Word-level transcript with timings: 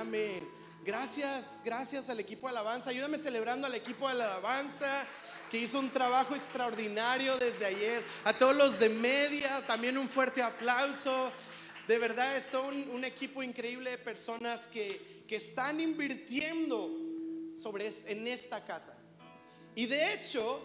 amén. 0.00 0.48
Gracias, 0.84 1.60
gracias 1.64 2.08
al 2.08 2.20
equipo 2.20 2.46
de 2.46 2.52
alabanza. 2.52 2.90
Ayúdame 2.90 3.18
celebrando 3.18 3.66
al 3.66 3.74
equipo 3.74 4.06
de 4.06 4.14
alabanza 4.14 5.04
que 5.50 5.58
hizo 5.58 5.78
un 5.78 5.90
trabajo 5.90 6.34
extraordinario 6.34 7.36
desde 7.36 7.66
ayer. 7.66 8.04
A 8.24 8.32
todos 8.32 8.54
los 8.54 8.78
de 8.78 8.88
media, 8.88 9.64
también 9.66 9.98
un 9.98 10.08
fuerte 10.08 10.40
aplauso. 10.40 11.32
De 11.86 11.98
verdad, 11.98 12.36
es 12.36 12.52
un, 12.54 12.90
un 12.90 13.04
equipo 13.04 13.42
increíble 13.42 13.90
de 13.90 13.98
personas 13.98 14.66
que, 14.68 15.24
que 15.26 15.36
están 15.36 15.80
invirtiendo 15.80 16.90
sobre, 17.54 17.92
en 18.06 18.26
esta 18.28 18.64
casa. 18.64 18.96
Y 19.74 19.86
de 19.86 20.14
hecho, 20.14 20.60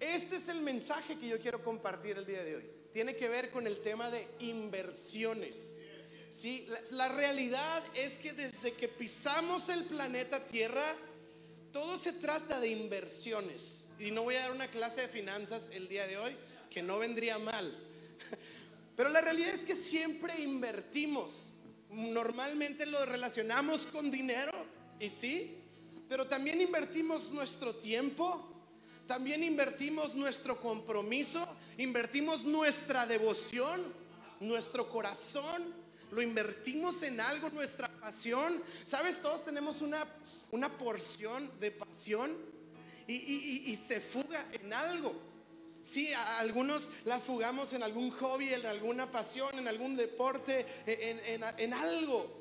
este 0.00 0.36
es 0.36 0.48
el 0.48 0.62
mensaje 0.62 1.16
que 1.16 1.28
yo 1.28 1.40
quiero 1.40 1.62
compartir 1.62 2.16
el 2.18 2.26
día 2.26 2.42
de 2.42 2.56
hoy. 2.56 2.64
Tiene 2.92 3.14
que 3.14 3.28
ver 3.28 3.50
con 3.50 3.66
el 3.66 3.82
tema 3.82 4.10
de 4.10 4.26
inversiones. 4.40 5.79
Sí, 6.30 6.64
la, 6.90 7.08
realidad 7.08 7.82
es 7.92 8.16
que 8.16 8.32
desde 8.32 8.72
que 8.74 8.86
pisamos 8.86 9.68
el 9.68 9.82
planeta 9.82 10.38
Tierra, 10.46 10.94
todo 11.72 11.98
se 11.98 12.12
trata 12.12 12.60
de 12.60 12.68
inversiones. 12.68 13.88
Y 13.98 14.12
no 14.12 14.22
voy 14.22 14.36
a 14.36 14.42
dar 14.42 14.52
una 14.52 14.68
clase 14.68 15.02
de 15.02 15.08
finanzas 15.08 15.68
el 15.72 15.88
día 15.88 16.06
de 16.06 16.18
hoy, 16.18 16.36
que 16.70 16.82
no 16.82 17.00
vendría 17.00 17.36
mal. 17.40 17.76
Pero 18.96 19.08
la 19.10 19.20
realidad 19.20 19.50
es 19.50 19.64
que 19.64 19.74
siempre 19.74 20.40
invertimos. 20.40 21.54
Normalmente 21.90 22.86
lo 22.86 23.04
relacionamos 23.04 23.86
con 23.86 24.12
dinero, 24.12 24.52
y 25.00 25.08
sí, 25.08 25.56
pero 26.08 26.28
también 26.28 26.60
invertimos 26.60 27.32
nuestro 27.32 27.74
tiempo, 27.74 28.48
también 29.08 29.42
invertimos 29.42 30.14
nuestro 30.14 30.60
compromiso, 30.60 31.44
invertimos 31.78 32.44
nuestra 32.44 33.06
devoción, 33.06 33.82
nuestro 34.38 34.88
corazón, 34.88 35.79
lo 36.10 36.22
invertimos 36.22 37.02
en 37.02 37.20
algo, 37.20 37.50
nuestra 37.50 37.88
pasión. 37.88 38.62
Sabes, 38.86 39.20
todos 39.20 39.44
tenemos 39.44 39.82
una, 39.82 40.06
una 40.50 40.68
porción 40.68 41.50
de 41.60 41.70
pasión 41.70 42.36
y, 43.06 43.74
se 43.76 44.00
fuga 44.00 44.44
en 44.52 44.72
algo. 44.72 45.14
Sí, 45.82 46.12
algunos 46.12 46.90
la 47.04 47.18
fugamos 47.18 47.72
en 47.72 47.82
algún 47.82 48.10
hobby, 48.10 48.52
en 48.52 48.66
alguna 48.66 49.10
pasión, 49.10 49.58
en 49.58 49.66
algún 49.66 49.96
deporte, 49.96 50.66
en, 50.86 51.42
en 51.58 51.74
algo. 51.74 52.40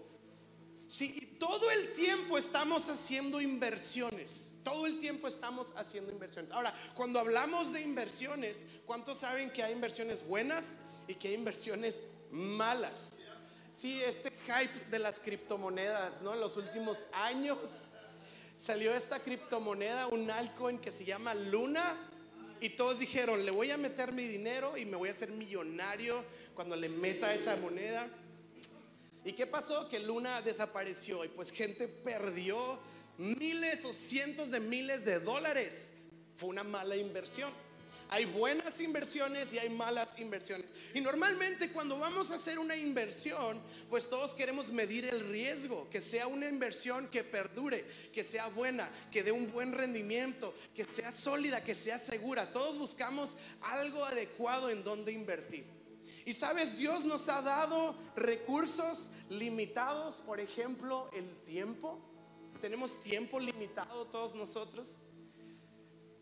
Sí, 0.88 1.38
todo 1.40 1.70
el 1.72 1.94
tiempo 1.94 2.38
estamos 2.38 2.90
haciendo 2.90 3.40
inversiones. 3.40 4.54
Todo 4.64 4.88
el 4.88 5.00
tiempo 5.00 5.28
estamos 5.28 5.72
haciendo 5.78 6.12
inversiones. 6.12 6.52
Ahora, 6.52 6.74
cuando 6.96 7.20
hablamos 7.20 7.72
de 7.72 7.82
inversiones, 7.82 8.66
¿cuántos 8.86 9.20
saben 9.20 9.52
que 9.52 9.64
hay 9.64 9.72
inversiones 9.72 10.28
buenas 10.28 10.80
y 11.08 11.16
que 11.16 11.30
hay 11.30 11.34
inversiones 11.36 12.02
malas? 12.32 13.19
Sí, 13.80 14.04
este 14.04 14.30
hype 14.46 14.92
de 14.92 15.00
las 15.00 15.20
criptomonedas, 15.22 16.22
¿no? 16.22 16.34
En 16.34 16.42
los 16.42 16.58
últimos 16.58 17.06
años 17.14 17.58
salió 18.58 18.94
esta 18.94 19.20
criptomoneda, 19.20 20.08
un 20.08 20.30
altcoin 20.30 20.80
que 20.80 20.92
se 20.92 21.06
llama 21.06 21.34
Luna, 21.34 21.96
y 22.60 22.72
todos 22.72 23.00
dijeron, 23.00 23.46
le 23.46 23.52
voy 23.52 23.72
a 23.72 23.78
meter 23.78 24.12
mi 24.12 24.28
dinero 24.28 24.76
y 24.76 24.84
me 24.84 24.98
voy 24.98 25.08
a 25.08 25.14
hacer 25.14 25.32
millonario 25.32 26.26
cuando 26.56 26.76
le 26.76 26.90
meta 26.90 27.34
esa 27.34 27.56
moneda. 27.56 28.06
¿Y 29.24 29.32
qué 29.32 29.48
pasó? 29.48 29.88
Que 29.88 30.00
Luna 30.00 30.42
desapareció 30.42 31.24
y 31.24 31.30
pues 31.30 31.50
gente 31.50 31.88
perdió 31.88 32.78
miles 33.18 33.86
o 33.86 33.94
cientos 33.94 34.52
de 34.52 34.60
miles 34.60 35.06
de 35.06 35.22
dólares. 35.22 35.94
Fue 36.36 36.50
una 36.50 36.66
mala 36.66 36.98
inversión. 36.98 37.50
Hay 38.12 38.26
buenas 38.26 38.82
inversiones 38.82 39.54
y 39.54 39.60
hay 39.60 39.70
malas 39.70 40.20
inversiones. 40.20 40.74
Y 40.96 41.02
normalmente 41.02 41.72
cuando 41.72 42.00
vamos 42.00 42.32
a 42.32 42.36
hacer 42.36 42.58
una 42.58 42.76
inversión, 42.76 43.62
pues 43.88 44.10
todos 44.10 44.34
queremos 44.34 44.72
medir 44.72 45.06
el 45.06 45.30
riesgo, 45.30 45.88
que 45.92 46.02
sea 46.02 46.26
una 46.26 46.50
inversión 46.50 47.08
que 47.10 47.24
perdure, 47.24 47.86
que 48.12 48.24
sea 48.24 48.48
buena, 48.48 48.90
que 49.12 49.22
dé 49.22 49.32
un 49.32 49.52
buen 49.52 49.74
rendimiento, 49.74 50.56
que 50.76 50.86
sea 50.86 51.12
sólida, 51.12 51.64
que 51.64 51.76
sea 51.76 52.00
segura. 52.00 52.52
Todos 52.52 52.80
buscamos 52.80 53.38
algo 53.62 54.04
adecuado 54.04 54.72
en 54.72 54.84
donde 54.84 55.12
invertir. 55.12 55.66
Y 56.26 56.34
sabes, 56.34 56.80
Dios 56.80 57.06
nos 57.06 57.30
ha 57.30 57.44
dado 57.44 57.96
recursos 58.16 59.12
limitados, 59.30 60.20
por 60.22 60.40
ejemplo, 60.40 61.12
el 61.14 61.28
tiempo. 61.44 62.00
Tenemos 62.60 63.04
tiempo 63.04 63.40
limitado 63.40 64.08
todos 64.08 64.34
nosotros. 64.34 65.00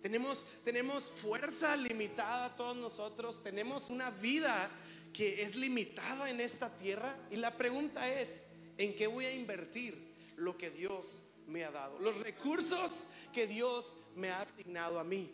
Tenemos, 0.02 0.46
tenemos 0.64 1.10
fuerza 1.10 1.76
limitada 1.76 2.56
todos 2.56 2.76
nosotros. 2.76 3.44
Tenemos 3.44 3.90
una 3.90 4.12
vida 4.12 4.70
que 5.14 5.42
es 5.42 5.56
limitada 5.56 6.30
en 6.30 6.40
esta 6.40 6.70
tierra. 6.78 7.16
Y 7.32 7.38
la 7.38 7.58
pregunta 7.58 8.08
es, 8.12 8.46
¿en 8.78 8.96
qué 8.96 9.08
voy 9.08 9.26
a 9.26 9.34
invertir 9.34 9.98
lo 10.36 10.58
que 10.58 10.70
Dios 10.70 11.24
me 11.48 11.64
ha 11.64 11.72
dado? 11.72 12.00
Los 12.00 12.20
recursos 12.20 13.10
que 13.34 13.48
Dios 13.48 13.96
me 14.16 14.30
ha 14.30 14.42
asignado 14.42 15.00
a 15.00 15.04
mí. 15.04 15.34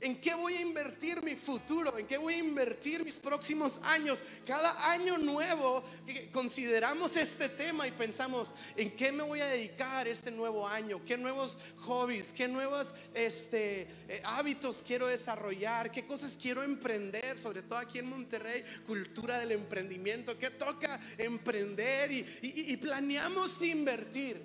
¿En 0.00 0.18
qué 0.18 0.34
voy 0.34 0.54
a 0.54 0.60
invertir 0.62 1.22
mi 1.22 1.36
futuro? 1.36 1.98
¿En 1.98 2.06
qué 2.06 2.16
voy 2.16 2.34
a 2.34 2.38
invertir 2.38 3.04
mis 3.04 3.16
próximos 3.16 3.80
años? 3.84 4.22
Cada 4.46 4.90
año 4.90 5.18
nuevo 5.18 5.84
consideramos 6.32 7.16
este 7.16 7.50
tema 7.50 7.86
y 7.86 7.90
pensamos, 7.90 8.54
¿en 8.76 8.96
qué 8.96 9.12
me 9.12 9.22
voy 9.22 9.40
a 9.40 9.46
dedicar 9.46 10.08
este 10.08 10.30
nuevo 10.30 10.66
año? 10.66 11.04
¿Qué 11.04 11.18
nuevos 11.18 11.58
hobbies? 11.76 12.32
¿Qué 12.32 12.48
nuevos 12.48 12.94
este, 13.12 13.88
eh, 14.08 14.22
hábitos 14.24 14.82
quiero 14.86 15.06
desarrollar? 15.06 15.90
¿Qué 15.90 16.06
cosas 16.06 16.38
quiero 16.40 16.62
emprender? 16.62 17.38
Sobre 17.38 17.60
todo 17.60 17.78
aquí 17.78 17.98
en 17.98 18.08
Monterrey, 18.08 18.64
cultura 18.86 19.38
del 19.38 19.52
emprendimiento. 19.52 20.38
¿Qué 20.38 20.48
toca 20.48 20.98
emprender? 21.18 22.10
Y, 22.10 22.26
y 22.42 22.76
planeamos 22.78 23.60
invertir. 23.60 24.40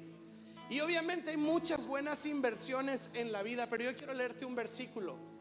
Y 0.70 0.82
obviamente 0.82 1.30
hay 1.30 1.38
muchas 1.38 1.86
buenas 1.88 2.26
inversiones 2.26 3.10
en 3.14 3.32
la 3.32 3.42
vida, 3.44 3.68
pero 3.70 3.84
yo 3.86 3.96
quiero 3.96 4.14
leerte 4.14 4.44
un 4.44 4.56
versículo 4.56 5.35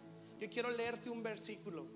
yo 0.45 0.51
quiero 0.51 0.71
leerte 0.71 1.09
un 1.09 1.23
versículo 1.23 1.87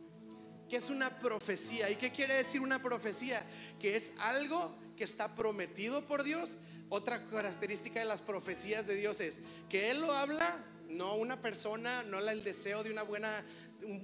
que 0.70 0.76
es 0.76 0.88
una 0.88 1.18
profecía. 1.18 1.90
¿Y 1.90 1.96
qué 1.96 2.10
quiere 2.10 2.34
decir 2.34 2.60
una 2.60 2.80
profecía? 2.80 3.42
Que 3.78 3.94
es 3.94 4.12
algo 4.20 4.74
que 4.96 5.04
está 5.04 5.34
prometido 5.34 6.02
por 6.02 6.22
Dios. 6.22 6.58
Otra 6.88 7.24
característica 7.26 8.00
de 8.00 8.06
las 8.06 8.22
profecías 8.22 8.86
de 8.86 8.94
Dios 8.94 9.20
es 9.20 9.40
que 9.68 9.90
Él 9.90 10.00
lo 10.00 10.12
habla, 10.12 10.56
no 10.88 11.14
una 11.16 11.40
persona, 11.40 12.02
no 12.02 12.18
el 12.18 12.44
deseo 12.44 12.82
de 12.82 12.90
una 12.90 13.02
buena, 13.02 13.44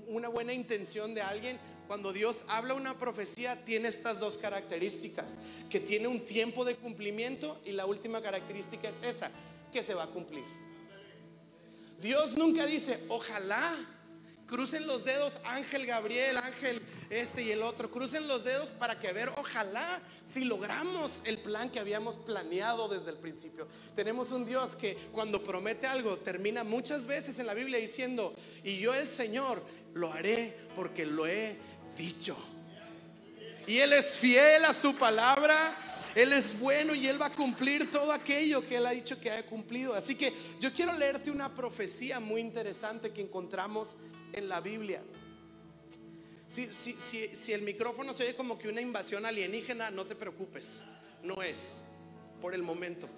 una 0.09 0.29
buena 0.29 0.53
intención 0.53 1.15
de 1.15 1.23
alguien. 1.23 1.59
Cuando 1.87 2.13
Dios 2.13 2.45
habla 2.49 2.75
una 2.75 2.99
profecía, 2.99 3.63
tiene 3.65 3.89
estas 3.89 4.21
dos 4.21 4.37
características, 4.37 5.39
que 5.71 5.81
tiene 5.81 6.09
un 6.09 6.21
tiempo 6.21 6.67
de 6.67 6.77
cumplimiento 6.77 7.61
y 7.65 7.73
la 7.73 7.87
última 7.87 8.21
característica 8.23 8.89
es 8.89 9.03
esa, 9.03 9.31
que 9.73 9.83
se 9.83 9.95
va 9.95 10.05
a 10.05 10.09
cumplir. 10.09 10.45
Dios 12.01 12.37
nunca 12.37 12.67
dice, 12.67 13.01
ojalá 13.09 13.75
Crucen 14.47 14.87
los 14.87 15.05
dedos, 15.05 15.39
Ángel 15.45 15.87
Gabriel, 15.87 16.37
Ángel 16.37 16.81
este 17.11 17.43
y 17.43 17.51
el 17.51 17.63
otro. 17.63 17.91
Crucen 17.91 18.29
los 18.29 18.45
dedos 18.45 18.71
para 18.71 18.99
que 18.99 19.13
ver, 19.13 19.31
ojalá, 19.37 20.01
si 20.25 20.45
logramos 20.45 21.23
el 21.25 21.39
plan 21.39 21.71
que 21.71 21.81
habíamos 21.81 22.17
planeado 22.17 22.89
desde 22.89 23.11
el 23.11 23.17
principio. 23.17 23.67
Tenemos 23.97 24.33
un 24.33 24.45
Dios 24.45 24.77
que 24.77 24.97
cuando 25.13 25.43
promete 25.43 25.87
algo 25.87 26.19
termina 26.19 26.65
muchas 26.65 27.07
veces 27.07 27.39
en 27.39 27.47
la 27.47 27.55
Biblia 27.55 27.79
diciendo, 27.79 28.35
y 28.63 28.79
yo 28.79 28.95
el 28.95 29.09
Señor 29.09 29.63
lo 29.95 30.13
haré 30.13 30.57
porque 30.75 31.07
lo 31.07 31.27
he 31.27 31.57
dicho. 31.97 32.37
Y 33.67 33.79
Él 33.79 33.93
es 33.95 34.19
fiel 34.19 34.65
a 34.65 34.75
su 34.75 34.95
palabra. 34.95 35.75
Él 36.15 36.33
es 36.33 36.59
bueno 36.59 36.95
y 36.95 37.09
Él 37.09 37.21
va 37.21 37.27
a 37.27 37.31
cumplir 37.31 37.91
todo 37.91 38.13
aquello 38.13 38.67
que 38.67 38.77
Él 38.77 38.87
ha 38.87 38.91
dicho 38.91 39.21
que 39.21 39.31
ha 39.31 39.45
cumplido. 39.45 39.95
Así 39.95 40.15
que 40.15 40.33
yo 40.61 40.73
quiero 40.73 40.93
leerte 40.97 41.31
una 41.31 41.53
profecía 41.55 42.21
muy 42.21 42.41
interesante 42.41 43.13
que 43.13 43.21
encontramos 43.21 43.97
en 44.33 44.49
la 44.49 44.61
Biblia. 44.61 45.03
Si, 46.47 46.67
si, 46.67 47.53
el 47.53 47.63
micrófono 47.63 48.13
se 48.13 48.23
oye 48.23 48.37
como 48.37 48.59
que 48.59 48.69
una 48.69 48.81
invasión 48.81 49.25
alienígena, 49.25 49.91
no 49.91 50.05
te 50.05 50.15
preocupes, 50.15 50.85
no 51.23 51.43
es, 51.43 51.73
por 52.41 52.55
el 52.55 52.63
momento. 52.63 53.09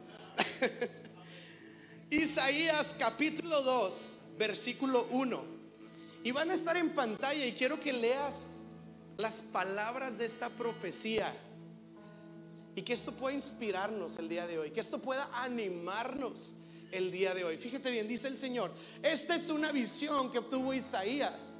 Isaías 2.10 2.94
capítulo 2.98 3.62
2, 3.62 4.20
versículo 4.38 5.08
1. 5.10 5.44
Y 6.22 6.30
van 6.30 6.50
a 6.50 6.54
estar 6.54 6.76
en 6.76 6.94
pantalla 6.94 7.44
y 7.44 7.52
quiero 7.52 7.80
que 7.80 7.92
leas 7.92 8.56
las 9.16 9.42
palabras 9.42 10.18
de 10.18 10.24
esta 10.24 10.48
profecía. 10.48 11.34
Y 12.76 12.82
que 12.82 12.92
esto 12.92 13.10
pueda 13.10 13.34
inspirarnos 13.34 14.18
el 14.18 14.28
día 14.28 14.46
de 14.46 14.58
hoy, 14.58 14.70
que 14.70 14.80
esto 14.80 14.98
pueda 15.00 15.28
animarnos 15.32 16.54
el 16.92 17.10
día 17.10 17.34
de 17.34 17.42
hoy. 17.42 17.56
Fíjate 17.56 17.90
bien, 17.90 18.06
dice 18.06 18.28
el 18.28 18.36
Señor, 18.36 18.70
esta 19.02 19.34
es 19.34 19.48
una 19.48 19.72
visión 19.72 20.30
que 20.30 20.38
obtuvo 20.38 20.74
Isaías, 20.74 21.56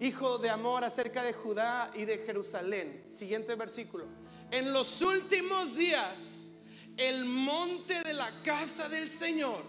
hijo 0.00 0.38
de 0.38 0.50
amor 0.50 0.84
acerca 0.84 1.24
de 1.24 1.32
Judá 1.32 1.90
y 1.94 2.04
de 2.04 2.18
Jerusalén. 2.18 3.02
Siguiente 3.04 3.56
versículo. 3.56 4.06
En 4.52 4.72
los 4.72 5.02
últimos 5.02 5.76
días, 5.76 6.48
el 6.96 7.24
monte 7.24 8.00
de 8.02 8.12
la 8.12 8.30
casa 8.42 8.88
del 8.88 9.10
Señor 9.10 9.62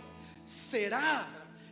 será 0.46 1.26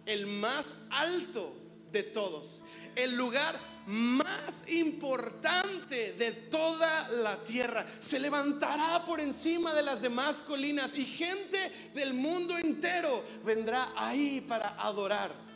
el 0.05 0.25
más 0.25 0.73
alto 0.89 1.53
de 1.91 2.01
todos, 2.01 2.63
el 2.95 3.15
lugar 3.15 3.70
más 3.87 4.69
importante 4.69 6.13
de 6.13 6.31
toda 6.31 7.09
la 7.09 7.37
tierra. 7.43 7.85
Se 7.99 8.19
levantará 8.19 9.05
por 9.05 9.19
encima 9.19 9.73
de 9.73 9.83
las 9.83 10.01
demás 10.01 10.41
colinas 10.41 10.97
y 10.97 11.05
gente 11.05 11.71
del 11.93 12.13
mundo 12.13 12.57
entero 12.57 13.23
vendrá 13.43 13.89
ahí 13.95 14.41
para 14.41 14.69
adorar. 14.81 15.50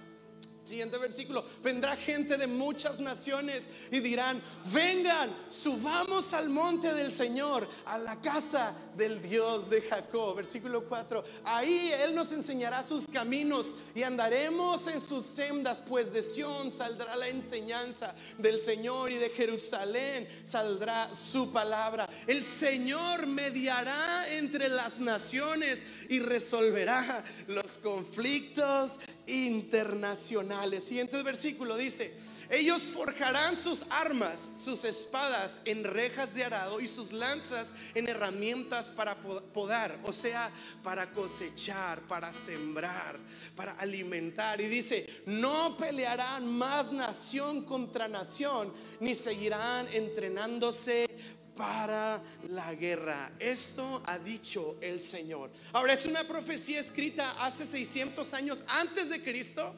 Siguiente 0.66 0.98
versículo, 0.98 1.46
vendrá 1.64 1.96
gente 1.96 2.38
de 2.38 2.48
muchas 2.48 3.00
naciones 3.00 3.70
y 3.92 4.00
dirán, 4.00 4.42
vengan, 4.74 5.30
subamos 5.48 6.34
al 6.34 6.50
monte 6.50 6.92
del 6.92 7.14
Señor, 7.14 7.70
a 7.86 8.00
la 8.00 8.20
casa 8.20 8.74
del 8.98 9.22
Dios 9.22 9.70
de 9.70 9.82
Jacob. 9.82 10.36
Versículo 10.36 10.86
4, 10.86 11.24
ahí 11.44 11.92
Él 11.94 12.16
nos 12.16 12.32
enseñará 12.32 12.82
sus 12.82 13.06
caminos 13.06 13.76
y 13.94 14.02
andaremos 14.02 14.88
en 14.88 15.00
sus 15.02 15.24
sendas, 15.24 15.84
pues 15.88 16.12
de 16.12 16.24
Sión 16.24 16.72
saldrá 16.72 17.16
la 17.16 17.28
enseñanza 17.28 18.16
del 18.40 18.60
Señor 18.60 19.12
y 19.12 19.18
de 19.18 19.30
Jerusalén 19.30 20.28
saldrá 20.44 21.14
su 21.14 21.52
palabra. 21.52 22.10
El 22.26 22.42
Señor 22.44 23.28
mediará 23.28 24.28
entre 24.30 24.70
las 24.70 24.98
naciones 24.98 25.86
y 26.10 26.20
resolverá 26.22 27.24
los 27.48 27.78
conflictos 27.78 28.94
internacionales. 29.28 30.55
Siguiente 30.82 31.22
versículo 31.24 31.78
dice, 31.78 32.14
ellos 32.50 32.84
forjarán 32.84 33.58
sus 33.58 33.86
armas, 33.90 34.40
sus 34.64 34.84
espadas 34.84 35.60
en 35.66 35.84
rejas 35.84 36.34
de 36.34 36.44
arado 36.44 36.80
y 36.80 36.88
sus 36.88 37.12
lanzas 37.12 37.74
en 37.94 38.08
herramientas 38.08 38.92
para 38.92 39.16
podar, 39.16 40.00
o 40.04 40.14
sea, 40.14 40.52
para 40.84 41.08
cosechar, 41.08 42.02
para 42.02 42.32
sembrar, 42.32 43.18
para 43.56 43.74
alimentar. 43.74 44.62
Y 44.62 44.68
dice, 44.68 45.08
no 45.26 45.76
pelearán 45.78 46.48
más 46.48 46.92
nación 46.92 47.64
contra 47.64 48.08
nación, 48.08 48.74
ni 49.00 49.16
seguirán 49.16 49.88
entrenándose 49.92 51.08
para 51.56 52.22
la 52.50 52.74
guerra. 52.76 53.32
Esto 53.40 54.04
ha 54.06 54.18
dicho 54.20 54.78
el 54.82 55.02
Señor. 55.02 55.52
Ahora 55.74 55.94
es 55.94 56.06
una 56.06 56.28
profecía 56.28 56.80
escrita 56.80 57.32
hace 57.44 57.66
600 57.66 58.34
años 58.34 58.64
antes 58.68 59.10
de 59.10 59.24
Cristo. 59.24 59.74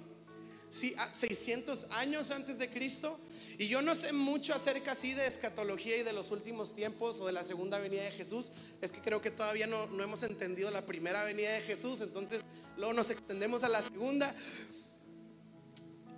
Sí, 0.70 0.96
600 1.14 1.88
años 1.92 2.32
antes 2.32 2.60
de 2.60 2.70
Cristo. 2.70 3.20
Y 3.58 3.68
yo 3.68 3.82
no 3.82 3.96
sé 3.96 4.14
mucho 4.14 4.54
acerca 4.54 4.92
así 4.92 5.14
de 5.14 5.26
escatología 5.26 5.98
y 5.98 6.04
de 6.04 6.14
los 6.14 6.30
últimos 6.32 6.76
tiempos 6.76 7.20
o 7.20 7.26
de 7.26 7.34
la 7.34 7.44
segunda 7.44 7.80
venida 7.80 8.04
de 8.04 8.12
Jesús. 8.12 8.52
Es 8.82 8.92
que 8.92 9.02
creo 9.02 9.22
que 9.22 9.32
todavía 9.32 9.66
no, 9.66 9.88
no 9.88 10.04
hemos 10.04 10.22
entendido 10.24 10.70
la 10.70 10.86
primera 10.86 11.24
venida 11.24 11.52
de 11.52 11.62
Jesús. 11.62 12.02
Entonces 12.02 12.42
luego 12.78 12.94
nos 12.94 13.10
extendemos 13.10 13.64
a 13.64 13.70
la 13.70 13.82
segunda. 13.82 14.36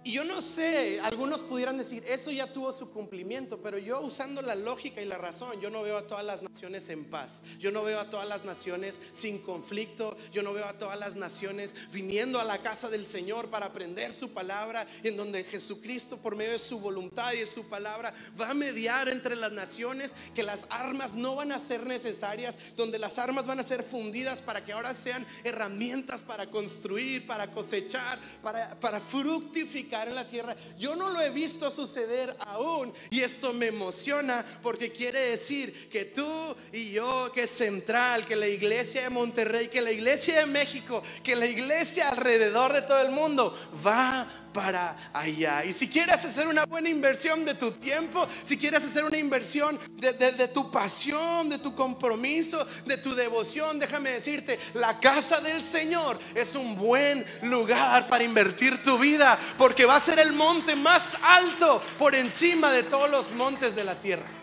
Y 0.02 0.14
yo 0.14 0.24
no 0.24 0.42
sé, 0.42 1.02
algunos 1.02 1.44
pudieran 1.44 1.78
decir, 1.78 2.02
eso 2.08 2.32
ya 2.32 2.52
tuvo 2.54 2.72
su 2.72 2.90
cumplimiento, 2.90 3.62
pero 3.62 3.78
yo 3.78 4.00
usando 4.00 4.42
la 4.42 4.56
lógica 4.56 5.02
y 5.02 5.06
la 5.06 5.18
razón, 5.18 5.60
yo 5.60 5.70
no 5.70 5.82
veo 5.82 5.98
a 5.98 6.08
todas 6.08 6.24
las 6.24 6.42
naciones 6.42 6.88
en 6.88 7.04
paz, 7.04 7.42
yo 7.60 7.70
no 7.72 7.84
veo 7.84 8.00
a 8.00 8.10
todas 8.10 8.28
las 8.28 8.46
naciones 8.46 9.02
sin 9.12 9.40
conflicto, 9.40 10.16
yo 10.32 10.42
no 10.42 10.54
veo 10.54 10.66
a 10.66 10.78
todas 10.78 10.98
las 10.98 11.18
naciones 11.18 11.76
viniendo 11.92 12.40
a 12.40 12.46
la 12.46 12.60
casa 12.60 12.90
del 12.90 13.06
Señor 13.06 13.50
para 13.50 13.66
aprender 13.66 14.14
su 14.14 14.30
palabra, 14.32 14.88
en 15.04 15.18
donde 15.18 15.44
Jesucristo 15.44 16.16
por 16.16 16.38
medio 16.38 16.54
de 16.54 16.60
su 16.60 16.80
voluntad 16.80 17.34
y 17.34 17.40
de 17.40 17.46
su 17.46 17.68
palabra 17.68 18.14
va 18.40 18.52
a 18.52 18.54
mediar 18.54 19.10
entre 19.10 19.36
las 19.36 19.52
naciones, 19.52 20.14
que 20.34 20.44
las 20.44 20.66
armas 20.70 21.16
no 21.16 21.36
van 21.36 21.52
a 21.52 21.60
ser 21.60 21.86
necesarias, 21.86 22.56
donde 22.78 23.00
las 23.00 23.20
armas 23.20 23.46
van 23.46 23.60
a 23.60 23.64
ser 23.64 23.84
fundidas 23.84 24.42
para 24.42 24.64
que 24.64 24.72
ahora 24.72 24.94
sean 24.94 25.28
herramientas 25.44 26.24
para 26.24 26.50
construir, 26.50 27.28
para 27.28 27.52
cosechar, 27.52 28.18
para, 28.42 28.80
para 28.80 29.02
fructificar 29.02 29.89
en 29.92 30.16
la 30.16 30.28
tierra. 30.28 30.56
Yo 30.78 30.96
no 30.96 31.10
lo 31.10 31.20
he 31.22 31.30
visto 31.30 31.72
suceder 31.72 32.36
aún 32.48 32.94
y 33.10 33.22
esto 33.22 33.54
me 33.54 33.68
emociona 33.68 34.46
porque 34.62 34.92
quiere 34.92 35.20
decir 35.32 35.90
que 35.90 36.06
tú 36.06 36.56
y 36.72 36.92
yo, 36.92 37.32
que 37.34 37.48
central, 37.48 38.26
que 38.26 38.36
la 38.36 38.48
iglesia 38.48 39.04
de 39.04 39.10
Monterrey, 39.10 39.68
que 39.68 39.82
la 39.82 39.92
iglesia 39.92 40.40
de 40.40 40.46
México, 40.46 41.02
que 41.24 41.36
la 41.36 41.48
iglesia 41.48 42.10
alrededor 42.10 42.72
de 42.74 42.84
todo 42.84 43.02
el 43.02 43.12
mundo 43.12 43.58
va 43.86 44.49
para 44.54 44.96
allá. 45.14 45.64
Y 45.66 45.74
si 45.74 45.88
quieres 45.88 46.24
hacer 46.26 46.48
una 46.48 46.66
buena 46.66 46.90
inversión 46.90 47.46
de 47.46 47.54
tu 47.54 47.72
tiempo, 47.72 48.28
si 48.44 48.58
quieres 48.58 48.84
hacer 48.84 49.04
una 49.04 49.18
inversión 49.18 49.80
de, 49.98 50.48
tu 50.48 50.72
pasión, 50.72 51.50
de 51.50 51.60
tu 51.60 51.76
compromiso, 51.76 52.66
de 52.86 52.98
tu 52.98 53.14
devoción, 53.14 53.80
déjame 53.80 54.12
decirte, 54.12 54.60
la 54.74 55.00
casa 55.00 55.42
del 55.42 55.62
Señor 55.62 56.20
es 56.36 56.56
un 56.56 56.76
buen 56.76 57.26
lugar 57.44 58.08
para 58.08 58.24
invertir 58.24 58.82
tu 58.84 58.98
vida, 58.98 59.38
porque 59.58 59.86
va 59.86 59.96
a 59.96 60.00
ser 60.00 60.20
el 60.20 60.34
monte 60.34 60.76
más 60.76 61.18
alto 61.24 61.82
por 61.98 62.16
encima 62.16 62.72
de 62.72 62.84
todos 62.84 63.10
los 63.10 63.32
montes 63.32 63.76
de 63.76 63.84
la 63.84 64.00
tierra. 64.00 64.39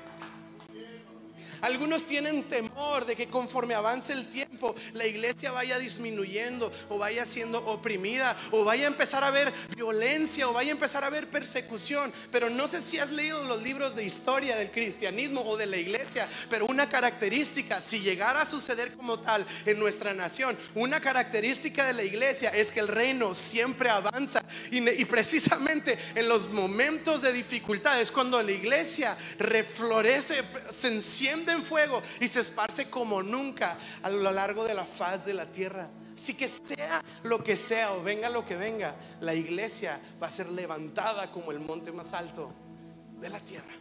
Algunos 1.67 2.05
tienen 2.05 2.45
temor 2.45 3.07
de 3.07 3.17
que 3.17 3.27
conforme 3.27 3.75
avance 3.75 4.13
el 4.13 4.31
tiempo 4.31 4.77
la 4.93 5.05
iglesia 5.05 5.51
vaya 5.51 5.81
disminuyendo 5.81 6.71
o 6.89 6.97
vaya 6.97 7.27
siendo 7.27 7.59
oprimida 7.67 8.37
o 8.53 8.65
vaya 8.65 8.85
a 8.85 8.87
empezar 8.87 9.25
a 9.25 9.27
haber 9.27 9.53
violencia 9.75 10.49
o 10.49 10.53
vaya 10.53 10.71
a 10.71 10.77
empezar 10.77 11.03
a 11.03 11.09
haber 11.09 11.29
persecución. 11.29 12.13
Pero 12.31 12.49
no 12.51 12.69
sé 12.69 12.81
si 12.81 13.01
has 13.01 13.11
leído 13.11 13.43
los 13.43 13.65
libros 13.65 13.97
de 13.97 14.05
historia 14.05 14.55
del 14.55 14.71
cristianismo 14.71 15.43
o 15.43 15.57
de 15.57 15.67
la 15.67 15.77
iglesia, 15.77 16.29
pero 16.49 16.67
una 16.67 16.89
característica, 16.89 17.81
si 17.81 17.99
llegara 17.99 18.43
a 18.43 18.47
suceder 18.47 18.93
como 18.93 19.19
tal 19.19 19.45
en 19.65 19.81
nuestra 19.81 20.15
nación, 20.15 20.57
una 20.77 21.01
característica 21.01 21.85
de 21.85 21.95
la 21.95 22.05
iglesia 22.05 22.51
es 22.51 22.71
que 22.71 22.79
el 22.79 22.87
reino 22.87 23.35
siempre 23.35 23.91
avanza 23.91 24.45
y, 24.71 24.89
y 24.89 25.05
precisamente 25.05 25.99
en 26.15 26.29
los 26.29 26.49
momentos 26.49 27.23
de 27.23 27.33
dificultad 27.33 28.01
es 28.01 28.13
cuando 28.13 28.41
la 28.41 28.53
iglesia 28.53 29.17
reflorece, 29.41 30.45
se 30.71 30.87
enciende 30.87 31.56
fuego 31.63 32.03
y 32.21 32.29
se 32.29 32.41
esparce 32.41 32.89
como 32.91 33.23
nunca 33.23 33.79
a 34.03 34.11
lo 34.11 34.31
largo 34.31 34.65
de 34.65 34.75
la 34.75 34.85
faz 34.85 35.25
de 35.25 35.35
la 35.35 35.47
tierra. 35.47 35.89
Así 36.17 36.35
que 36.35 36.49
sea 36.49 37.03
lo 37.25 37.45
que 37.45 37.57
sea 37.57 37.93
o 37.93 38.03
venga 38.03 38.31
lo 38.31 38.47
que 38.47 38.57
venga, 38.57 38.97
la 39.21 39.35
iglesia 39.35 40.01
va 40.21 40.29
a 40.29 40.31
ser 40.31 40.49
levantada 40.49 41.31
como 41.31 41.53
el 41.53 41.61
monte 41.61 41.93
más 41.93 42.15
alto 42.15 42.51
de 43.21 43.29
la 43.29 43.39
tierra. 43.41 43.75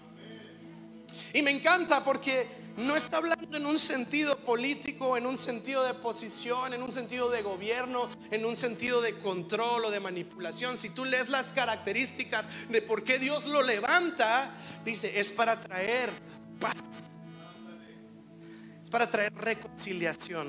Y 1.33 1.41
me 1.41 1.51
encanta 1.51 2.03
porque 2.03 2.47
no 2.77 2.97
está 2.97 3.17
hablando 3.17 3.55
en 3.55 3.65
un 3.65 3.79
sentido 3.79 4.37
político, 4.37 5.15
en 5.15 5.25
un 5.25 5.37
sentido 5.37 5.83
de 5.85 5.93
posición, 5.93 6.73
en 6.73 6.83
un 6.83 6.91
sentido 6.91 7.29
de 7.29 7.41
gobierno, 7.41 8.09
en 8.31 8.45
un 8.45 8.55
sentido 8.57 9.01
de 9.01 9.17
control 9.19 9.85
o 9.85 9.91
de 9.91 10.01
manipulación. 10.01 10.77
Si 10.77 10.89
tú 10.89 11.05
lees 11.05 11.29
las 11.29 11.53
características 11.53 12.69
de 12.69 12.81
por 12.81 13.03
qué 13.03 13.17
Dios 13.17 13.45
lo 13.45 13.61
levanta, 13.61 14.51
dice, 14.83 15.19
es 15.19 15.31
para 15.31 15.55
traer 15.55 16.09
paz 16.59 17.09
para 18.95 19.11
traer 19.11 19.33
reconciliación. 19.35 20.47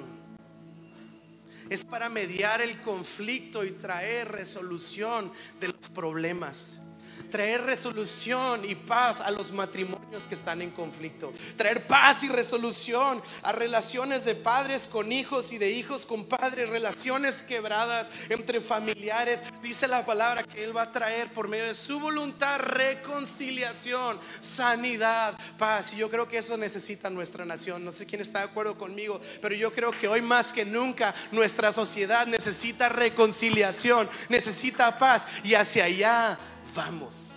Es 1.69 1.85
para 1.85 2.09
mediar 2.09 2.61
el 2.61 2.81
conflicto 2.83 3.65
y 3.65 3.73
traer 3.73 4.29
resolución 4.31 5.33
de 5.59 5.67
los 5.67 5.91
problemas 5.93 6.81
traer 7.31 7.63
resolución 7.63 8.65
y 8.65 8.75
paz 8.75 9.21
a 9.21 9.31
los 9.31 9.53
matrimonios 9.53 10.27
que 10.27 10.35
están 10.35 10.63
en 10.63 10.71
conflicto, 10.71 11.33
traer 11.57 11.87
paz 11.87 12.23
y 12.23 12.29
resolución 12.29 13.21
a 13.43 13.53
relaciones 13.53 14.25
de 14.25 14.35
padres 14.35 14.87
con 14.87 15.13
hijos 15.13 15.53
y 15.53 15.59
de 15.59 15.71
hijos 15.71 16.07
con 16.07 16.27
padres, 16.27 16.69
relaciones 16.69 17.43
quebradas 17.43 18.11
entre 18.29 18.61
familiares. 18.61 19.43
Dice 19.63 19.89
la 19.89 20.05
palabra 20.05 20.43
que 20.43 20.65
Él 20.65 20.77
va 20.77 20.83
a 20.83 20.93
traer 20.93 21.33
por 21.33 21.49
medio 21.49 21.65
de 21.65 21.75
su 21.75 22.01
voluntad 22.01 22.59
reconciliación, 22.59 24.19
sanidad, 24.41 25.39
paz. 25.59 25.93
Y 25.93 25.97
yo 25.97 26.11
creo 26.11 26.29
que 26.29 26.39
eso 26.39 26.57
necesita 26.57 27.11
nuestra 27.11 27.45
nación. 27.45 27.85
No 27.85 27.93
sé 27.93 28.07
quién 28.07 28.21
está 28.21 28.41
de 28.41 28.47
acuerdo 28.47 28.77
conmigo, 28.79 29.21
pero 29.41 29.55
yo 29.55 29.73
creo 29.73 29.91
que 29.93 30.09
hoy 30.09 30.23
más 30.23 30.53
que 30.53 30.65
nunca 30.65 31.15
nuestra 31.33 31.73
sociedad 31.73 32.27
necesita 32.27 32.89
reconciliación, 32.89 34.09
necesita 34.29 34.99
paz 34.99 35.27
y 35.43 35.55
hacia 35.55 35.85
allá 35.85 36.39
vamos. 36.77 37.33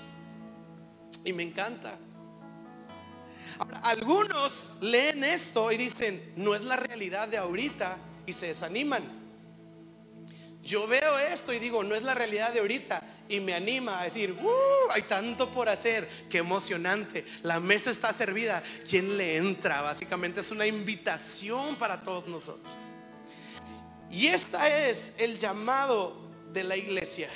Y 1.24 1.34
me 1.34 1.44
encanta. 1.44 1.98
algunos 3.84 4.76
leen 4.82 5.24
esto 5.24 5.72
y 5.72 5.78
dicen, 5.78 6.34
no 6.36 6.54
es 6.54 6.62
la 6.62 6.76
realidad 6.76 7.28
de 7.28 7.38
ahorita 7.38 7.98
y 8.26 8.34
se 8.34 8.48
desaniman. 8.48 9.04
Yo 10.62 10.88
veo 10.88 11.18
esto 11.18 11.52
y 11.54 11.60
digo, 11.60 11.84
no 11.84 11.96
es 11.96 12.04
la 12.04 12.14
realidad 12.14 12.54
de 12.54 12.60
ahorita 12.60 13.02
y 13.28 13.40
me 13.40 13.54
anima 13.54 14.00
a 14.00 14.04
decir, 14.04 14.32
uh, 14.32 14.92
hay 14.92 15.04
tanto 15.04 15.50
por 15.50 15.70
hacer, 15.70 16.08
qué 16.30 16.40
emocionante, 16.40 17.26
la 17.44 17.60
mesa 17.60 17.92
está 17.92 18.12
servida, 18.12 18.62
¿quién 18.90 19.18
le 19.18 19.38
entra? 19.38 19.82
Básicamente 19.82 20.42
es 20.42 20.52
una 20.52 20.66
invitación 20.66 21.76
para 21.76 22.02
todos 22.02 22.28
nosotros. 22.28 22.76
Y 24.10 24.28
este 24.28 24.90
es 24.90 25.16
el 25.20 25.38
llamado 25.38 26.18
de 26.52 26.64
la 26.64 26.76
iglesia. 26.76 27.30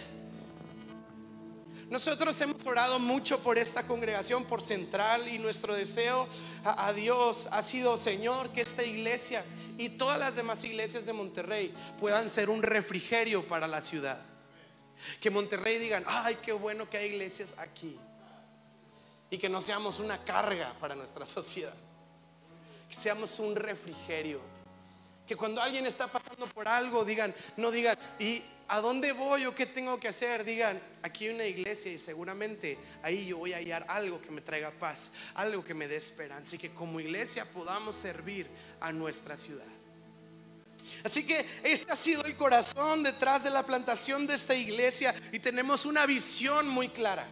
Nosotros 1.89 2.39
hemos 2.41 2.65
orado 2.65 2.97
mucho 2.97 3.39
por 3.39 3.57
esta 3.57 3.85
congregación, 3.85 4.45
por 4.45 4.61
Central, 4.61 5.27
y 5.27 5.37
nuestro 5.37 5.75
deseo 5.75 6.27
a, 6.63 6.91
Dios 6.93 7.47
ha 7.51 7.61
sido, 7.61 7.97
Señor, 7.97 8.49
que 8.49 8.61
esta 8.61 8.83
iglesia 8.83 9.43
y 9.77 9.89
todas 9.89 10.17
las 10.17 10.35
demás 10.35 10.63
iglesias 10.63 11.05
de 11.05 11.13
Monterrey 11.13 11.73
puedan 11.99 12.29
ser 12.29 12.49
un 12.49 12.63
refrigerio 12.63 13.45
para 13.47 13.67
la 13.67 13.81
ciudad. 13.81 14.19
Que 15.19 15.29
Monterrey 15.29 15.77
digan, 15.77 16.03
ay, 16.07 16.37
qué 16.41 16.53
bueno 16.53 16.89
que 16.89 16.97
hay 16.97 17.09
iglesias 17.09 17.55
aquí. 17.57 17.97
y 19.29 19.37
que 19.39 19.49
no 19.49 19.61
seamos 19.61 19.99
una 19.99 20.23
carga 20.23 20.73
para 20.79 20.95
nuestra 20.95 21.25
sociedad. 21.27 21.73
Que 22.87 22.95
seamos 22.95 23.39
un 23.39 23.55
refrigerio. 23.55 24.52
Que 25.27 25.35
cuando 25.35 25.61
alguien 25.61 25.85
está 25.85 26.07
pasando 26.07 26.47
por 26.47 26.67
algo, 26.67 27.05
digan, 27.05 27.33
no 27.55 27.71
digan, 27.71 27.97
¿y 28.19 28.41
a 28.67 28.81
dónde 28.81 29.13
voy 29.13 29.45
o 29.45 29.55
qué 29.55 29.65
tengo 29.65 29.99
que 29.99 30.09
hacer? 30.09 30.43
Digan, 30.43 30.79
aquí 31.01 31.27
hay 31.27 31.35
una 31.35 31.45
iglesia 31.45 31.91
y 31.91 31.97
seguramente 31.97 32.77
ahí 33.01 33.27
yo 33.27 33.37
voy 33.37 33.53
a 33.53 33.57
hallar 33.57 33.85
algo 33.87 34.21
que 34.21 34.31
me 34.31 34.41
traiga 34.41 34.71
paz, 34.71 35.13
algo 35.35 35.63
que 35.63 35.73
me 35.73 35.87
dé 35.87 35.95
esperanza 35.95 36.55
y 36.55 36.59
que 36.59 36.71
como 36.71 36.99
iglesia 36.99 37.45
podamos 37.45 37.95
servir 37.95 38.47
a 38.81 38.91
nuestra 38.91 39.37
ciudad. 39.37 39.65
Así 41.03 41.25
que 41.25 41.45
este 41.63 41.91
ha 41.91 41.95
sido 41.95 42.23
el 42.23 42.35
corazón 42.35 43.03
detrás 43.03 43.43
de 43.43 43.49
la 43.49 43.65
plantación 43.65 44.27
de 44.27 44.35
esta 44.35 44.55
iglesia 44.55 45.13
y 45.31 45.39
tenemos 45.39 45.85
una 45.85 46.05
visión 46.05 46.67
muy 46.67 46.89
clara. 46.89 47.27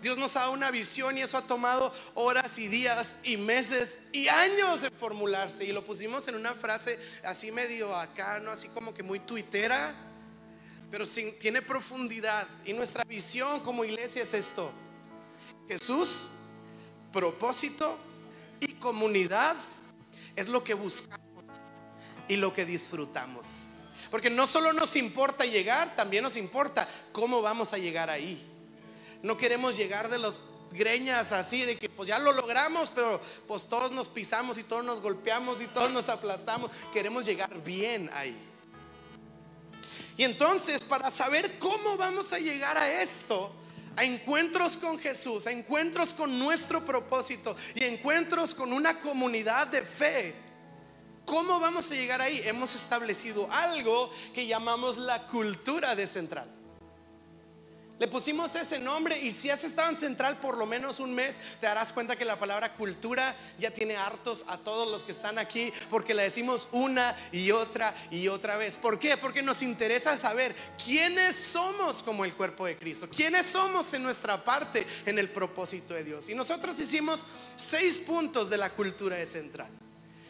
Dios 0.00 0.16
nos 0.16 0.36
ha 0.36 0.40
dado 0.40 0.52
una 0.52 0.70
visión 0.70 1.18
y 1.18 1.22
eso 1.22 1.36
ha 1.36 1.42
tomado 1.42 1.92
horas 2.14 2.58
y 2.58 2.68
días 2.68 3.16
y 3.24 3.36
meses 3.36 3.98
y 4.12 4.28
años 4.28 4.82
en 4.84 4.92
formularse. 4.92 5.64
Y 5.64 5.72
lo 5.72 5.84
pusimos 5.84 6.28
en 6.28 6.36
una 6.36 6.54
frase 6.54 6.98
así 7.24 7.50
medio 7.50 7.94
acá, 7.96 8.38
¿no? 8.38 8.52
Así 8.52 8.68
como 8.68 8.94
que 8.94 9.02
muy 9.02 9.18
tuitera, 9.20 9.94
pero 10.90 11.04
tiene 11.40 11.62
profundidad. 11.62 12.46
Y 12.64 12.72
nuestra 12.72 13.02
visión 13.04 13.60
como 13.60 13.84
iglesia 13.84 14.22
es 14.22 14.34
esto. 14.34 14.70
Jesús, 15.68 16.28
propósito 17.12 17.98
y 18.60 18.74
comunidad 18.74 19.56
es 20.36 20.48
lo 20.48 20.62
que 20.62 20.74
buscamos 20.74 21.44
y 22.28 22.36
lo 22.36 22.54
que 22.54 22.64
disfrutamos. 22.64 23.48
Porque 24.10 24.30
no 24.30 24.46
solo 24.46 24.72
nos 24.72 24.94
importa 24.96 25.44
llegar, 25.44 25.94
también 25.96 26.22
nos 26.22 26.36
importa 26.36 26.88
cómo 27.12 27.42
vamos 27.42 27.72
a 27.72 27.78
llegar 27.78 28.08
ahí. 28.08 28.57
No 29.22 29.36
queremos 29.36 29.76
llegar 29.76 30.08
de 30.08 30.18
los 30.18 30.40
greñas 30.70 31.32
así 31.32 31.62
de 31.62 31.76
que 31.76 31.88
pues 31.88 32.08
ya 32.08 32.18
lo 32.18 32.32
logramos, 32.32 32.90
pero 32.90 33.20
pues 33.46 33.68
todos 33.68 33.90
nos 33.90 34.08
pisamos 34.08 34.58
y 34.58 34.62
todos 34.62 34.84
nos 34.84 35.00
golpeamos 35.00 35.60
y 35.60 35.66
todos 35.66 35.90
nos 35.90 36.08
aplastamos. 36.08 36.70
Queremos 36.92 37.24
llegar 37.24 37.62
bien 37.62 38.10
ahí. 38.12 38.36
Y 40.16 40.24
entonces, 40.24 40.82
para 40.82 41.10
saber 41.10 41.58
cómo 41.58 41.96
vamos 41.96 42.32
a 42.32 42.38
llegar 42.38 42.76
a 42.76 43.02
esto, 43.02 43.52
a 43.96 44.04
encuentros 44.04 44.76
con 44.76 44.98
Jesús, 44.98 45.46
a 45.46 45.52
encuentros 45.52 46.12
con 46.12 46.38
nuestro 46.38 46.84
propósito 46.84 47.56
y 47.74 47.84
encuentros 47.84 48.54
con 48.54 48.72
una 48.72 49.00
comunidad 49.00 49.68
de 49.68 49.82
fe, 49.82 50.48
¿Cómo 51.28 51.60
vamos 51.60 51.92
a 51.92 51.94
llegar 51.94 52.22
ahí? 52.22 52.40
Hemos 52.42 52.74
establecido 52.74 53.48
algo 53.52 54.10
que 54.32 54.46
llamamos 54.46 54.96
la 54.96 55.26
cultura 55.26 55.94
de 55.94 56.06
Central. 56.06 56.48
Le 57.98 58.06
pusimos 58.06 58.54
ese 58.54 58.78
nombre 58.78 59.18
y 59.18 59.32
si 59.32 59.50
has 59.50 59.64
estado 59.64 59.90
en 59.90 59.98
Central 59.98 60.36
por 60.36 60.56
lo 60.56 60.66
menos 60.66 61.00
un 61.00 61.12
mes, 61.12 61.38
te 61.60 61.66
darás 61.66 61.92
cuenta 61.92 62.14
que 62.14 62.24
la 62.24 62.38
palabra 62.38 62.72
cultura 62.74 63.34
ya 63.58 63.72
tiene 63.72 63.96
hartos 63.96 64.44
a 64.48 64.56
todos 64.56 64.88
los 64.88 65.02
que 65.02 65.10
están 65.10 65.36
aquí 65.38 65.72
porque 65.90 66.14
la 66.14 66.22
decimos 66.22 66.68
una 66.70 67.16
y 67.32 67.50
otra 67.50 67.94
y 68.10 68.28
otra 68.28 68.56
vez. 68.56 68.76
¿Por 68.76 69.00
qué? 69.00 69.16
Porque 69.16 69.42
nos 69.42 69.62
interesa 69.62 70.16
saber 70.16 70.54
quiénes 70.82 71.34
somos 71.34 72.04
como 72.04 72.24
el 72.24 72.34
cuerpo 72.34 72.66
de 72.66 72.76
Cristo, 72.76 73.08
quiénes 73.14 73.46
somos 73.46 73.92
en 73.92 74.04
nuestra 74.04 74.44
parte 74.44 74.86
en 75.04 75.18
el 75.18 75.28
propósito 75.30 75.94
de 75.94 76.04
Dios. 76.04 76.28
Y 76.28 76.36
nosotros 76.36 76.78
hicimos 76.78 77.26
seis 77.56 77.98
puntos 77.98 78.48
de 78.48 78.58
la 78.58 78.70
cultura 78.70 79.16
de 79.16 79.26
Central. 79.26 79.68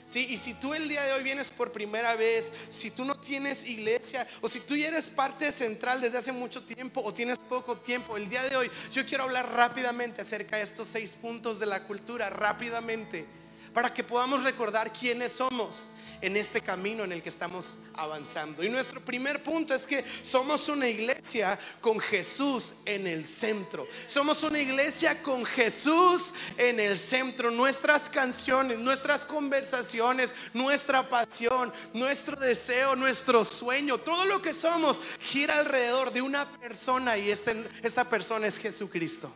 Sí, 0.08 0.26
y 0.30 0.38
si 0.38 0.54
tú 0.54 0.72
el 0.72 0.88
día 0.88 1.02
de 1.02 1.12
hoy 1.12 1.22
vienes 1.22 1.50
por 1.50 1.70
primera 1.70 2.16
vez, 2.16 2.50
si 2.70 2.90
tú 2.90 3.04
no 3.04 3.20
tienes 3.20 3.68
iglesia 3.68 4.26
o 4.40 4.48
si 4.48 4.60
tú 4.60 4.74
ya 4.74 4.88
eres 4.88 5.10
parte 5.10 5.52
central 5.52 6.00
desde 6.00 6.16
hace 6.16 6.32
mucho 6.32 6.62
tiempo 6.62 7.02
o 7.04 7.12
tienes 7.12 7.36
poco 7.38 7.76
tiempo, 7.76 8.16
el 8.16 8.26
día 8.26 8.42
de 8.44 8.56
hoy 8.56 8.70
yo 8.90 9.04
quiero 9.04 9.24
hablar 9.24 9.52
rápidamente 9.52 10.22
acerca 10.22 10.56
de 10.56 10.62
estos 10.62 10.88
seis 10.88 11.14
puntos 11.14 11.58
de 11.58 11.66
la 11.66 11.82
cultura, 11.82 12.30
rápidamente, 12.30 13.26
para 13.74 13.92
que 13.92 14.02
podamos 14.02 14.44
recordar 14.44 14.90
quiénes 14.94 15.32
somos 15.32 15.90
en 16.20 16.36
este 16.36 16.60
camino 16.60 17.04
en 17.04 17.12
el 17.12 17.22
que 17.22 17.28
estamos 17.28 17.78
avanzando. 17.94 18.64
Y 18.64 18.68
nuestro 18.68 19.00
primer 19.00 19.42
punto 19.42 19.74
es 19.74 19.86
que 19.86 20.04
somos 20.22 20.68
una 20.68 20.88
iglesia 20.88 21.58
con 21.80 22.00
Jesús 22.00 22.76
en 22.84 23.06
el 23.06 23.26
centro. 23.26 23.86
Somos 24.06 24.42
una 24.42 24.58
iglesia 24.58 25.22
con 25.22 25.44
Jesús 25.44 26.34
en 26.56 26.80
el 26.80 26.98
centro. 26.98 27.50
Nuestras 27.50 28.08
canciones, 28.08 28.78
nuestras 28.78 29.24
conversaciones, 29.24 30.34
nuestra 30.54 31.08
pasión, 31.08 31.72
nuestro 31.92 32.36
deseo, 32.36 32.96
nuestro 32.96 33.44
sueño, 33.44 33.98
todo 33.98 34.24
lo 34.24 34.42
que 34.42 34.52
somos 34.52 35.00
gira 35.20 35.58
alrededor 35.58 36.12
de 36.12 36.22
una 36.22 36.50
persona 36.58 37.16
y 37.16 37.30
este, 37.30 37.56
esta 37.82 38.04
persona 38.04 38.46
es 38.46 38.58
Jesucristo. 38.58 39.32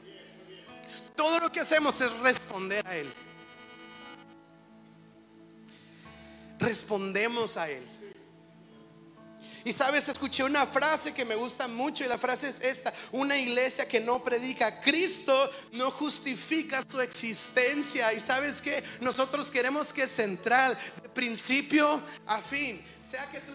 Todo 1.15 1.41
lo 1.41 1.53
que 1.53 1.61
hacemos 1.61 2.01
es 2.01 2.13
responder 2.21 2.87
a 2.87 2.97
Él. 2.97 3.13
Respondemos 6.63 7.57
a 7.57 7.69
Él. 7.71 7.83
Y 9.65 9.73
sabes, 9.73 10.09
escuché 10.09 10.43
una 10.43 10.67
frase 10.67 11.15
que 11.15 11.25
me 11.25 11.37
gusta 11.37 11.69
mucho 11.69 12.05
y 12.05 12.09
la 12.09 12.19
frase 12.19 12.49
es 12.49 12.61
esta, 12.61 12.93
una 13.13 13.37
iglesia 13.37 13.87
que 13.87 14.01
no 14.01 14.23
predica 14.25 14.67
a 14.67 14.81
Cristo 14.81 15.51
no 15.73 15.91
justifica 15.91 16.83
su 16.89 17.01
existencia. 17.01 18.13
Y 18.13 18.19
sabes 18.19 18.61
que 18.61 18.83
nosotros 19.01 19.51
queremos 19.51 19.93
que 19.93 20.09
central, 20.09 20.77
de 21.01 21.09
principio 21.09 22.01
a 22.27 22.41
fin, 22.41 22.85
sea 22.99 23.31
que 23.31 23.39
tú 23.41 23.53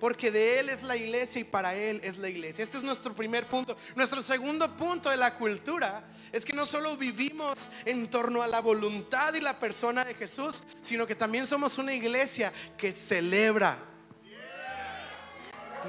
porque 0.00 0.30
de 0.30 0.58
Él 0.58 0.70
es 0.70 0.82
la 0.82 0.96
iglesia 0.96 1.42
y 1.42 1.44
para 1.44 1.74
Él 1.74 2.00
es 2.02 2.16
la 2.16 2.28
iglesia. 2.28 2.62
Este 2.62 2.78
es 2.78 2.82
nuestro 2.82 3.14
primer 3.14 3.46
punto. 3.46 3.76
Nuestro 3.94 4.22
segundo 4.22 4.68
punto 4.76 5.10
de 5.10 5.18
la 5.18 5.34
cultura 5.34 6.02
es 6.32 6.44
que 6.44 6.54
no 6.54 6.64
solo 6.64 6.96
vivimos 6.96 7.70
en 7.84 8.08
torno 8.08 8.42
a 8.42 8.46
la 8.46 8.60
voluntad 8.60 9.34
y 9.34 9.40
la 9.40 9.58
persona 9.58 10.04
de 10.04 10.14
Jesús, 10.14 10.62
sino 10.80 11.06
que 11.06 11.14
también 11.14 11.44
somos 11.44 11.76
una 11.76 11.94
iglesia 11.94 12.50
que 12.78 12.90
celebra. 12.90 13.76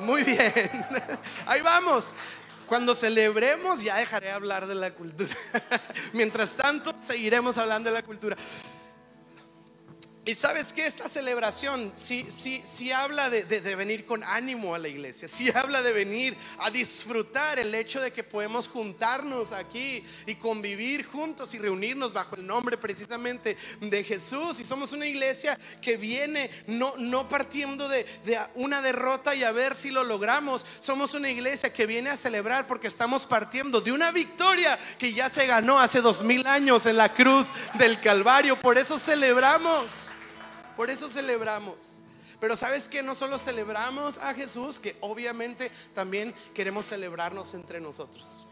Muy 0.01 0.23
bien, 0.23 0.53
ahí 1.45 1.61
vamos. 1.61 2.13
Cuando 2.67 2.95
celebremos 2.95 3.81
ya 3.81 3.97
dejaré 3.97 4.27
de 4.27 4.33
hablar 4.33 4.67
de 4.67 4.75
la 4.75 4.93
cultura. 4.93 5.35
Mientras 6.13 6.53
tanto, 6.53 6.93
seguiremos 7.01 7.57
hablando 7.57 7.89
de 7.89 7.95
la 7.95 8.03
cultura. 8.03 8.37
Y 10.23 10.35
sabes 10.35 10.71
que 10.71 10.85
esta 10.85 11.09
celebración 11.09 11.91
sí, 11.95 12.27
sí, 12.29 12.61
sí 12.63 12.91
habla 12.91 13.31
de, 13.31 13.43
de, 13.43 13.75
venir 13.75 14.05
con 14.05 14.23
ánimo 14.23 14.75
a 14.75 14.77
la 14.77 14.87
iglesia, 14.87 15.27
sí 15.27 15.49
habla 15.55 15.81
de 15.81 15.91
venir 15.91 16.37
a 16.59 16.69
disfrutar 16.69 17.57
el 17.57 17.73
hecho 17.73 17.99
de 17.99 18.13
que 18.13 18.23
podemos 18.23 18.67
juntarnos 18.67 19.51
aquí 19.51 20.05
y 20.27 20.35
convivir 20.35 21.07
juntos 21.07 21.55
y 21.55 21.57
reunirnos 21.57 22.13
bajo 22.13 22.35
el 22.35 22.45
nombre 22.45 22.77
precisamente 22.77 23.57
de 23.79 24.03
Jesús. 24.03 24.59
Y 24.59 24.63
somos 24.63 24.93
una 24.93 25.07
iglesia 25.07 25.57
que 25.81 25.97
viene 25.97 26.51
no, 26.67 26.93
no 26.97 27.27
partiendo 27.27 27.89
de, 27.89 28.05
de 28.23 28.39
una 28.53 28.83
derrota 28.83 29.33
y 29.33 29.43
a 29.43 29.51
ver 29.51 29.75
si 29.75 29.89
lo 29.89 30.03
logramos. 30.03 30.63
Somos 30.81 31.15
una 31.15 31.31
iglesia 31.31 31.73
que 31.73 31.87
viene 31.87 32.11
a 32.11 32.17
celebrar 32.17 32.67
porque 32.67 32.85
estamos 32.85 33.25
partiendo 33.25 33.81
de 33.81 33.91
una 33.91 34.11
victoria 34.11 34.77
que 34.99 35.13
ya 35.13 35.31
se 35.31 35.47
ganó 35.47 35.79
hace 35.79 35.99
dos 35.99 36.23
mil 36.23 36.45
años 36.45 36.85
en 36.85 36.97
la 36.97 37.11
cruz 37.11 37.51
del 37.73 37.99
Calvario. 37.99 38.59
Por 38.59 38.77
eso 38.77 38.99
celebramos. 38.99 40.11
Por 40.75 40.89
eso 40.89 41.07
celebramos. 41.07 41.99
Pero 42.39 42.55
sabes 42.55 42.87
que 42.87 43.03
no 43.03 43.13
solo 43.13 43.37
celebramos 43.37 44.17
a 44.17 44.33
Jesús, 44.33 44.79
que 44.79 44.95
obviamente 45.01 45.71
también 45.93 46.33
queremos 46.55 46.85
celebrarnos 46.85 47.53
entre 47.53 47.79
nosotros. 47.79 48.45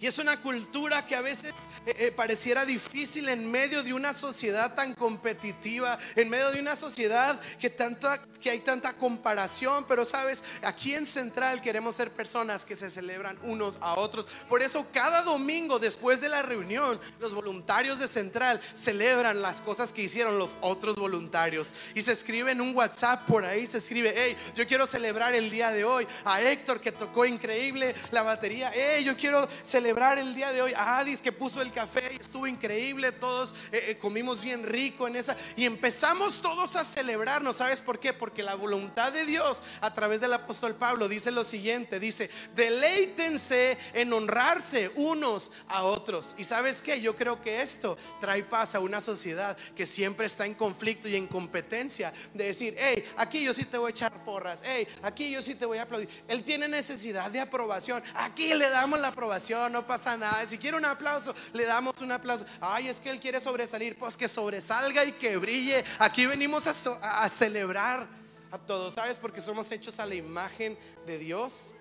Y 0.00 0.06
es 0.06 0.18
una 0.18 0.40
cultura 0.40 1.06
que 1.06 1.16
a 1.16 1.20
veces 1.20 1.52
eh, 1.86 1.94
eh, 1.98 2.12
pareciera 2.12 2.64
difícil 2.64 3.28
en 3.28 3.50
medio 3.50 3.82
de 3.82 3.92
una 3.92 4.12
sociedad 4.12 4.74
tan 4.74 4.94
competitiva, 4.94 5.98
en 6.16 6.28
medio 6.28 6.50
de 6.50 6.60
una 6.60 6.76
sociedad 6.76 7.40
que, 7.60 7.70
tanta, 7.70 8.20
que 8.40 8.50
hay 8.50 8.60
tanta 8.60 8.92
comparación. 8.94 9.84
Pero 9.86 10.04
sabes, 10.04 10.42
aquí 10.62 10.94
en 10.94 11.06
Central 11.06 11.62
queremos 11.62 11.96
ser 11.96 12.10
personas 12.10 12.64
que 12.64 12.76
se 12.76 12.90
celebran 12.90 13.38
unos 13.42 13.78
a 13.80 13.94
otros. 13.94 14.28
Por 14.48 14.62
eso 14.62 14.86
cada 14.92 15.22
domingo 15.22 15.78
después 15.78 16.20
de 16.20 16.28
la 16.28 16.42
reunión, 16.42 16.98
los 17.20 17.34
voluntarios 17.34 17.98
de 17.98 18.08
Central 18.08 18.60
celebran 18.74 19.42
las 19.42 19.60
cosas 19.60 19.92
que 19.92 20.02
hicieron 20.02 20.38
los 20.38 20.56
otros 20.60 20.96
voluntarios. 20.96 21.74
Y 21.94 22.02
se 22.02 22.12
escribe 22.12 22.52
en 22.52 22.60
un 22.60 22.74
WhatsApp 22.74 23.26
por 23.26 23.44
ahí, 23.44 23.66
se 23.66 23.78
escribe, 23.78 24.12
hey, 24.16 24.36
yo 24.54 24.66
quiero 24.66 24.86
celebrar 24.86 25.34
el 25.34 25.50
día 25.50 25.70
de 25.70 25.84
hoy 25.84 26.06
a 26.24 26.42
Héctor 26.42 26.80
que 26.80 26.92
tocó 26.92 27.24
increíble 27.24 27.94
la 28.10 28.22
batería. 28.22 28.70
Hey, 28.74 29.04
yo 29.04 29.16
quiero 29.16 29.48
celebrar 29.62 29.83
celebrar 29.84 30.18
el 30.18 30.34
día 30.34 30.50
de 30.50 30.62
hoy. 30.62 30.72
A 30.74 31.00
Adis 31.00 31.20
que 31.20 31.30
puso 31.30 31.60
el 31.60 31.70
café 31.70 32.14
y 32.14 32.16
estuvo 32.22 32.46
increíble, 32.46 33.12
todos 33.12 33.54
eh, 33.70 33.88
eh, 33.88 33.98
comimos 33.98 34.40
bien 34.40 34.64
rico 34.64 35.06
en 35.06 35.14
esa 35.14 35.36
y 35.56 35.66
empezamos 35.66 36.40
todos 36.40 36.74
a 36.74 36.86
celebrarnos. 36.86 37.56
¿Sabes 37.56 37.82
por 37.82 38.00
qué? 38.00 38.14
Porque 38.14 38.42
la 38.42 38.54
voluntad 38.54 39.12
de 39.12 39.26
Dios 39.26 39.62
a 39.82 39.92
través 39.92 40.22
del 40.22 40.32
apóstol 40.32 40.74
Pablo 40.74 41.06
dice 41.06 41.30
lo 41.30 41.44
siguiente, 41.44 42.00
dice, 42.00 42.30
deleítense 42.56 43.76
en 43.92 44.10
honrarse 44.10 44.90
unos 44.94 45.52
a 45.68 45.82
otros. 45.82 46.34
Y 46.38 46.44
sabes 46.44 46.80
qué, 46.80 46.98
yo 46.98 47.14
creo 47.14 47.42
que 47.42 47.60
esto 47.60 47.98
trae 48.22 48.42
paz 48.42 48.74
a 48.74 48.80
una 48.80 49.02
sociedad 49.02 49.54
que 49.76 49.84
siempre 49.84 50.24
está 50.24 50.46
en 50.46 50.54
conflicto 50.54 51.08
y 51.08 51.16
en 51.16 51.26
competencia 51.26 52.10
de 52.32 52.44
decir, 52.44 52.74
hey, 52.78 53.04
aquí 53.18 53.44
yo 53.44 53.52
sí 53.52 53.66
te 53.66 53.76
voy 53.76 53.88
a 53.88 53.90
echar 53.90 54.24
porras, 54.24 54.62
hey, 54.64 54.88
aquí 55.02 55.30
yo 55.30 55.42
sí 55.42 55.54
te 55.54 55.66
voy 55.66 55.76
a 55.76 55.82
aplaudir. 55.82 56.08
Él 56.26 56.42
tiene 56.42 56.68
necesidad 56.68 57.30
de 57.30 57.40
aprobación. 57.40 58.02
Aquí 58.14 58.54
le 58.54 58.70
damos 58.70 58.98
la 58.98 59.08
aprobación, 59.08 59.73
no 59.74 59.86
pasa 59.86 60.16
nada. 60.16 60.46
Si 60.46 60.56
quiere 60.56 60.76
un 60.76 60.84
aplauso, 60.84 61.34
le 61.52 61.66
damos 61.66 62.00
un 62.00 62.12
aplauso. 62.12 62.46
Ay, 62.60 62.88
es 62.88 62.98
que 62.98 63.10
él 63.10 63.20
quiere 63.20 63.40
sobresalir, 63.40 63.98
pues 63.98 64.16
que 64.16 64.28
sobresalga 64.28 65.04
y 65.04 65.12
que 65.12 65.36
brille. 65.36 65.84
Aquí 65.98 66.24
venimos 66.24 66.66
a, 66.66 67.24
a 67.24 67.28
celebrar 67.28 68.06
a 68.50 68.58
todos, 68.58 68.94
¿sabes? 68.94 69.18
Porque 69.18 69.40
somos 69.40 69.70
hechos 69.72 69.98
a 69.98 70.06
la 70.06 70.14
imagen 70.14 70.78
de 71.04 71.18
Dios. 71.18 71.74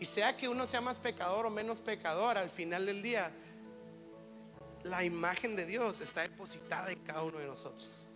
Y 0.00 0.04
sea 0.04 0.36
que 0.36 0.48
uno 0.48 0.64
sea 0.64 0.80
más 0.80 0.96
pecador 0.96 1.44
o 1.44 1.50
menos 1.50 1.80
pecador, 1.80 2.38
al 2.38 2.50
final 2.50 2.86
del 2.86 3.02
día, 3.02 3.32
la 4.84 5.04
imagen 5.04 5.56
de 5.56 5.66
Dios 5.66 6.00
está 6.00 6.22
depositada 6.22 6.92
en 6.92 7.00
cada 7.00 7.22
uno 7.22 7.38
de 7.38 7.46
nosotros. 7.46 8.06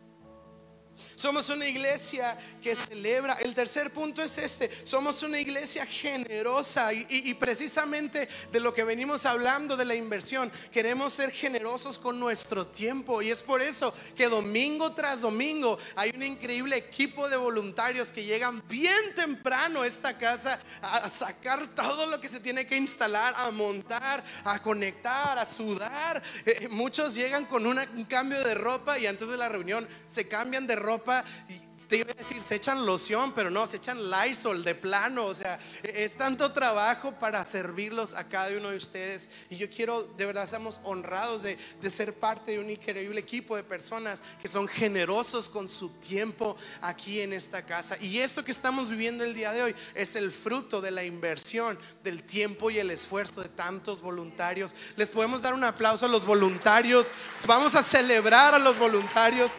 Somos 1.22 1.50
una 1.50 1.68
iglesia 1.68 2.36
que 2.60 2.74
celebra. 2.74 3.34
El 3.34 3.54
tercer 3.54 3.92
punto 3.92 4.24
es 4.24 4.38
este. 4.38 4.68
Somos 4.84 5.22
una 5.22 5.38
iglesia 5.38 5.86
generosa 5.86 6.92
y, 6.92 7.32
precisamente 7.34 8.28
de 8.50 8.58
lo 8.58 8.74
que 8.74 8.82
venimos 8.82 9.24
hablando 9.24 9.76
de 9.76 9.84
la 9.84 9.94
inversión. 9.94 10.50
Queremos 10.72 11.12
ser 11.12 11.30
generosos 11.30 11.96
con 11.96 12.18
nuestro 12.18 12.66
tiempo 12.66 13.22
y 13.22 13.30
es 13.30 13.40
por 13.40 13.62
eso 13.62 13.94
que 14.16 14.26
domingo 14.26 14.94
tras 14.94 15.20
domingo 15.20 15.78
hay 15.94 16.10
un 16.12 16.24
increíble 16.24 16.76
equipo 16.76 17.28
de 17.28 17.36
voluntarios 17.36 18.10
que 18.10 18.24
llegan 18.24 18.60
bien 18.66 19.14
temprano 19.14 19.82
a 19.82 19.86
esta 19.86 20.18
casa 20.18 20.58
a 20.80 21.08
sacar 21.08 21.72
todo 21.76 22.06
lo 22.06 22.20
que 22.20 22.28
se 22.28 22.40
tiene 22.40 22.66
que 22.66 22.76
instalar, 22.76 23.32
a 23.36 23.48
montar, 23.52 24.24
a 24.42 24.60
conectar, 24.60 25.38
a 25.38 25.46
sudar. 25.46 26.20
Eh, 26.44 26.66
muchos 26.68 27.14
llegan 27.14 27.46
con 27.46 27.64
un 27.64 28.04
cambio 28.06 28.42
de 28.42 28.56
ropa 28.56 28.98
y 28.98 29.06
antes 29.06 29.28
de 29.28 29.36
la 29.36 29.48
reunión 29.48 29.86
se 30.08 30.26
cambian 30.26 30.66
de 30.66 30.74
ropa 30.74 31.11
y 31.48 31.71
te 31.92 31.98
iba 31.98 32.10
a 32.10 32.14
decir, 32.14 32.42
se 32.42 32.54
echan 32.54 32.86
loción, 32.86 33.32
pero 33.34 33.50
no, 33.50 33.66
se 33.66 33.76
echan 33.76 34.10
Lysol 34.10 34.64
de 34.64 34.74
plano. 34.74 35.26
O 35.26 35.34
sea, 35.34 35.58
es 35.82 36.16
tanto 36.16 36.50
trabajo 36.50 37.12
para 37.12 37.44
servirlos 37.44 38.14
a 38.14 38.26
cada 38.26 38.48
uno 38.56 38.70
de 38.70 38.78
ustedes. 38.78 39.30
Y 39.50 39.58
yo 39.58 39.68
quiero, 39.68 40.04
de 40.04 40.24
verdad, 40.24 40.44
estamos 40.44 40.80
honrados 40.84 41.42
de, 41.42 41.58
de 41.82 41.90
ser 41.90 42.14
parte 42.14 42.52
de 42.52 42.60
un 42.60 42.70
increíble 42.70 43.20
equipo 43.20 43.56
de 43.56 43.62
personas 43.62 44.22
que 44.40 44.48
son 44.48 44.68
generosos 44.68 45.50
con 45.50 45.68
su 45.68 45.90
tiempo 46.00 46.56
aquí 46.80 47.20
en 47.20 47.34
esta 47.34 47.60
casa. 47.60 47.98
Y 48.00 48.20
esto 48.20 48.42
que 48.42 48.52
estamos 48.52 48.88
viviendo 48.88 49.22
el 49.22 49.34
día 49.34 49.52
de 49.52 49.62
hoy 49.62 49.76
es 49.94 50.16
el 50.16 50.30
fruto 50.30 50.80
de 50.80 50.92
la 50.92 51.04
inversión, 51.04 51.78
del 52.02 52.22
tiempo 52.22 52.70
y 52.70 52.78
el 52.78 52.90
esfuerzo 52.90 53.42
de 53.42 53.50
tantos 53.50 54.00
voluntarios. 54.00 54.74
Les 54.96 55.10
podemos 55.10 55.42
dar 55.42 55.52
un 55.52 55.64
aplauso 55.64 56.06
a 56.06 56.08
los 56.08 56.24
voluntarios. 56.24 57.12
Vamos 57.46 57.74
a 57.74 57.82
celebrar 57.82 58.54
a 58.54 58.58
los 58.58 58.78
voluntarios 58.78 59.50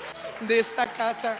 de 0.47 0.57
esta 0.57 0.91
casa. 0.91 1.37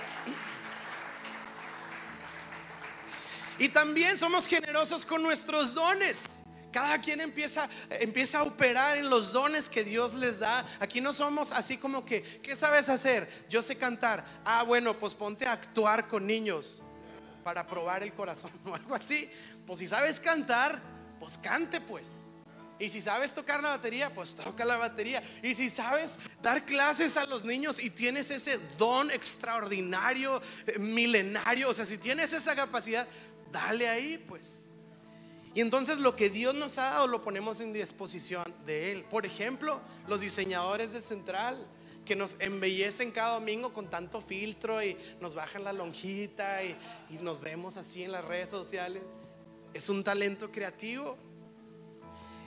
Y 3.64 3.70
también 3.70 4.18
somos 4.18 4.46
generosos 4.46 5.06
con 5.06 5.24
nuestros 5.24 5.74
dones. 5.74 6.42
Cada 6.70 7.00
quien 7.00 7.22
empieza, 7.22 7.70
empieza 7.92 8.40
a 8.40 8.44
operar 8.44 8.98
en 8.98 9.10
los 9.10 9.32
dones 9.32 9.70
que 9.70 9.86
Dios 9.86 10.14
les 10.16 10.40
da. 10.40 10.66
Aquí 10.82 11.00
no 11.00 11.14
somos 11.14 11.54
así 11.54 11.78
como 11.78 12.04
que, 12.04 12.42
¿qué 12.44 12.58
sabes 12.58 12.90
hacer? 12.90 13.46
Yo 13.50 13.62
sé 13.62 13.78
cantar. 13.78 14.26
Ah, 14.44 14.64
bueno, 14.64 15.00
pues 15.00 15.14
ponte 15.14 15.48
a 15.48 15.54
actuar 15.54 16.10
con 16.10 16.28
niños 16.28 16.82
para 17.42 17.66
probar 17.66 18.04
el 18.04 18.12
corazón 18.12 18.52
o 18.66 18.76
algo 18.76 18.96
así. 18.96 19.32
Pues 19.66 19.80
si 19.80 19.88
sabes 19.88 20.20
cantar, 20.20 20.82
pues 21.18 21.38
cante 21.38 21.80
pues. 21.80 22.22
Y 22.80 22.90
si 22.90 23.00
sabes 23.00 23.34
tocar 23.34 23.62
la 23.62 23.70
batería, 23.70 24.14
pues 24.14 24.36
toca 24.36 24.66
la 24.66 24.78
batería. 24.78 25.24
Y 25.42 25.54
si 25.54 25.70
sabes 25.70 26.18
dar 26.42 26.66
clases 26.66 27.16
a 27.16 27.26
los 27.26 27.46
niños 27.46 27.82
y 27.82 27.90
tienes 27.90 28.30
ese 28.30 28.60
don 28.78 29.10
extraordinario, 29.12 30.42
eh, 30.68 30.80
milenario, 30.80 31.70
o 31.70 31.74
sea, 31.74 31.86
si 31.86 31.98
tienes 31.98 32.34
esa 32.34 32.56
capacidad, 32.56 33.08
dale 33.54 33.88
ahí, 33.88 34.18
pues. 34.18 34.66
Y 35.54 35.62
entonces 35.62 36.00
lo 36.00 36.16
que 36.16 36.30
Dios 36.30 36.56
nos 36.56 36.78
ha 36.80 36.90
dado 36.90 37.08
lo 37.08 37.22
ponemos 37.22 37.62
en 37.62 37.72
disposición 37.72 38.44
de 38.66 38.92
Él. 38.92 39.04
Por 39.06 39.26
ejemplo, 39.26 39.80
los 40.08 40.20
diseñadores 40.20 40.92
de 40.92 41.00
Central 41.00 41.66
que 42.06 42.16
nos 42.18 42.36
embellecen 42.40 43.12
cada 43.12 43.36
domingo 43.36 43.72
con 43.72 43.90
tanto 43.90 44.22
filtro 44.22 44.84
y 44.84 44.98
nos 45.22 45.36
bajan 45.36 45.64
la 45.64 45.72
lonjita 45.72 46.64
y, 46.64 46.76
y 47.12 47.14
nos 47.22 47.40
vemos 47.40 47.78
así 47.78 48.04
en 48.04 48.12
las 48.12 48.26
redes 48.26 48.50
sociales. 48.50 49.04
Es 49.74 49.88
un 49.88 50.04
talento 50.04 50.52
creativo. 50.52 51.18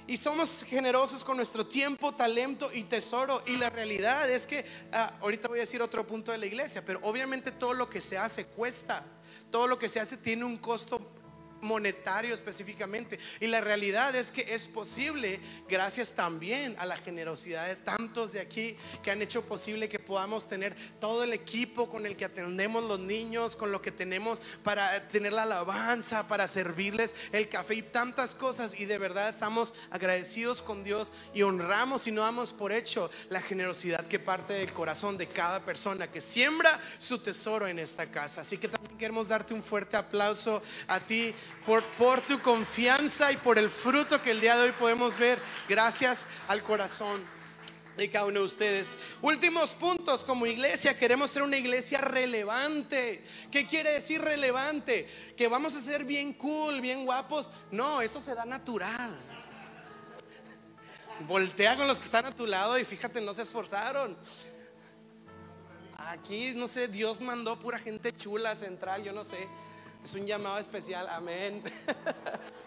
Y 0.07 0.17
somos 0.17 0.63
generosos 0.63 1.25
con 1.25 1.37
nuestro 1.37 1.67
tiempo, 1.67 2.15
talento 2.15 2.71
y 2.73 2.85
tesoro. 2.85 3.43
Y 3.47 3.57
la 3.57 3.71
realidad 3.71 4.31
es 4.31 4.47
que, 4.47 4.65
ah, 4.93 5.15
ahorita 5.21 5.49
voy 5.49 5.59
a 5.59 5.63
decir 5.63 5.83
otro 5.83 6.07
punto 6.07 6.33
de 6.33 6.39
la 6.39 6.47
iglesia, 6.47 6.85
pero 6.85 7.01
obviamente 7.03 7.51
todo 7.51 7.75
lo 7.75 7.91
que 7.91 8.01
se 8.01 8.17
hace 8.17 8.47
cuesta 8.47 9.05
todo 9.51 9.67
lo 9.67 9.79
que 9.79 9.89
se 9.89 10.01
hace 10.01 10.17
tiene 10.17 10.45
un 10.45 10.59
costo 10.59 11.01
monetario 11.67 12.35
específicamente. 12.35 13.19
Y 13.41 13.47
la 13.47 13.61
realidad 13.61 14.15
es 14.15 14.31
que 14.31 14.55
es 14.55 14.69
posible 14.69 15.41
gracias 15.69 16.13
también 16.13 16.75
a 16.79 16.87
la 16.87 16.97
generosidad 16.97 17.67
de 17.67 17.77
tantos 17.77 18.33
de 18.33 18.41
aquí 18.41 18.77
que 19.03 19.11
han 19.11 19.21
hecho 19.21 19.43
posible 19.43 19.89
que 19.89 19.99
podamos 19.99 20.49
tener 20.49 20.75
todo 21.01 21.25
el 21.25 21.33
equipo 21.33 21.91
con 21.91 22.07
el 22.07 22.17
que 22.17 22.25
atendemos 22.25 22.85
los 22.85 23.01
niños, 23.01 23.57
con 23.57 23.73
lo 23.73 23.83
que 23.83 23.93
tenemos 23.93 24.41
para 24.63 25.09
tener 25.09 25.33
la 25.33 25.43
alabanza, 25.43 26.27
para 26.27 26.49
servirles 26.49 27.15
el 27.33 27.49
café 27.49 27.75
y 27.75 27.83
tantas 27.83 28.35
cosas. 28.35 28.79
Y 28.79 28.87
de 28.87 28.99
verdad 28.99 29.29
estamos 29.29 29.75
agradecidos 29.91 30.63
con 30.63 30.85
Dios 30.85 31.13
y 31.35 31.43
honramos 31.43 32.07
y 32.07 32.13
no 32.13 32.23
damos 32.23 32.53
por 32.53 32.73
hecho 32.73 33.11
la 33.29 33.43
generosidad 33.43 34.07
que 34.07 34.19
parte 34.19 34.55
del 34.55 34.73
corazón 34.73 35.19
de 35.19 35.27
cada 35.27 35.61
persona 35.61 36.09
que 36.09 36.21
siembra 36.21 36.81
su 36.99 37.19
tesoro 37.19 37.67
en 37.67 37.79
esta 37.79 38.07
casa. 38.07 38.43
Así 38.43 38.59
que 38.59 38.69
también 38.69 38.97
queremos 38.99 39.29
darte 39.29 39.55
un 39.55 39.63
fuerte 39.63 39.97
aplauso 39.97 40.63
a 40.87 41.01
ti 41.01 41.35
por, 41.67 41.83
por 41.83 42.21
tu 42.21 42.41
confianza 42.41 43.33
y 43.33 43.37
por 43.37 43.59
el 43.59 43.69
fruto 43.69 44.23
que 44.23 44.31
el 44.31 44.41
día 44.41 44.57
de 44.57 44.63
hoy 44.63 44.73
podemos 44.73 45.19
ver 45.19 45.39
gracias 45.69 46.27
al 46.47 46.63
corazón 46.63 47.21
de 47.97 48.11
cada 48.11 48.27
uno 48.27 48.41
de 48.41 48.47
ustedes. 48.47 48.97
Últimos 49.23 49.75
puntos, 49.75 50.23
como 50.23 50.47
iglesia 50.47 50.97
queremos 50.97 51.31
ser 51.31 51.43
una 51.43 51.57
iglesia 51.57 52.01
relevante. 52.01 53.25
¿Qué 53.51 53.67
quiere 53.67 53.93
decir 53.93 54.23
relevante? 54.23 55.09
Que 55.37 55.49
vamos 55.49 55.75
a 55.75 55.81
ser 55.81 56.05
bien 56.05 56.35
cool, 56.35 56.81
bien 56.81 57.05
guapos. 57.05 57.51
No, 57.71 58.01
eso 58.01 58.21
se 58.21 58.35
da 58.35 58.45
natural. 58.45 59.17
Voltea 61.21 61.77
con 61.77 61.87
los 61.87 61.99
que 61.99 62.05
están 62.05 62.27
a 62.27 62.35
tu 62.35 62.47
lado 62.47 62.79
y 62.79 62.85
fíjate, 62.85 63.21
no 63.21 63.33
se 63.33 63.43
esforzaron. 63.43 64.17
Aquí, 65.97 66.53
no 66.55 66.69
sé, 66.69 66.89
Dios 66.89 67.21
mandó 67.21 67.59
pura 67.59 67.79
gente 67.79 68.15
chula, 68.15 68.55
central, 68.55 69.03
yo 69.03 69.13
no 69.13 69.25
sé. 69.25 69.49
Es 70.07 70.15
un 70.15 70.25
llamado 70.25 70.59
especial, 70.59 71.09
amén. 71.09 71.65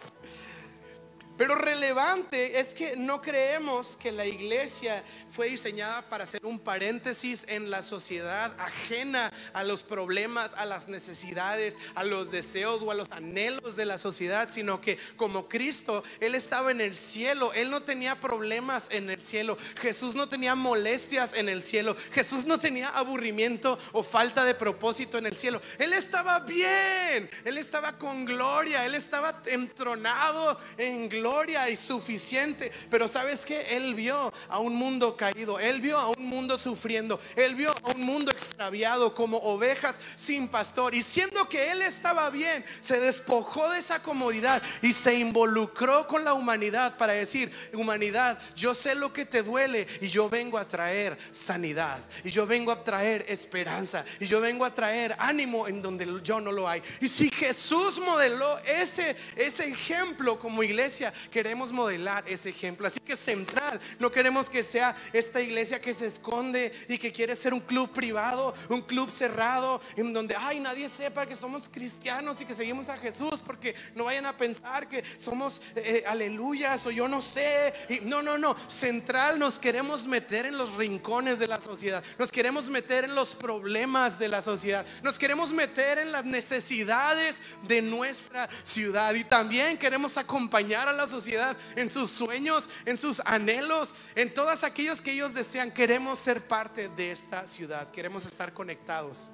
Pero 1.39 1.55
relevante 1.55 2.59
es 2.59 2.73
que 2.73 2.97
no 2.97 3.21
creemos 3.21 3.95
que 3.95 4.11
la 4.11 4.25
iglesia 4.25 5.05
fue 5.31 5.47
diseñada 5.47 6.01
para 6.09 6.25
ser 6.25 6.45
un 6.45 6.59
paréntesis 6.59 7.45
en 7.47 7.69
la 7.69 7.81
sociedad 7.81 8.53
ajena 8.59 9.31
a 9.53 9.63
los 9.63 9.83
problemas, 9.83 10.53
a 10.55 10.65
las 10.65 10.89
necesidades, 10.89 11.77
a 11.95 12.03
los 12.03 12.29
deseos 12.31 12.81
o 12.81 12.91
a 12.91 12.93
los 12.93 13.13
anhelos 13.13 13.77
de 13.77 13.85
la 13.85 13.97
sociedad, 13.97 14.49
sino 14.51 14.81
que 14.81 14.97
como 15.15 15.47
Cristo, 15.47 16.03
Él 16.19 16.35
estaba 16.35 16.71
en 16.71 16.81
el 16.81 16.97
cielo, 16.97 17.53
Él 17.53 17.71
no 17.71 17.83
tenía 17.83 18.19
problemas 18.19 18.89
en 18.91 19.09
el 19.09 19.23
cielo, 19.23 19.57
Jesús 19.79 20.15
no 20.15 20.27
tenía 20.27 20.55
molestias 20.55 21.31
en 21.33 21.47
el 21.47 21.63
cielo, 21.63 21.95
Jesús 22.11 22.43
no 22.47 22.59
tenía 22.59 22.89
aburrimiento 22.89 23.79
o 23.93 24.03
falta 24.03 24.43
de 24.43 24.55
propósito 24.55 25.17
en 25.17 25.25
el 25.25 25.37
cielo, 25.37 25.61
Él 25.77 25.93
estaba 25.93 26.41
bien, 26.41 27.29
Él 27.45 27.57
estaba 27.57 27.97
con 27.97 28.25
gloria, 28.25 28.85
Él 28.85 28.93
estaba 28.93 29.41
entronado 29.45 30.59
en 30.77 31.07
gloria 31.07 31.28
gloria 31.29 31.69
y 31.69 31.75
suficiente. 31.75 32.71
Pero 32.89 33.07
sabes 33.07 33.45
que 33.45 33.77
Él 33.77 33.93
vio 33.93 34.33
a 34.47 34.59
un 34.59 34.75
mundo 34.75 35.15
caído, 35.15 35.59
Él 35.59 35.79
vio 35.79 35.97
a 35.97 36.09
un 36.09 36.25
mundo 36.25 36.57
sufriendo, 36.57 37.19
Él 37.35 37.55
vio 37.55 37.71
a 37.71 37.91
un 37.91 38.01
mundo 38.01 38.31
extraviado 38.31 39.13
como 39.13 39.37
ovejas 39.37 40.01
sin 40.15 40.47
pastor. 40.47 40.95
Y 40.95 41.01
siendo 41.01 41.47
que 41.47 41.71
Él 41.71 41.81
estaba 41.81 42.29
bien, 42.29 42.65
se 42.81 42.99
despojó 42.99 43.69
de 43.69 43.79
esa 43.79 44.01
comodidad 44.01 44.61
y 44.81 44.93
se 44.93 45.15
involucró 45.15 46.07
con 46.07 46.23
la 46.23 46.33
humanidad 46.33 46.97
para 46.97 47.13
decir, 47.13 47.51
humanidad, 47.73 48.39
yo 48.55 48.73
sé 48.73 48.95
lo 48.95 49.13
que 49.13 49.25
te 49.25 49.43
duele 49.43 49.87
y 50.01 50.07
yo 50.07 50.29
vengo 50.29 50.57
a 50.57 50.67
traer 50.67 51.17
sanidad. 51.31 51.99
Y 52.23 52.31
yo 52.31 52.47
vengo 52.47 52.71
a 52.71 52.83
traer 52.83 53.25
esperanza. 53.27 54.03
Y 54.19 54.25
yo 54.25 54.41
vengo 54.41 54.65
a 54.65 54.73
traer 54.73 55.15
ánimo 55.19 55.67
en 55.67 55.81
donde 55.81 56.07
yo 56.23 56.41
no 56.41 56.51
lo 56.51 56.67
hay. 56.67 56.81
Y 57.01 57.07
si 57.07 57.29
Jesús 57.29 57.99
modeló 57.99 58.57
ese, 58.59 59.15
ese 59.35 59.67
ejemplo 59.67 60.39
como 60.39 60.63
iglesia, 60.63 61.13
queremos 61.31 61.71
modelar 61.71 62.23
ese 62.27 62.49
ejemplo. 62.49 62.87
Así 62.87 62.99
que 62.99 63.15
central, 63.15 63.79
no 63.99 64.11
queremos 64.11 64.49
que 64.49 64.63
sea 64.63 64.95
esta 65.13 65.41
iglesia 65.41 65.81
que 65.81 65.93
se 65.93 66.07
esconde 66.07 66.71
y 66.87 66.97
que 66.97 67.11
quiere 67.11 67.35
ser 67.35 67.53
un 67.53 67.61
club 67.61 67.89
privado, 67.91 68.53
un 68.69 68.81
club 68.81 69.09
cerrado, 69.09 69.81
en 69.95 70.13
donde, 70.13 70.35
ay, 70.35 70.59
nadie 70.59 70.89
sepa 70.89 71.25
que 71.25 71.35
somos 71.35 71.69
cristianos 71.69 72.39
y 72.41 72.45
que 72.45 72.53
seguimos 72.53 72.89
a 72.89 72.97
Jesús, 72.97 73.41
porque 73.45 73.75
no 73.95 74.05
vayan 74.05 74.25
a 74.25 74.37
pensar 74.37 74.87
que 74.87 75.03
somos 75.17 75.61
eh, 75.75 76.03
aleluyas 76.07 76.85
o 76.85 76.91
yo 76.91 77.07
no 77.07 77.21
sé. 77.21 77.73
No, 78.03 78.21
no, 78.21 78.37
no, 78.37 78.55
central 78.67 79.39
nos 79.39 79.59
queremos 79.59 80.05
meter 80.05 80.45
en 80.45 80.57
los 80.57 80.75
rincones 80.75 81.39
de 81.39 81.47
la 81.47 81.61
sociedad, 81.61 82.03
nos 82.17 82.31
queremos 82.31 82.69
meter 82.69 83.05
en 83.05 83.15
los 83.15 83.35
problemas 83.35 84.19
de 84.19 84.27
la 84.27 84.41
sociedad, 84.41 84.85
nos 85.03 85.17
queremos 85.19 85.51
meter 85.51 85.99
en 85.99 86.11
las 86.11 86.25
necesidades 86.25 87.41
de 87.67 87.81
nuestra 87.81 88.49
ciudad 88.63 89.13
y 89.13 89.23
también 89.23 89.77
queremos 89.77 90.17
acompañar 90.17 90.87
a 90.87 90.93
la 90.99 91.07
sociedad 91.07 91.55
en 91.75 91.89
sus 91.89 92.11
sueños, 92.11 92.69
en 92.85 92.97
sus 92.97 93.21
anhelos, 93.21 93.95
en 94.15 94.33
todos 94.33 94.63
aquellos 94.63 95.01
que 95.01 95.13
ellos 95.13 95.33
desean. 95.33 95.71
Queremos 95.71 96.19
ser 96.19 96.41
parte 96.41 96.89
de 96.89 97.11
esta 97.11 97.47
ciudad, 97.47 97.89
queremos 97.91 98.25
estar 98.25 98.53
conectados. 98.53 99.31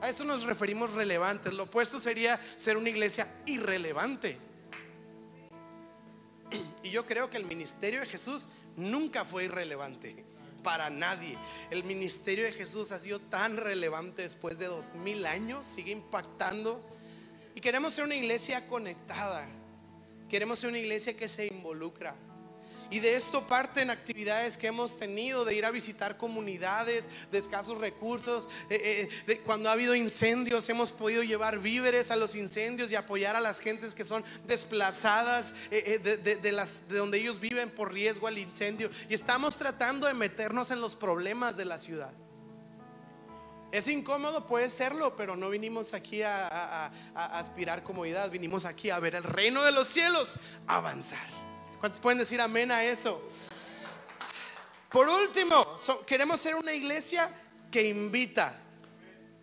A 0.00 0.08
eso 0.08 0.24
nos 0.24 0.44
referimos 0.44 0.92
relevantes. 0.92 1.52
Lo 1.52 1.64
opuesto 1.64 1.98
sería 1.98 2.40
ser 2.56 2.76
una 2.76 2.88
iglesia 2.88 3.26
irrelevante. 3.46 4.38
Y 6.82 6.90
yo 6.90 7.04
creo 7.04 7.28
que 7.28 7.36
el 7.36 7.44
ministerio 7.44 8.00
de 8.00 8.06
Jesús 8.06 8.48
nunca 8.76 9.24
fue 9.24 9.44
irrelevante 9.44 10.24
para 10.62 10.88
nadie. 10.88 11.36
El 11.70 11.84
ministerio 11.84 12.44
de 12.44 12.52
Jesús 12.52 12.92
ha 12.92 12.98
sido 12.98 13.18
tan 13.18 13.56
relevante 13.56 14.22
después 14.22 14.58
de 14.58 14.66
dos 14.66 14.94
mil 14.94 15.26
años, 15.26 15.66
sigue 15.66 15.90
impactando. 15.90 16.80
Y 17.54 17.60
queremos 17.60 17.92
ser 17.92 18.04
una 18.04 18.14
iglesia 18.14 18.66
conectada. 18.68 19.48
Queremos 20.28 20.58
ser 20.58 20.70
una 20.70 20.78
iglesia 20.78 21.16
que 21.16 21.28
se 21.28 21.46
involucra. 21.46 22.14
Y 22.90 23.00
de 23.00 23.16
esto 23.16 23.46
parten 23.46 23.90
actividades 23.90 24.56
que 24.56 24.68
hemos 24.68 24.98
tenido, 24.98 25.44
de 25.44 25.54
ir 25.54 25.66
a 25.66 25.70
visitar 25.70 26.16
comunidades 26.16 27.10
de 27.30 27.38
escasos 27.38 27.78
recursos. 27.78 28.48
Eh, 28.70 29.08
eh, 29.26 29.40
cuando 29.44 29.68
ha 29.68 29.72
habido 29.72 29.94
incendios, 29.94 30.68
hemos 30.70 30.92
podido 30.92 31.22
llevar 31.22 31.58
víveres 31.58 32.10
a 32.10 32.16
los 32.16 32.34
incendios 32.34 32.90
y 32.90 32.96
apoyar 32.96 33.36
a 33.36 33.40
las 33.40 33.60
gentes 33.60 33.94
que 33.94 34.04
son 34.04 34.24
desplazadas 34.46 35.54
eh, 35.70 35.98
de, 35.98 36.96
donde 36.96 37.18
ellos 37.18 37.40
viven 37.40 37.68
por 37.70 37.92
riesgo 37.92 38.26
al 38.26 38.38
incendio. 38.38 38.90
Y 39.10 39.14
estamos 39.14 39.58
tratando 39.58 40.06
de 40.06 40.14
meternos 40.14 40.70
en 40.70 40.80
los 40.80 40.96
problemas 40.96 41.58
de 41.58 41.66
la 41.66 41.76
ciudad. 41.76 42.12
Es 43.70 43.86
incómodo, 43.86 44.46
puede 44.46 44.70
serlo, 44.70 45.14
pero 45.14 45.36
no 45.36 45.50
vinimos 45.50 45.92
aquí 45.92 46.22
a, 46.22 46.90
aspirar 47.14 47.82
comodidad, 47.82 48.30
vinimos 48.30 48.64
aquí 48.64 48.88
a 48.88 48.98
ver 48.98 49.14
el 49.14 49.22
reino 49.22 49.62
de 49.62 49.72
los 49.72 49.88
cielos 49.88 50.38
avanzar. 50.66 51.26
¿Cuántos 51.78 52.00
pueden 52.00 52.18
decir 52.18 52.40
amén 52.40 52.72
a 52.72 52.82
eso? 52.82 53.22
Por 54.90 55.06
último, 55.08 55.76
queremos 56.06 56.40
ser 56.40 56.54
una 56.54 56.72
iglesia 56.72 57.30
que 57.70 57.86
invita. 57.86 58.58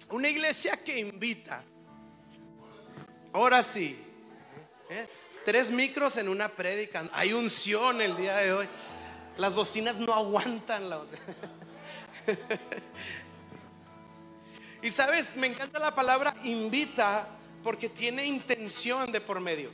Una 0.10 0.28
iglesia 0.28 0.76
que 0.84 0.98
invita. 0.98 1.64
Ahora 3.32 3.62
sí. 3.62 4.04
¿eh? 4.90 5.08
Tres 5.46 5.70
micros 5.70 6.18
en 6.18 6.30
una 6.30 6.48
prédica. 6.50 7.08
Hay 7.14 7.32
unción 7.34 8.02
el 8.02 8.18
día 8.18 8.38
de 8.38 8.54
hoy. 8.54 8.68
Las 9.38 9.56
bocinas 9.56 10.00
no 10.00 10.14
aguantan 10.14 10.90
la 10.90 11.00
Y 14.86 14.92
sabes, 14.92 15.36
me 15.36 15.48
encanta 15.48 15.80
la 15.80 15.96
palabra 15.96 16.36
invita 16.44 17.28
porque 17.64 17.90
tiene 17.90 18.24
intención 18.24 19.12
de 19.12 19.20
por 19.20 19.40
medio. 19.40 19.72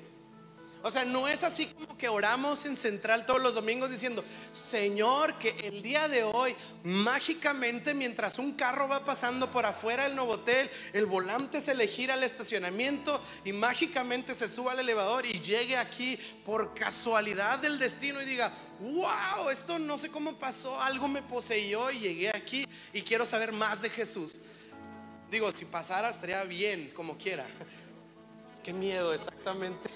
O 0.83 0.89
sea, 0.89 1.03
no 1.03 1.27
es 1.27 1.43
así 1.43 1.65
como 1.65 1.97
que 1.97 2.07
oramos 2.07 2.65
en 2.65 2.77
central 2.77 3.25
todos 3.25 3.41
los 3.41 3.55
domingos 3.55 3.91
diciendo, 3.91 4.23
Señor, 4.53 5.33
que 5.33 5.49
el 5.67 5.81
día 5.81 6.07
de 6.07 6.23
hoy, 6.23 6.55
mágicamente, 6.83 7.93
mientras 7.93 8.39
un 8.39 8.53
carro 8.53 8.87
va 8.87 9.03
pasando 9.03 9.51
por 9.51 9.65
afuera 9.65 10.07
del 10.07 10.17
hotel 10.17 10.69
el 10.93 11.07
volante 11.07 11.59
se 11.59 11.75
le 11.75 11.89
gira 11.89 12.13
al 12.13 12.23
estacionamiento 12.23 13.21
y 13.43 13.51
mágicamente 13.51 14.33
se 14.33 14.47
suba 14.47 14.71
al 14.71 14.79
elevador 14.79 15.25
y 15.25 15.41
llegue 15.41 15.75
aquí 15.75 16.17
por 16.45 16.73
casualidad 16.73 17.59
del 17.59 17.79
destino 17.79 18.21
y 18.21 18.25
diga, 18.25 18.53
wow, 18.79 19.49
esto 19.49 19.77
no 19.77 19.97
sé 19.97 20.07
cómo 20.07 20.35
pasó, 20.35 20.81
algo 20.81 21.09
me 21.09 21.21
poseyó 21.21 21.91
y 21.91 21.99
llegué 21.99 22.29
aquí 22.29 22.65
y 22.93 23.01
quiero 23.01 23.25
saber 23.25 23.51
más 23.51 23.81
de 23.81 23.89
Jesús. 23.89 24.37
Digo, 25.31 25.49
si 25.53 25.63
pasara 25.63 26.09
estaría 26.09 26.43
bien, 26.43 26.91
como 26.93 27.17
quiera. 27.17 27.45
Qué 28.63 28.73
miedo, 28.73 29.13
exactamente. 29.13 29.89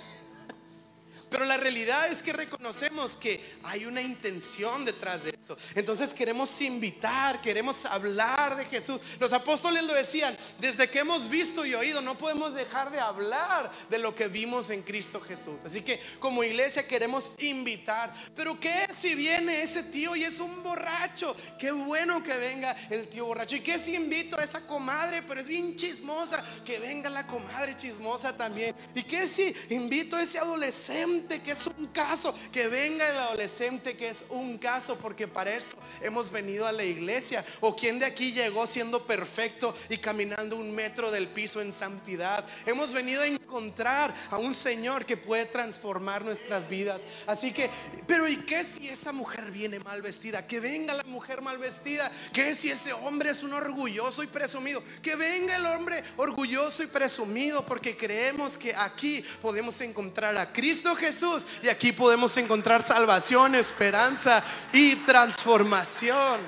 Pero 1.35 1.47
la 1.47 1.57
realidad 1.57 2.09
es 2.09 2.23
que 2.23 2.31
reconocemos 2.31 3.17
que 3.17 3.43
hay 3.63 3.85
una 3.85 4.01
intención 4.01 4.85
detrás 4.85 5.25
de 5.25 5.31
eso. 5.37 5.57
Entonces 5.75 6.13
queremos 6.13 6.61
invitar, 6.61 7.41
queremos 7.41 7.83
hablar 7.83 8.55
de 8.55 8.63
Jesús. 8.63 9.01
Los 9.19 9.33
apóstoles 9.33 9.83
lo 9.83 9.93
decían, 9.93 10.37
desde 10.61 10.89
que 10.89 10.99
hemos 10.99 11.29
visto 11.29 11.65
y 11.65 11.75
oído, 11.75 12.01
no 12.01 12.17
podemos 12.17 12.53
dejar 12.53 12.89
de 12.89 13.01
hablar 13.01 13.69
de 13.89 13.99
lo 13.99 14.15
que 14.15 14.29
vimos 14.29 14.69
en 14.69 14.81
Cristo 14.81 15.19
Jesús. 15.19 15.65
Así 15.65 15.81
que 15.81 15.99
como 16.21 16.41
iglesia 16.41 16.87
queremos 16.87 17.33
invitar. 17.39 18.15
Pero 18.33 18.57
¿qué 18.57 18.87
si 18.97 19.13
viene 19.13 19.61
ese 19.61 19.83
tío 19.83 20.15
y 20.15 20.23
es 20.23 20.39
un 20.39 20.63
borracho? 20.63 21.35
Qué 21.59 21.69
bueno 21.73 22.23
que 22.23 22.37
venga 22.37 22.77
el 22.89 23.09
tío 23.09 23.25
borracho. 23.25 23.57
¿Y 23.57 23.59
qué 23.59 23.77
si 23.77 23.93
invito 23.93 24.39
a 24.39 24.43
esa 24.45 24.65
comadre, 24.65 25.21
pero 25.21 25.41
es 25.41 25.49
bien 25.49 25.75
chismosa? 25.75 26.41
Que 26.63 26.79
venga 26.79 27.09
la 27.09 27.27
comadre 27.27 27.75
chismosa 27.75 28.37
también. 28.37 28.73
¿Y 28.93 29.03
qué 29.03 29.27
si 29.27 29.53
invito 29.69 30.15
a 30.15 30.21
ese 30.21 30.39
adolescente? 30.39 31.24
Que 31.27 31.51
es 31.51 31.67
un 31.67 31.87
caso, 31.87 32.33
que 32.51 32.67
venga 32.67 33.09
el 33.09 33.17
adolescente 33.17 33.97
que 33.97 34.09
es 34.09 34.25
un 34.29 34.57
caso, 34.57 34.95
porque 34.97 35.27
para 35.27 35.53
eso 35.53 35.75
hemos 36.01 36.31
venido 36.31 36.67
a 36.67 36.71
la 36.71 36.83
iglesia. 36.83 37.43
O 37.61 37.75
quien 37.75 37.99
de 37.99 38.05
aquí 38.05 38.31
llegó 38.31 38.67
siendo 38.67 39.03
perfecto 39.03 39.75
y 39.89 39.97
caminando 39.97 40.55
un 40.55 40.73
metro 40.73 41.11
del 41.11 41.27
piso 41.27 41.61
en 41.61 41.73
santidad. 41.73 42.45
Hemos 42.65 42.93
venido 42.93 43.23
a 43.23 43.27
encontrar 43.27 44.13
a 44.29 44.37
un 44.37 44.53
Señor 44.53 45.05
que 45.05 45.17
puede 45.17 45.45
transformar 45.45 46.23
nuestras 46.23 46.69
vidas. 46.69 47.03
Así 47.25 47.51
que, 47.51 47.69
pero 48.05 48.27
¿y 48.27 48.37
qué 48.37 48.63
si 48.63 48.87
esa 48.87 49.11
mujer 49.11 49.51
viene 49.51 49.79
mal 49.79 50.01
vestida? 50.01 50.45
Que 50.45 50.59
venga 50.59 50.93
la 50.93 51.03
mujer 51.03 51.41
mal 51.41 51.57
vestida. 51.57 52.11
¿Qué 52.33 52.53
si 52.53 52.69
ese 52.69 52.93
hombre 52.93 53.31
es 53.31 53.43
un 53.43 53.53
orgulloso 53.53 54.23
y 54.23 54.27
presumido? 54.27 54.83
Que 55.01 55.15
venga 55.15 55.55
el 55.55 55.65
hombre 55.65 56.03
orgulloso 56.17 56.83
y 56.83 56.87
presumido, 56.87 57.65
porque 57.65 57.97
creemos 57.97 58.57
que 58.57 58.75
aquí 58.75 59.23
podemos 59.41 59.79
encontrar 59.81 60.37
a 60.37 60.51
Cristo 60.51 60.95
Jesús 60.95 61.14
Y 61.63 61.69
aquí 61.69 61.91
podemos 61.91 62.35
encontrar 62.37 62.83
salvación, 62.83 63.55
esperanza 63.55 64.43
y 64.73 64.95
transformación. 64.97 66.39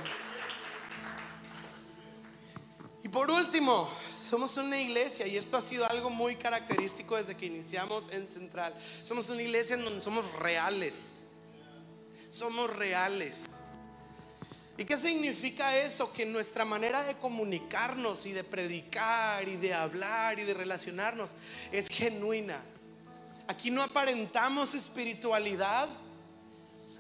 Y 3.04 3.08
por 3.08 3.32
último, 3.32 3.90
somos 4.14 4.58
una 4.58 4.80
iglesia 4.80 5.26
y 5.26 5.38
esto 5.38 5.56
ha 5.56 5.62
sido 5.62 5.90
algo 5.90 6.10
muy 6.10 6.36
característico 6.36 7.16
desde 7.16 7.36
que 7.38 7.46
iniciamos 7.46 8.12
en 8.12 8.28
Central. 8.28 8.74
Somos 9.04 9.30
una 9.30 9.42
iglesia 9.42 9.76
en 9.76 9.86
donde 9.86 10.02
somos 10.02 10.30
reales. 10.34 11.24
Somos 12.30 12.76
reales. 12.76 13.46
¿Y 14.78 14.86
qué 14.86 14.98
significa 14.98 15.78
eso? 15.78 16.12
Que 16.12 16.26
nuestra 16.26 16.66
manera 16.66 17.02
de 17.04 17.18
comunicarnos 17.18 18.26
y 18.26 18.34
de 18.34 18.44
predicar 18.44 19.48
y 19.48 19.56
de 19.56 19.74
hablar 19.74 20.38
y 20.40 20.44
de 20.44 20.54
relacionarnos 20.54 21.34
es 21.72 21.88
genuina. 21.88 22.62
Aquí 23.48 23.72
no 23.72 23.82
aparentamos 23.82 24.74
espiritualidad. 24.74 25.88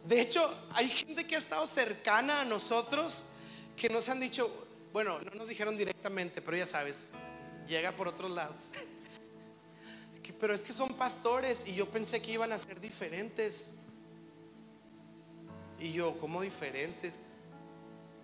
De 0.06 0.22
hecho, 0.22 0.50
hay 0.74 0.90
gente 0.90 1.28
que 1.28 1.36
ha 1.36 1.40
estado 1.40 1.68
cercana 1.68 2.42
a 2.42 2.46
nosotros 2.46 3.32
que 3.76 3.90
nos 3.90 4.08
han 4.10 4.20
dicho, 4.20 4.50
bueno, 4.94 5.20
no 5.20 5.32
nos 5.32 5.50
dijeron 5.50 5.78
directamente, 5.78 6.42
pero 6.42 6.58
ya 6.58 6.66
sabes, 6.66 7.12
llega 7.68 7.92
por 7.92 8.08
otros 8.08 8.32
lados. 8.32 8.72
Pero 10.42 10.54
es 10.54 10.62
que 10.62 10.74
son 10.74 10.90
pastores 10.90 11.64
y 11.66 11.74
yo 11.74 11.88
pensé 11.88 12.22
que 12.22 12.34
iban 12.34 12.52
a 12.52 12.58
ser 12.58 12.82
diferentes. 12.82 13.70
Y 15.80 15.94
yo, 15.94 16.18
¿cómo 16.20 16.42
diferentes? 16.42 17.22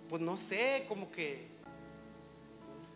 Pues 0.10 0.22
no 0.22 0.36
sé, 0.36 0.86
como 0.88 1.10
que 1.10 1.48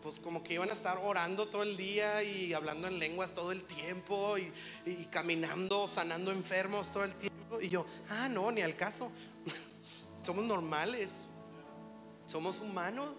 pues 0.02 0.20
como 0.20 0.42
que 0.42 0.54
iban 0.54 0.70
a 0.70 0.72
estar 0.72 0.98
orando 0.98 1.48
todo 1.48 1.62
el 1.62 1.76
día 1.76 2.22
y 2.22 2.54
hablando 2.54 2.86
en 2.86 2.98
lenguas 2.98 3.32
todo 3.34 3.52
el 3.52 3.62
tiempo 3.64 4.36
y, 4.38 5.04
caminando, 5.10 5.88
sanando 5.88 6.30
enfermos 6.30 6.92
todo 6.92 7.04
el 7.04 7.14
tiempo. 7.14 7.60
Y 7.60 7.68
yo, 7.68 7.86
ah, 8.10 8.28
no, 8.28 8.50
ni 8.50 8.62
al 8.62 8.76
caso. 8.76 9.10
somos 10.22 10.44
normales, 10.44 11.24
somos 12.26 12.60
humanos, 12.60 13.10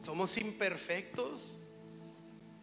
somos 0.00 0.38
imperfectos. 0.38 1.52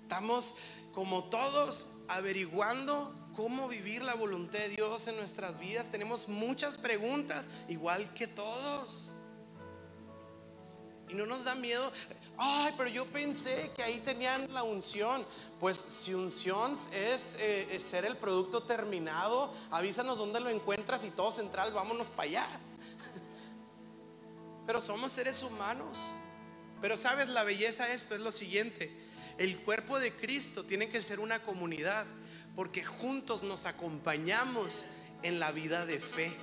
Estamos 0.02 0.56
como 0.94 1.26
todos 1.26 1.98
averiguando 2.08 3.14
cómo 3.36 3.68
vivir 3.68 4.02
la 4.02 4.14
voluntad 4.16 4.60
de 4.60 4.70
Dios 4.70 5.08
en 5.08 5.18
nuestras 5.18 5.60
vidas. 5.60 5.92
Tenemos 5.92 6.28
muchas 6.28 6.78
preguntas, 6.78 7.50
igual 7.68 8.14
que 8.14 8.28
todos. 8.28 9.12
Y 11.10 11.14
no 11.14 11.26
nos 11.26 11.44
da 11.44 11.54
miedo. 11.54 11.92
Ay, 12.38 12.74
pero 12.78 12.90
yo 12.90 13.06
pensé 13.06 13.72
que 13.76 13.84
ahí 13.84 14.00
tenían 14.00 14.52
la 14.54 14.64
unción. 14.64 15.26
Pues 15.60 15.78
si 15.78 16.14
unción 16.14 16.74
es, 16.92 17.38
eh, 17.40 17.78
ser 17.80 18.06
el 18.06 18.18
producto 18.18 18.64
terminado, 18.64 19.54
avísanos 19.72 20.18
dónde 20.18 20.40
lo 20.40 20.50
encuentras 20.50 21.04
y 21.06 21.12
todo 21.12 21.32
central, 21.32 21.72
vámonos 21.72 22.10
para 22.10 22.30
allá. 22.30 22.48
Pero 24.68 24.82
somos 24.82 25.14
seres 25.14 25.44
humanos. 25.44 25.98
Pero 26.82 26.98
sabes, 26.98 27.30
la 27.30 27.44
belleza 27.44 27.86
de 27.86 27.94
esto 27.94 28.16
es 28.16 28.22
lo 28.22 28.32
siguiente. 28.32 28.92
El 29.38 29.60
cuerpo 29.62 30.00
de 30.00 30.16
Cristo 30.16 30.66
tiene 30.66 30.90
que 30.90 31.02
ser 31.02 31.20
una 31.20 31.40
comunidad 31.40 32.06
porque 32.56 32.84
juntos 32.84 33.44
nos 33.44 33.66
acompañamos 33.66 34.86
en 35.24 35.40
la 35.40 35.52
vida 35.52 35.86
de 35.86 36.00
fe 36.00 36.36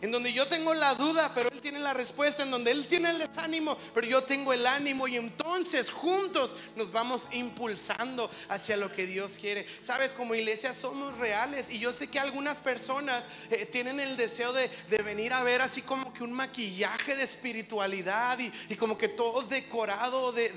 en 0.00 0.10
donde 0.10 0.32
yo 0.32 0.46
tengo 0.46 0.74
la 0.74 0.94
duda, 0.94 1.32
pero 1.34 1.48
Él 1.50 1.60
tiene 1.60 1.78
la 1.78 1.94
respuesta, 1.94 2.42
en 2.42 2.50
donde 2.50 2.70
Él 2.70 2.86
tiene 2.86 3.10
el 3.10 3.18
desánimo, 3.18 3.76
pero 3.94 4.06
yo 4.06 4.22
tengo 4.22 4.52
el 4.52 4.66
ánimo 4.66 5.08
y 5.08 5.16
entonces 5.16 5.90
juntos 5.90 6.56
nos 6.76 6.92
vamos 6.92 7.28
impulsando 7.32 8.30
hacia 8.48 8.76
lo 8.76 8.92
que 8.92 9.06
Dios 9.06 9.38
quiere. 9.38 9.66
Sabes, 9.82 10.14
como 10.14 10.34
iglesia 10.34 10.72
somos 10.72 11.16
reales 11.18 11.70
y 11.70 11.78
yo 11.78 11.92
sé 11.92 12.08
que 12.08 12.18
algunas 12.18 12.60
personas 12.60 13.28
eh, 13.50 13.66
tienen 13.66 14.00
el 14.00 14.16
deseo 14.16 14.52
de, 14.52 14.70
venir 15.04 15.32
a 15.32 15.44
ver 15.44 15.62
así 15.62 15.82
como 15.82 16.12
que 16.12 16.24
un 16.24 16.32
maquillaje 16.32 17.14
de 17.14 17.22
espiritualidad 17.22 18.38
y, 18.38 18.76
como 18.76 18.98
que 18.98 19.08
todo 19.08 19.42
decorado 19.42 20.32
de, 20.32 20.50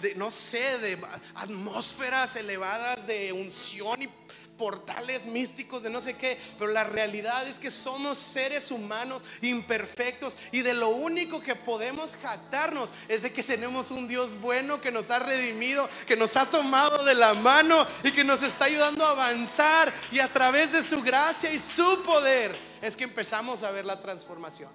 de, 0.00 0.14
no 0.16 0.30
sé, 0.30 0.78
de 0.78 0.98
atmósferas 1.34 2.36
elevadas 2.36 3.06
de 3.06 3.32
unción 3.32 4.02
y 4.02 4.08
portales 4.56 5.24
místicos 5.26 5.82
de 5.82 5.90
no 5.90 6.00
sé 6.00 6.16
qué, 6.16 6.38
pero 6.58 6.70
la 6.70 6.84
realidad 6.84 7.46
es 7.46 7.58
que 7.58 7.70
somos 7.70 8.18
seres 8.18 8.70
humanos 8.70 9.24
imperfectos 9.42 10.36
y 10.52 10.62
de 10.62 10.74
lo 10.74 10.88
único 10.88 11.40
que 11.40 11.54
podemos 11.54 12.16
jactarnos 12.16 12.92
es 13.08 13.22
de 13.22 13.32
que 13.32 13.42
tenemos 13.42 13.90
un 13.90 14.06
Dios 14.06 14.40
bueno 14.40 14.80
que 14.80 14.92
nos 14.92 15.10
ha 15.10 15.18
redimido, 15.18 15.88
que 16.06 16.16
nos 16.16 16.36
ha 16.36 16.46
tomado 16.46 17.04
de 17.04 17.14
la 17.14 17.34
mano 17.34 17.86
y 18.02 18.12
que 18.12 18.24
nos 18.24 18.42
está 18.42 18.66
ayudando 18.66 19.04
a 19.04 19.10
avanzar 19.10 19.92
y 20.12 20.20
a 20.20 20.32
través 20.32 20.72
de 20.72 20.82
su 20.82 21.02
gracia 21.02 21.52
y 21.52 21.58
su 21.58 22.02
poder 22.02 22.56
es 22.80 22.96
que 22.96 23.04
empezamos 23.04 23.62
a 23.62 23.70
ver 23.70 23.84
la 23.84 24.00
transformación. 24.00 24.70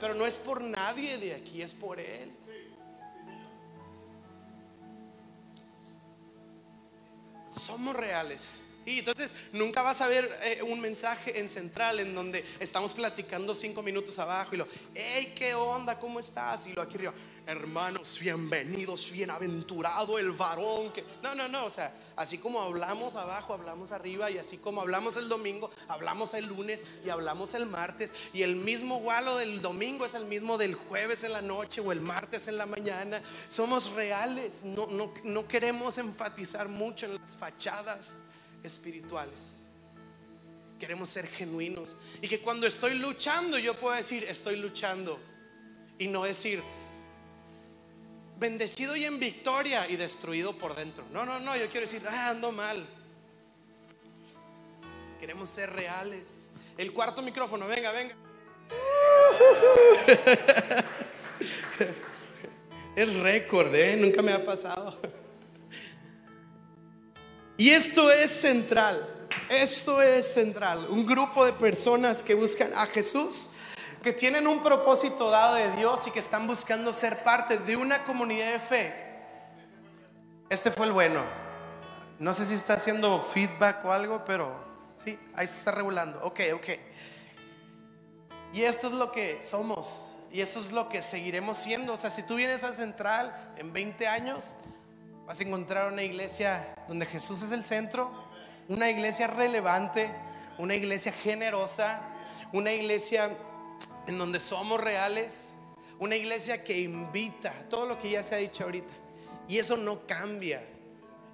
Pero 0.00 0.14
no 0.14 0.26
es 0.26 0.36
por 0.36 0.60
nadie 0.60 1.18
de 1.18 1.34
aquí, 1.34 1.62
es 1.62 1.72
por 1.72 1.98
Él. 1.98 2.32
Somos 7.50 7.94
reales. 7.94 8.63
Y 8.86 8.98
entonces 8.98 9.34
nunca 9.52 9.82
vas 9.82 10.00
a 10.00 10.08
ver 10.08 10.30
eh, 10.42 10.62
un 10.62 10.80
mensaje 10.80 11.38
en 11.38 11.48
central 11.48 12.00
en 12.00 12.14
donde 12.14 12.44
estamos 12.60 12.92
platicando 12.92 13.54
cinco 13.54 13.82
minutos 13.82 14.18
abajo 14.18 14.54
y 14.54 14.58
lo, 14.58 14.68
hey, 14.94 15.32
¿qué 15.36 15.54
onda? 15.54 15.98
¿Cómo 15.98 16.20
estás? 16.20 16.66
Y 16.66 16.72
lo 16.74 16.82
aquí 16.82 16.96
arriba, 16.96 17.14
hermanos, 17.46 18.18
bienvenidos, 18.20 19.10
bienaventurado 19.10 20.18
el 20.18 20.32
varón 20.32 20.92
que... 20.92 21.02
No, 21.22 21.34
no, 21.34 21.48
no, 21.48 21.64
o 21.64 21.70
sea, 21.70 21.94
así 22.16 22.36
como 22.36 22.60
hablamos 22.60 23.16
abajo, 23.16 23.54
hablamos 23.54 23.90
arriba 23.90 24.30
y 24.30 24.36
así 24.36 24.58
como 24.58 24.82
hablamos 24.82 25.16
el 25.16 25.28
domingo, 25.30 25.70
hablamos 25.88 26.34
el 26.34 26.46
lunes 26.46 26.82
y 27.04 27.08
hablamos 27.08 27.54
el 27.54 27.64
martes 27.64 28.12
y 28.34 28.42
el 28.42 28.56
mismo 28.56 29.00
gualo 29.00 29.36
del 29.38 29.62
domingo 29.62 30.04
es 30.04 30.14
el 30.14 30.26
mismo 30.26 30.58
del 30.58 30.74
jueves 30.74 31.24
en 31.24 31.32
la 31.32 31.42
noche 31.42 31.80
o 31.80 31.90
el 31.90 32.02
martes 32.02 32.48
en 32.48 32.58
la 32.58 32.66
mañana. 32.66 33.22
Somos 33.48 33.92
reales, 33.92 34.62
no, 34.62 34.86
no, 34.88 35.12
no 35.22 35.48
queremos 35.48 35.96
enfatizar 35.96 36.68
mucho 36.68 37.06
en 37.06 37.14
las 37.14 37.36
fachadas 37.36 38.16
espirituales. 38.64 39.56
Queremos 40.80 41.08
ser 41.08 41.28
genuinos. 41.28 41.96
Y 42.20 42.28
que 42.28 42.40
cuando 42.40 42.66
estoy 42.66 42.94
luchando 42.94 43.58
yo 43.58 43.74
puedo 43.74 43.94
decir, 43.94 44.24
estoy 44.24 44.56
luchando. 44.56 45.20
Y 45.98 46.08
no 46.08 46.24
decir, 46.24 46.60
bendecido 48.38 48.96
y 48.96 49.04
en 49.04 49.20
victoria 49.20 49.88
y 49.88 49.96
destruido 49.96 50.56
por 50.56 50.74
dentro. 50.74 51.04
No, 51.12 51.24
no, 51.24 51.38
no, 51.38 51.56
yo 51.56 51.68
quiero 51.68 51.86
decir, 51.86 52.02
ah, 52.08 52.30
ando 52.30 52.50
mal. 52.50 52.84
Queremos 55.20 55.48
ser 55.48 55.70
reales. 55.70 56.50
El 56.76 56.92
cuarto 56.92 57.22
micrófono, 57.22 57.68
venga, 57.68 57.92
venga. 57.92 58.16
Es 62.96 63.12
récord, 63.16 63.74
¿eh? 63.74 63.96
Nunca 63.96 64.22
me 64.22 64.32
ha 64.32 64.44
pasado. 64.44 64.96
Y 67.56 67.70
esto 67.70 68.10
es 68.10 68.30
central, 68.30 69.06
esto 69.48 70.02
es 70.02 70.34
central. 70.34 70.86
Un 70.90 71.06
grupo 71.06 71.44
de 71.44 71.52
personas 71.52 72.22
que 72.22 72.34
buscan 72.34 72.72
a 72.74 72.86
Jesús, 72.86 73.50
que 74.02 74.12
tienen 74.12 74.48
un 74.48 74.60
propósito 74.60 75.30
dado 75.30 75.54
de 75.54 75.70
Dios 75.76 76.06
y 76.08 76.10
que 76.10 76.18
están 76.18 76.46
buscando 76.48 76.92
ser 76.92 77.22
parte 77.22 77.58
de 77.58 77.76
una 77.76 78.02
comunidad 78.04 78.52
de 78.52 78.58
fe. 78.58 78.94
Este 80.50 80.70
fue 80.72 80.86
el 80.86 80.92
bueno. 80.92 81.22
No 82.18 82.34
sé 82.34 82.44
si 82.44 82.54
está 82.54 82.74
haciendo 82.74 83.20
feedback 83.20 83.84
o 83.84 83.92
algo, 83.92 84.24
pero 84.24 84.52
sí, 84.96 85.18
ahí 85.34 85.46
se 85.46 85.58
está 85.58 85.70
regulando. 85.70 86.20
Ok, 86.24 86.40
ok. 86.54 86.68
Y 88.52 88.62
esto 88.62 88.88
es 88.88 88.92
lo 88.94 89.12
que 89.12 89.40
somos. 89.40 90.14
Y 90.32 90.40
esto 90.40 90.58
es 90.58 90.72
lo 90.72 90.88
que 90.88 91.02
seguiremos 91.02 91.58
siendo. 91.58 91.92
O 91.92 91.96
sea, 91.96 92.10
si 92.10 92.24
tú 92.24 92.34
vienes 92.34 92.64
a 92.64 92.72
Central 92.72 93.52
en 93.56 93.72
20 93.72 94.08
años, 94.08 94.56
Vas 95.26 95.40
a 95.40 95.42
encontrar 95.42 95.90
una 95.90 96.02
iglesia 96.02 96.74
donde 96.86 97.06
Jesús 97.06 97.42
es 97.42 97.50
el 97.50 97.64
centro, 97.64 98.12
una 98.68 98.90
iglesia 98.90 99.26
relevante, 99.26 100.10
una 100.58 100.74
iglesia 100.74 101.12
generosa, 101.12 102.02
una 102.52 102.72
iglesia 102.72 103.34
en 104.06 104.18
donde 104.18 104.38
somos 104.38 104.78
reales, 104.78 105.54
una 105.98 106.16
iglesia 106.16 106.62
que 106.62 106.78
invita, 106.78 107.54
todo 107.70 107.86
lo 107.86 107.98
que 107.98 108.10
ya 108.10 108.22
se 108.22 108.34
ha 108.34 108.38
dicho 108.38 108.64
ahorita. 108.64 108.92
Y 109.48 109.58
eso 109.58 109.78
no 109.78 110.06
cambia. 110.06 110.62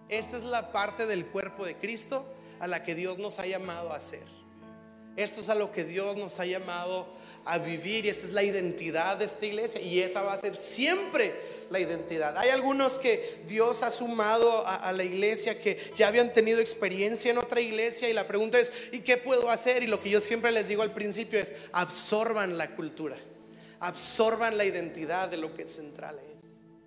Esta 0.08 0.36
es 0.36 0.44
la 0.44 0.70
parte 0.70 1.06
del 1.06 1.26
cuerpo 1.26 1.64
de 1.64 1.76
Cristo 1.76 2.32
a 2.60 2.68
la 2.68 2.84
que 2.84 2.94
Dios 2.94 3.18
nos 3.18 3.40
ha 3.40 3.46
llamado 3.46 3.92
a 3.92 3.96
hacer. 3.96 4.24
Esto 5.16 5.40
es 5.40 5.48
a 5.48 5.56
lo 5.56 5.72
que 5.72 5.84
Dios 5.84 6.16
nos 6.16 6.38
ha 6.38 6.46
llamado 6.46 7.08
a 7.44 7.58
vivir 7.58 8.04
y 8.04 8.08
esta 8.08 8.26
es 8.26 8.32
la 8.32 8.42
identidad 8.42 9.16
de 9.16 9.24
esta 9.24 9.46
iglesia 9.46 9.80
y 9.80 10.00
esa 10.00 10.22
va 10.22 10.34
a 10.34 10.36
ser 10.36 10.56
siempre 10.56 11.34
la 11.70 11.80
identidad. 11.80 12.36
Hay 12.36 12.50
algunos 12.50 12.98
que 12.98 13.40
Dios 13.46 13.82
ha 13.82 13.90
sumado 13.90 14.66
a, 14.66 14.92
la 14.92 15.04
iglesia 15.04 15.60
que 15.60 15.78
ya 15.94 16.08
habían 16.08 16.32
tenido 16.32 16.60
experiencia 16.60 17.30
en 17.30 17.38
otra 17.38 17.60
iglesia 17.60 18.08
y 18.08 18.12
la 18.12 18.26
pregunta 18.26 18.58
es, 18.58 18.72
¿y 18.92 19.00
qué 19.00 19.16
puedo 19.16 19.50
hacer? 19.50 19.82
Y 19.82 19.86
lo 19.86 20.00
que 20.00 20.10
yo 20.10 20.20
siempre 20.20 20.52
les 20.52 20.68
digo 20.68 20.82
al 20.82 20.92
principio 20.92 21.38
es, 21.38 21.54
absorban 21.72 22.58
la 22.58 22.68
cultura, 22.76 23.16
absorban 23.80 24.56
la 24.56 24.64
identidad 24.64 25.28
de 25.28 25.36
lo 25.36 25.54
que 25.54 25.62
es 25.62 25.74
central 25.74 26.18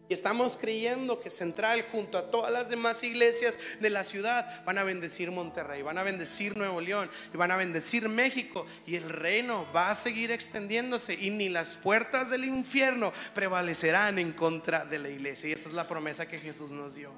y 0.09 0.13
estamos 0.13 0.57
creyendo 0.57 1.21
que 1.21 1.29
Central 1.29 1.85
junto 1.91 2.17
a 2.17 2.29
todas 2.29 2.51
las 2.51 2.69
demás 2.69 3.03
iglesias 3.03 3.57
de 3.79 3.89
la 3.89 4.03
ciudad 4.03 4.63
van 4.65 4.77
a 4.77 4.83
bendecir 4.83 5.31
Monterrey, 5.31 5.81
van 5.81 5.97
a 5.97 6.03
bendecir 6.03 6.57
Nuevo 6.57 6.81
León 6.81 7.09
y 7.33 7.37
van 7.37 7.51
a 7.51 7.55
bendecir 7.55 8.09
México 8.09 8.65
y 8.85 8.97
el 8.97 9.09
reino 9.09 9.65
va 9.73 9.91
a 9.91 9.95
seguir 9.95 10.31
extendiéndose 10.31 11.13
y 11.13 11.29
ni 11.29 11.47
las 11.47 11.77
puertas 11.77 12.29
del 12.29 12.43
infierno 12.43 13.13
prevalecerán 13.33 14.19
en 14.19 14.33
contra 14.33 14.83
de 14.83 14.99
la 14.99 15.09
iglesia. 15.09 15.49
Y 15.49 15.53
esta 15.53 15.69
es 15.69 15.75
la 15.75 15.87
promesa 15.87 16.27
que 16.27 16.39
Jesús 16.39 16.71
nos 16.71 16.95
dio. 16.95 17.11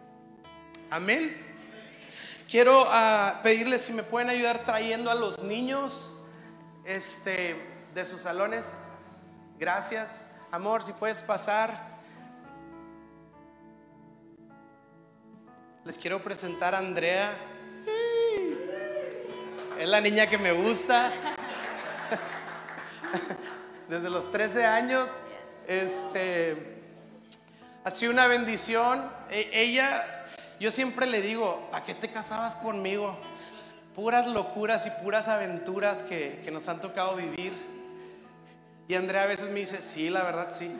Amén. 0.91 1.35
Quiero 2.47 2.85
ah, 2.87 3.39
pedirles 3.41 3.81
si 3.81 3.93
me 3.93 4.03
pueden 4.03 4.29
ayudar 4.29 4.63
trayendo 4.63 5.09
a 5.09 5.15
los 5.15 5.43
niños 5.43 6.13
este, 6.85 7.55
de 7.95 8.05
sus 8.05 8.21
salones. 8.21 8.75
Gracias. 9.57 10.27
Amor, 10.51 10.83
si 10.83 10.93
puedes 10.93 11.21
pasar. 11.21 11.94
Les 15.85 15.99
quiero 15.99 16.23
presentar 16.23 16.73
a 16.73 16.79
Andrea. 16.79 17.37
Es 19.79 19.87
la 19.87 20.01
niña 20.01 20.25
que 20.25 20.39
me 20.39 20.51
gusta. 20.51 21.13
Desde 23.87 24.09
los 24.09 24.31
13 24.31 24.65
años. 24.65 25.07
Este 25.67 26.81
ha 27.83 27.91
sido 27.91 28.11
una 28.11 28.25
bendición. 28.25 29.07
E, 29.29 29.47
ella, 29.53 30.25
yo 30.59 30.71
siempre 30.71 31.05
le 31.05 31.21
digo, 31.21 31.69
¿a 31.71 31.83
qué 31.83 31.93
te 31.93 32.11
casabas 32.11 32.55
conmigo? 32.55 33.15
Puras 33.93 34.25
locuras 34.25 34.87
y 34.87 34.89
puras 35.03 35.27
aventuras 35.27 36.01
que, 36.01 36.41
que 36.43 36.49
nos 36.49 36.67
han 36.67 36.81
tocado 36.81 37.15
vivir. 37.15 37.53
Y 38.87 38.95
Andrea 38.95 39.21
a 39.21 39.27
veces 39.27 39.49
me 39.49 39.59
dice, 39.59 39.83
sí, 39.83 40.09
la 40.09 40.23
verdad 40.23 40.47
sí. 40.49 40.75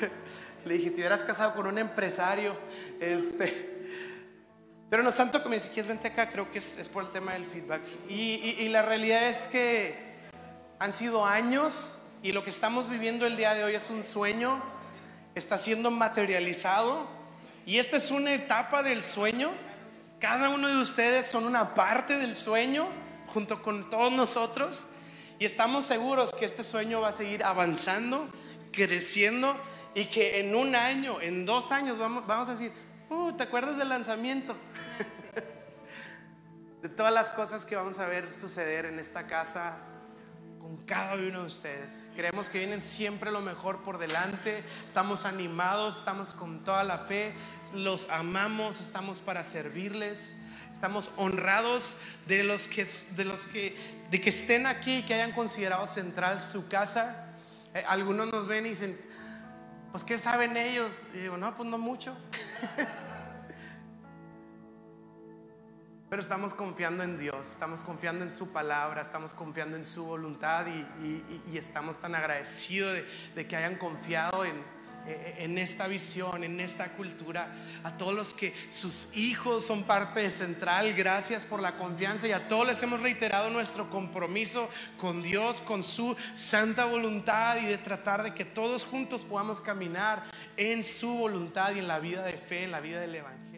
Le 0.64 0.74
dije, 0.74 0.90
te 0.90 0.96
hubieras 0.96 1.24
casado 1.24 1.54
con 1.54 1.66
un 1.66 1.78
empresario. 1.78 2.54
Este, 3.00 3.70
pero 4.90 5.04
no 5.04 5.12
santo 5.12 5.42
que 5.42 5.48
me 5.48 5.54
dice, 5.54 5.68
¿quieres 5.68 5.86
vente 5.86 6.08
acá? 6.08 6.30
Creo 6.30 6.50
que 6.50 6.58
es, 6.58 6.88
por 6.92 7.04
el 7.04 7.10
tema 7.10 7.32
del 7.32 7.46
feedback. 7.46 7.80
Y, 8.08 8.56
y, 8.58 8.68
la 8.68 8.82
realidad 8.82 9.28
es 9.28 9.46
que 9.46 9.96
han 10.80 10.92
sido 10.92 11.24
años 11.24 11.98
y 12.22 12.32
lo 12.32 12.42
que 12.42 12.50
estamos 12.50 12.90
viviendo 12.90 13.24
el 13.24 13.36
día 13.36 13.54
de 13.54 13.62
hoy 13.62 13.74
es 13.74 13.88
un 13.88 14.02
sueño, 14.02 14.60
está 15.36 15.58
siendo 15.58 15.90
materializado. 15.90 17.06
Y 17.66 17.78
esta 17.78 17.98
es 17.98 18.10
una 18.10 18.34
etapa 18.34 18.82
del 18.82 19.04
sueño. 19.04 19.52
Cada 20.18 20.48
uno 20.48 20.68
de 20.68 20.76
ustedes 20.76 21.26
son 21.26 21.44
una 21.44 21.74
parte 21.74 22.18
del 22.18 22.34
sueño 22.34 22.88
junto 23.28 23.62
con 23.62 23.88
todos 23.90 24.10
nosotros. 24.10 24.88
Y 25.38 25.44
estamos 25.44 25.86
seguros 25.86 26.32
que 26.32 26.44
este 26.44 26.64
sueño 26.64 27.00
va 27.00 27.08
a 27.08 27.12
seguir 27.12 27.44
avanzando, 27.44 28.28
creciendo 28.72 29.56
y 29.94 30.06
que 30.06 30.40
en 30.40 30.54
un 30.54 30.74
año, 30.74 31.20
en 31.20 31.44
dos 31.44 31.72
años 31.72 31.98
vamos, 31.98 32.26
vamos 32.26 32.48
a 32.48 32.52
decir, 32.52 32.72
uh, 33.08 33.32
¿te 33.32 33.42
acuerdas 33.42 33.76
del 33.76 33.88
lanzamiento? 33.88 34.56
de 36.82 36.88
todas 36.88 37.12
las 37.12 37.30
cosas 37.30 37.64
que 37.64 37.76
vamos 37.76 37.98
a 37.98 38.06
ver 38.06 38.32
suceder 38.32 38.86
en 38.86 38.98
esta 38.98 39.26
casa 39.26 39.78
con 40.60 40.76
cada 40.78 41.14
uno 41.14 41.40
de 41.40 41.46
ustedes. 41.46 42.10
Creemos 42.14 42.48
que 42.48 42.58
vienen 42.58 42.82
siempre 42.82 43.30
lo 43.30 43.40
mejor 43.40 43.82
por 43.82 43.98
delante. 43.98 44.62
Estamos 44.84 45.24
animados, 45.24 45.98
estamos 45.98 46.32
con 46.32 46.64
toda 46.64 46.84
la 46.84 46.98
fe, 46.98 47.34
los 47.74 48.08
amamos, 48.10 48.80
estamos 48.80 49.20
para 49.20 49.42
servirles. 49.42 50.36
Estamos 50.72 51.10
honrados 51.16 51.96
de 52.28 52.44
los 52.44 52.68
que 52.68 52.86
de 53.16 53.24
los 53.24 53.48
que 53.48 53.74
de 54.10 54.20
que 54.20 54.30
estén 54.30 54.66
aquí, 54.66 55.02
que 55.02 55.14
hayan 55.14 55.32
considerado 55.32 55.86
central 55.86 56.38
su 56.38 56.68
casa. 56.68 57.26
Eh, 57.74 57.82
algunos 57.88 58.28
nos 58.28 58.46
ven 58.46 58.66
y 58.66 58.70
dicen, 58.70 58.96
pues 59.90 60.04
¿qué 60.04 60.18
saben 60.18 60.56
ellos? 60.56 60.96
Y 61.14 61.18
digo, 61.18 61.36
no, 61.36 61.56
pues 61.56 61.68
no 61.68 61.78
mucho. 61.78 62.16
Pero 66.10 66.22
estamos 66.22 66.54
confiando 66.54 67.04
en 67.04 67.18
Dios, 67.20 67.48
estamos 67.48 67.84
confiando 67.84 68.24
en 68.24 68.32
su 68.32 68.48
palabra, 68.48 69.00
estamos 69.00 69.32
confiando 69.32 69.76
en 69.76 69.86
su 69.86 70.04
voluntad 70.04 70.66
y, 70.66 71.56
estamos 71.56 72.00
tan 72.00 72.16
agradecidos 72.16 72.98
de, 73.36 73.46
que 73.46 73.54
hayan 73.54 73.76
confiado 73.76 74.44
en, 74.44 74.60
en 75.06 75.58
esta 75.58 75.86
visión, 75.86 76.44
en 76.44 76.60
esta 76.60 76.88
cultura. 76.92 77.52
A 77.82 77.96
todos 77.96 78.14
los 78.14 78.34
que 78.34 78.54
sus 78.68 79.08
hijos 79.14 79.64
son 79.64 79.84
parte 79.84 80.28
Central, 80.30 80.92
gracias 80.94 81.44
por 81.44 81.60
la 81.60 81.76
confianza 81.76 82.28
y 82.28 82.32
a 82.32 82.48
todos 82.48 82.66
les 82.66 82.82
hemos 82.82 83.00
reiterado 83.00 83.50
nuestro 83.50 83.90
compromiso 83.90 84.68
con 84.98 85.22
Dios, 85.22 85.60
con 85.60 85.82
su 85.82 86.16
santa 86.34 86.84
voluntad 86.84 87.56
y 87.62 87.66
de 87.66 87.78
tratar 87.78 88.22
de 88.22 88.34
que 88.34 88.44
todos 88.44 88.84
juntos 88.84 89.24
podamos 89.24 89.60
caminar 89.60 90.24
en 90.56 90.84
su 90.84 91.10
voluntad 91.10 91.74
y 91.74 91.78
en 91.78 91.88
la 91.88 91.98
vida 91.98 92.22
de 92.24 92.34
fe, 92.34 92.64
en 92.64 92.70
la 92.70 92.80
vida 92.80 93.00
del 93.00 93.14
Evangelio. 93.14 93.49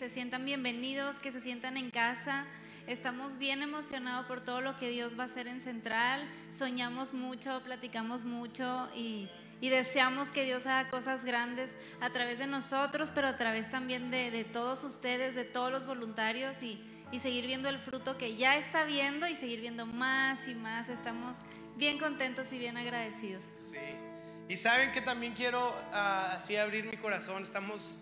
Se 0.00 0.08
sientan 0.08 0.46
bienvenidos, 0.46 1.18
que 1.18 1.30
se 1.30 1.40
sientan 1.40 1.76
en 1.76 1.90
casa. 1.90 2.46
Estamos 2.86 3.36
bien 3.36 3.62
emocionados 3.62 4.24
por 4.24 4.42
todo 4.42 4.62
lo 4.62 4.74
que 4.76 4.88
Dios 4.88 5.12
va 5.18 5.24
a 5.24 5.26
hacer 5.26 5.46
en 5.46 5.60
Central. 5.60 6.26
Soñamos 6.56 7.12
mucho, 7.12 7.60
platicamos 7.62 8.24
mucho 8.24 8.88
y, 8.94 9.28
deseamos 9.60 10.32
que 10.32 10.44
Dios 10.44 10.66
haga 10.66 10.88
cosas 10.88 11.24
grandes 11.26 11.76
a 12.00 12.08
través 12.08 12.38
de 12.38 12.46
nosotros, 12.46 13.12
pero 13.14 13.28
a 13.28 13.36
través 13.36 13.70
también 13.70 14.10
de, 14.10 14.44
todos 14.50 14.84
ustedes, 14.84 15.34
de 15.34 15.44
todos 15.44 15.70
los 15.70 15.86
voluntarios 15.86 16.56
y, 16.62 16.80
seguir 17.18 17.46
viendo 17.46 17.68
el 17.68 17.78
fruto 17.78 18.16
que 18.16 18.36
ya 18.36 18.56
está 18.56 18.84
viendo 18.84 19.26
y 19.26 19.34
seguir 19.34 19.60
viendo 19.60 19.84
más 19.84 20.48
y 20.48 20.54
más. 20.54 20.88
Estamos 20.88 21.36
bien 21.76 21.98
contentos 21.98 22.46
y 22.52 22.58
bien 22.58 22.78
agradecidos. 22.78 23.44
Sí. 23.58 24.09
Y 24.50 24.56
saben 24.56 24.90
que 24.90 25.00
también 25.00 25.32
quiero 25.32 25.72
ah, 25.92 26.32
así 26.34 26.56
abrir 26.56 26.84
mi 26.84 26.96
corazón. 26.96 27.44
Estamos 27.44 28.00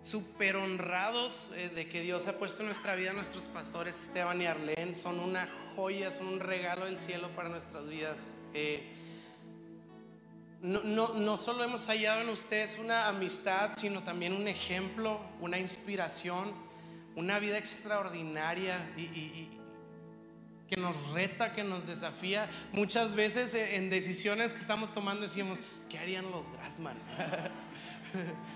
súper 0.00 0.54
honrados 0.54 1.50
eh, 1.56 1.70
de 1.70 1.88
que 1.88 2.02
Dios 2.02 2.28
ha 2.28 2.38
puesto 2.38 2.62
en 2.62 2.66
nuestra 2.66 2.94
vida 2.94 3.12
nuestros 3.12 3.42
pastores 3.46 4.00
Esteban 4.00 4.40
y 4.40 4.46
Arlene. 4.46 4.94
Son 4.94 5.18
una 5.18 5.48
joya, 5.74 6.12
son 6.12 6.28
un 6.28 6.38
regalo 6.38 6.84
del 6.84 7.00
cielo 7.00 7.30
para 7.34 7.48
nuestras 7.48 7.88
vidas. 7.88 8.32
Eh, 8.52 8.94
no, 10.62 10.84
no, 10.84 11.14
no, 11.14 11.36
solo 11.36 11.64
hemos 11.64 11.84
hallado 11.88 12.20
en 12.20 12.28
ustedes 12.28 12.78
una 12.78 13.08
amistad, 13.08 13.72
sino 13.76 14.04
también 14.04 14.34
un 14.34 14.46
ejemplo, 14.46 15.20
una 15.40 15.58
inspiración, 15.58 16.54
una 17.16 17.40
vida 17.40 17.58
extraordinaria 17.58 18.88
y, 18.96 19.50
que 20.68 20.76
nos 20.76 21.10
reta, 21.10 21.52
que 21.52 21.64
nos 21.64 21.86
desafía. 21.86 22.48
Muchas 22.72 23.14
veces 23.14 23.54
eh, 23.54 23.76
en 23.76 23.90
decisiones 23.90 24.52
que 24.52 24.60
estamos 24.60 24.92
tomando 24.92 25.22
decimos, 25.22 25.60
¿qué 25.88 25.98
harían 25.98 26.30
los 26.30 26.50
Grassman? 26.50 26.96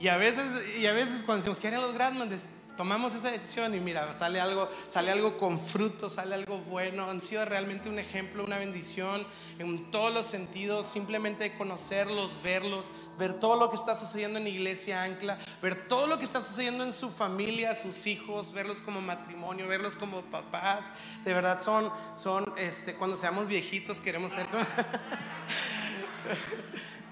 Y 0.00 0.08
a 0.08 0.16
veces, 0.16 0.44
y 0.78 0.86
a 0.86 0.92
veces 0.92 1.22
cuando 1.22 1.36
decimos, 1.36 1.60
¿qué 1.60 1.68
harían 1.68 1.82
los 1.82 1.94
Grassman? 1.94 2.28
Tomamos 2.76 3.14
esa 3.14 3.30
decisión 3.30 3.72
y 3.74 3.80
mira, 3.80 4.12
sale 4.14 4.40
algo, 4.40 4.68
sale 4.88 5.12
algo 5.12 5.38
con 5.38 5.60
fruto, 5.60 6.10
sale 6.10 6.34
algo 6.34 6.58
bueno. 6.58 7.08
Han 7.08 7.20
sido 7.20 7.44
realmente 7.44 7.88
un 7.88 8.00
ejemplo, 8.00 8.44
una 8.44 8.58
bendición 8.58 9.24
en 9.60 9.92
todos 9.92 10.12
los 10.12 10.26
sentidos. 10.26 10.86
Simplemente 10.86 11.56
conocerlos, 11.56 12.42
verlos, 12.42 12.90
ver 13.16 13.34
todo 13.34 13.54
lo 13.56 13.70
que 13.70 13.76
está 13.76 13.96
sucediendo 13.96 14.40
en 14.40 14.48
Iglesia 14.48 15.04
Ancla, 15.04 15.38
ver 15.62 15.86
todo 15.86 16.08
lo 16.08 16.18
que 16.18 16.24
está 16.24 16.40
sucediendo 16.40 16.82
en 16.82 16.92
su 16.92 17.10
familia, 17.10 17.76
sus 17.76 18.06
hijos, 18.06 18.52
verlos 18.52 18.80
como 18.80 19.00
matrimonio, 19.00 19.68
verlos 19.68 19.94
como 19.94 20.22
papás. 20.22 20.86
De 21.24 21.32
verdad 21.32 21.60
son, 21.60 21.92
son, 22.16 22.52
este, 22.56 22.94
cuando 22.94 23.16
seamos 23.16 23.46
viejitos 23.46 24.00
queremos 24.00 24.32
ser 24.32 24.46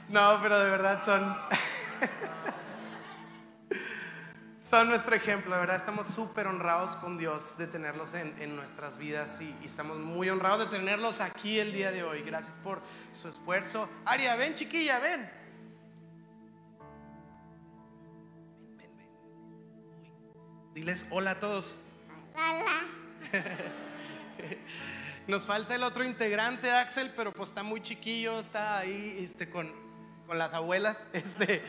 no, 0.09 0.41
pero 0.43 0.59
de 0.59 0.71
verdad 0.71 1.05
son 1.05 1.37
son 4.73 4.89
nuestro 4.89 5.15
ejemplo, 5.15 5.55
de 5.55 5.61
verdad 5.61 5.77
estamos 5.77 6.07
súper 6.07 6.47
honrados 6.47 6.97
con 6.97 7.19
Dios 7.19 7.59
de 7.59 7.67
tenerlos 7.67 8.15
en, 8.15 8.57
nuestras 8.57 8.97
vidas 8.97 9.39
y, 9.43 9.55
estamos 9.63 9.99
muy 9.99 10.31
honrados 10.31 10.71
de 10.71 10.79
tenerlos 10.79 11.21
aquí 11.21 11.61
el 11.61 11.75
día 11.75 11.91
de 11.93 12.03
hoy. 12.03 12.23
Gracias 12.23 12.57
por 12.65 12.81
su 13.11 13.29
esfuerzo. 13.29 13.87
Aria, 14.07 14.35
ven 14.35 14.55
chiquilla, 14.55 14.99
ven. 14.99 15.31
Diles 20.73 21.07
hola 21.11 21.33
a 21.33 21.39
todos. 21.39 21.79
Hola. 22.33 22.87
Nos 25.27 25.47
falta 25.47 25.75
el 25.75 25.83
otro 25.83 26.03
integrante, 26.03 26.71
Axel, 26.71 27.13
pero 27.15 27.31
pues 27.31 27.51
está 27.51 27.63
muy 27.63 27.83
chiquillo, 27.83 28.41
está 28.41 28.79
ahí 28.79 29.23
este, 29.23 29.51
con, 29.51 29.71
con 30.27 30.39
las 30.39 30.55
abuelas. 30.55 31.11
Este, 31.13 31.63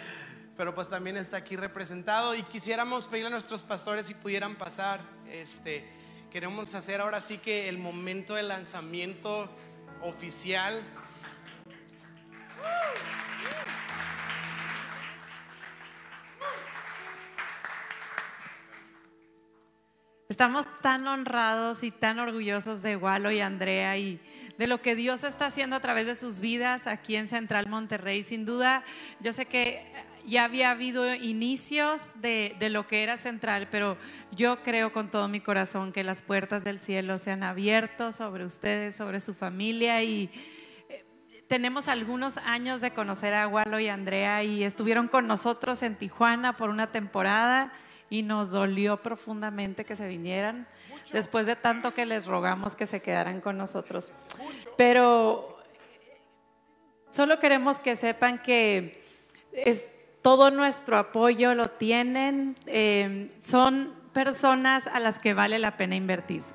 pero 0.55 0.73
pues 0.73 0.89
también 0.89 1.17
está 1.17 1.37
aquí 1.37 1.55
representado 1.55 2.35
y 2.35 2.43
quisiéramos 2.43 3.07
pedirle 3.07 3.27
a 3.27 3.31
nuestros 3.31 3.63
pastores 3.63 4.07
si 4.07 4.13
pudieran 4.13 4.55
pasar. 4.55 5.01
Este, 5.31 5.87
queremos 6.31 6.73
hacer 6.75 7.01
ahora 7.01 7.21
sí 7.21 7.39
que 7.39 7.69
el 7.69 7.77
momento 7.77 8.35
de 8.35 8.43
lanzamiento 8.43 9.49
oficial. 10.01 10.83
Estamos 20.29 20.65
tan 20.81 21.07
honrados 21.07 21.83
y 21.83 21.91
tan 21.91 22.17
orgullosos 22.17 22.81
de 22.81 22.95
Walo 22.95 23.29
y 23.31 23.39
Andrea 23.39 23.97
y 23.97 24.19
de 24.57 24.67
lo 24.67 24.81
que 24.81 24.95
Dios 24.95 25.23
está 25.23 25.47
haciendo 25.47 25.75
a 25.75 25.79
través 25.79 26.07
de 26.07 26.15
sus 26.15 26.39
vidas 26.39 26.87
aquí 26.87 27.15
en 27.15 27.27
Central 27.27 27.67
Monterrey. 27.69 28.23
Sin 28.23 28.43
duda, 28.43 28.83
yo 29.19 29.31
sé 29.31 29.45
que 29.45 29.85
ya 30.25 30.45
había 30.45 30.71
habido 30.71 31.13
inicios 31.13 32.21
de, 32.21 32.55
lo 32.69 32.87
que 32.87 33.03
era 33.03 33.17
central, 33.17 33.67
pero 33.69 33.97
yo 34.31 34.61
creo 34.63 34.91
con 34.91 35.09
todo 35.09 35.27
mi 35.27 35.41
corazón 35.41 35.91
que 35.91 36.03
las 36.03 36.21
puertas 36.21 36.63
del 36.63 36.79
cielo 36.79 37.17
se 37.17 37.31
han 37.31 37.43
abierto 37.43 38.11
sobre 38.11 38.45
ustedes, 38.45 38.95
sobre 38.95 39.19
su 39.19 39.33
familia 39.33 40.01
y 40.03 40.29
eh, 40.89 41.05
tenemos 41.47 41.87
algunos 41.87 42.37
años 42.37 42.81
de 42.81 42.91
conocer 42.91 43.33
a 43.33 43.47
Walo 43.47 43.79
y 43.79 43.89
Andrea 43.89 44.43
y 44.43 44.63
estuvieron 44.63 45.07
con 45.07 45.27
nosotros 45.27 45.83
en 45.83 45.95
Tijuana 45.95 46.55
por 46.55 46.69
una 46.69 46.91
temporada 46.91 47.73
y 48.09 48.21
nos 48.21 48.51
dolió 48.51 49.01
profundamente 49.01 49.85
que 49.85 49.95
se 49.95 50.07
vinieran 50.07 50.67
después 51.11 51.47
de 51.47 51.55
tanto 51.55 51.93
que 51.93 52.05
les 52.05 52.27
rogamos 52.27 52.75
que 52.75 52.87
se 52.87 53.01
quedaran 53.01 53.41
con 53.41 53.57
nosotros. 53.57 54.11
Pero 54.77 55.57
solo 57.09 57.39
queremos 57.39 57.79
que 57.79 57.95
sepan 57.95 58.41
que 58.41 59.03
es, 59.51 59.85
todo 60.23 60.49
nuestro 60.49 60.97
apoyo 60.97 61.53
lo 61.53 61.67
tienen, 61.67 62.55
eh, 62.65 63.29
son 63.39 63.93
personas 64.13 64.87
a 64.87 64.99
las 64.99 65.19
que 65.19 65.33
vale 65.33 65.59
la 65.59 65.77
pena 65.77 65.95
invertirse. 65.95 66.53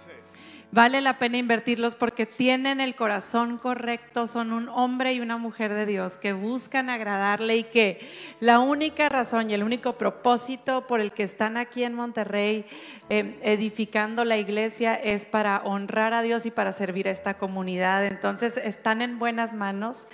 Vale 0.70 1.00
la 1.00 1.18
pena 1.18 1.38
invertirlos 1.38 1.94
porque 1.94 2.26
tienen 2.26 2.80
el 2.80 2.94
corazón 2.94 3.56
correcto, 3.56 4.26
son 4.26 4.52
un 4.52 4.68
hombre 4.68 5.14
y 5.14 5.20
una 5.20 5.38
mujer 5.38 5.72
de 5.72 5.86
Dios 5.86 6.18
que 6.18 6.34
buscan 6.34 6.90
agradarle 6.90 7.56
y 7.56 7.64
que 7.64 8.00
la 8.40 8.58
única 8.58 9.08
razón 9.08 9.50
y 9.50 9.54
el 9.54 9.62
único 9.62 9.96
propósito 9.96 10.86
por 10.86 11.00
el 11.00 11.12
que 11.12 11.22
están 11.22 11.56
aquí 11.56 11.84
en 11.84 11.94
Monterrey 11.94 12.66
eh, 13.08 13.38
edificando 13.42 14.26
la 14.26 14.36
iglesia 14.36 14.94
es 14.94 15.24
para 15.24 15.62
honrar 15.64 16.12
a 16.12 16.20
Dios 16.20 16.44
y 16.44 16.50
para 16.50 16.74
servir 16.74 17.08
a 17.08 17.12
esta 17.12 17.38
comunidad. 17.38 18.04
Entonces 18.04 18.58
están 18.58 19.00
en 19.00 19.18
buenas 19.18 19.54
manos. 19.54 20.06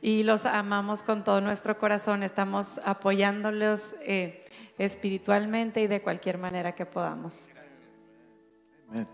Y 0.00 0.22
los 0.22 0.46
amamos 0.46 1.02
con 1.02 1.24
todo 1.24 1.40
nuestro 1.40 1.78
corazón. 1.78 2.22
Estamos 2.22 2.78
apoyándolos 2.84 3.94
eh, 4.02 4.44
espiritualmente 4.78 5.80
y 5.80 5.86
de 5.86 6.02
cualquier 6.02 6.38
manera 6.38 6.74
que 6.74 6.86
podamos. 6.86 7.48
Amén. 8.88 9.08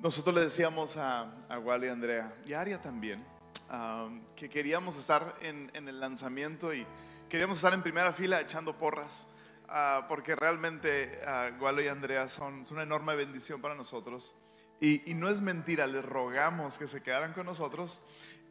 Nosotros 0.00 0.34
le 0.34 0.42
decíamos 0.42 0.96
a, 0.96 1.22
a 1.48 1.58
Wally 1.58 1.86
y 1.86 1.90
Andrea, 1.90 2.32
y 2.46 2.52
a 2.52 2.60
Aria 2.60 2.80
también, 2.80 3.24
um, 3.72 4.24
que 4.36 4.48
queríamos 4.48 4.96
estar 4.96 5.34
en, 5.40 5.70
en 5.74 5.88
el 5.88 5.98
lanzamiento 5.98 6.72
y 6.72 6.86
queríamos 7.28 7.56
estar 7.56 7.74
en 7.74 7.82
primera 7.82 8.12
fila 8.12 8.40
echando 8.40 8.78
porras, 8.78 9.28
ah, 9.68 10.06
porque 10.08 10.36
realmente 10.36 11.18
uh, 11.26 11.60
Wally 11.60 11.86
y 11.86 11.88
Andrea 11.88 12.28
son, 12.28 12.64
son 12.64 12.76
una 12.76 12.84
enorme 12.84 13.16
bendición 13.16 13.60
para 13.60 13.74
nosotros. 13.74 14.36
Y, 14.80 15.10
y 15.10 15.14
no 15.14 15.28
es 15.28 15.40
mentira, 15.40 15.88
les 15.88 16.04
rogamos 16.04 16.78
que 16.78 16.86
se 16.86 17.02
quedaran 17.02 17.32
con 17.32 17.46
nosotros 17.46 18.02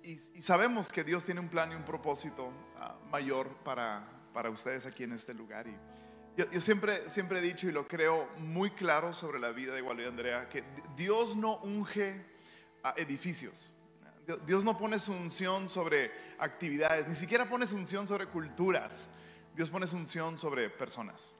y, 0.07 0.41
sabemos 0.41 0.89
que 0.89 1.03
Dios 1.03 1.25
tiene 1.25 1.41
un 1.41 1.49
plan 1.49 1.71
y 1.71 1.75
un 1.75 1.83
propósito 1.83 2.51
ah, 2.77 2.95
mayor 3.11 3.49
para, 3.63 4.07
para 4.33 4.49
ustedes 4.49 4.85
aquí 4.85 5.03
en 5.03 5.11
este 5.11 5.33
lugar. 5.33 5.67
Y 5.67 5.77
yo, 6.37 6.61
siempre, 6.61 7.09
siempre 7.09 7.39
he 7.39 7.41
dicho 7.41 7.67
y 7.67 7.73
lo 7.73 7.87
creo 7.87 8.29
muy 8.37 8.71
claro 8.71 9.13
sobre 9.13 9.39
la 9.39 9.51
vida 9.51 9.73
de 9.75 9.81
Wally 9.81 10.03
y 10.03 10.07
Andrea, 10.07 10.47
que 10.47 10.63
Dios 10.95 11.35
no 11.35 11.57
unge 11.57 12.25
edificios. 12.95 13.73
Dios 14.45 14.63
no 14.63 14.77
pone 14.77 14.99
su 14.99 15.13
unción 15.13 15.69
sobre 15.69 16.11
actividades, 16.37 17.07
ni 17.07 17.15
siquiera 17.15 17.49
pone 17.49 17.65
su 17.65 17.75
unción 17.75 18.07
sobre 18.07 18.27
culturas. 18.27 19.09
Dios 19.55 19.69
pone 19.69 19.87
su 19.87 19.97
unción 19.97 20.37
sobre 20.37 20.69
personas. 20.69 21.35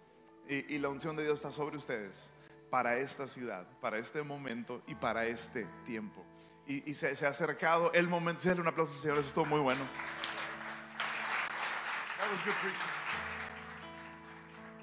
Y, 0.50 0.76
y 0.76 0.80
la 0.80 0.90
unción 0.90 1.16
de 1.16 1.24
Dios 1.24 1.40
está 1.40 1.52
sobre 1.52 1.78
ustedes 1.78 2.32
para 2.70 2.98
esta 2.98 3.28
ciudad, 3.28 3.66
para 3.80 3.98
este 3.98 4.24
momento 4.24 4.82
y 4.88 4.96
para 4.96 5.26
este 5.26 5.66
tiempo. 5.86 6.26
Y, 6.68 6.92
y 6.92 6.94
se, 6.96 7.16
se 7.16 7.26
ha 7.26 7.30
acercado 7.30 7.92
el 7.94 8.08
momento. 8.08 8.42
Dale 8.46 8.62
un 8.62 8.68
aplauso, 8.68 8.98
Señor, 8.98 9.18
eso 9.20 9.30
estuvo 9.30 9.46
muy 9.46 9.60
bueno. 9.62 9.82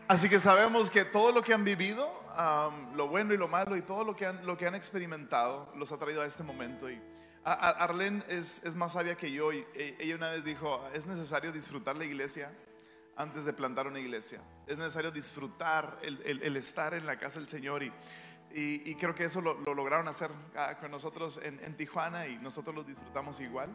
Así 0.08 0.28
que 0.28 0.38
sabemos 0.38 0.90
que 0.90 1.04
todo 1.04 1.32
lo 1.32 1.42
que 1.42 1.54
han 1.54 1.64
vivido, 1.64 2.06
um, 2.38 2.94
lo 2.96 3.08
bueno 3.08 3.32
y 3.32 3.36
lo 3.38 3.48
malo 3.48 3.76
y 3.76 3.82
todo 3.82 4.04
lo 4.04 4.14
que 4.14 4.26
han, 4.26 4.44
lo 4.46 4.56
que 4.56 4.66
han 4.66 4.74
experimentado, 4.74 5.72
los 5.76 5.92
ha 5.92 5.98
traído 5.98 6.20
a 6.22 6.26
este 6.26 6.42
momento. 6.42 6.90
Y 6.90 7.00
Arlene 7.44 8.22
es, 8.28 8.64
es 8.64 8.74
más 8.76 8.92
sabia 8.92 9.14
que 9.16 9.30
yo 9.32 9.52
y 9.52 9.66
e- 9.74 9.96
ella 9.98 10.14
una 10.16 10.30
vez 10.30 10.44
dijo, 10.44 10.86
es 10.92 11.06
necesario 11.06 11.52
disfrutar 11.52 11.96
la 11.96 12.04
iglesia 12.04 12.50
antes 13.16 13.44
de 13.46 13.52
plantar 13.54 13.86
una 13.86 13.98
iglesia. 13.98 14.40
Es 14.66 14.76
necesario 14.78 15.10
disfrutar 15.10 15.98
el, 16.02 16.20
el- 16.24 16.42
el 16.42 16.56
estar 16.56 16.92
en 16.94 17.06
la 17.06 17.18
casa 17.18 17.40
del 17.40 17.48
Señor 17.48 17.82
y, 17.82 17.90
y- 18.60 18.94
creo 18.94 19.14
que 19.14 19.24
eso 19.24 19.40
lo, 19.40 19.54
lo 19.54 19.74
lograron 19.74 20.06
hacer 20.08 20.30
ah, 20.56 20.76
con 20.80 20.90
nosotros 20.90 21.40
en, 21.42 21.76
Tijuana 21.76 22.26
y 22.28 22.36
nosotros 22.38 22.74
lo 22.74 22.84
disfrutamos 22.84 23.40
igual. 23.40 23.68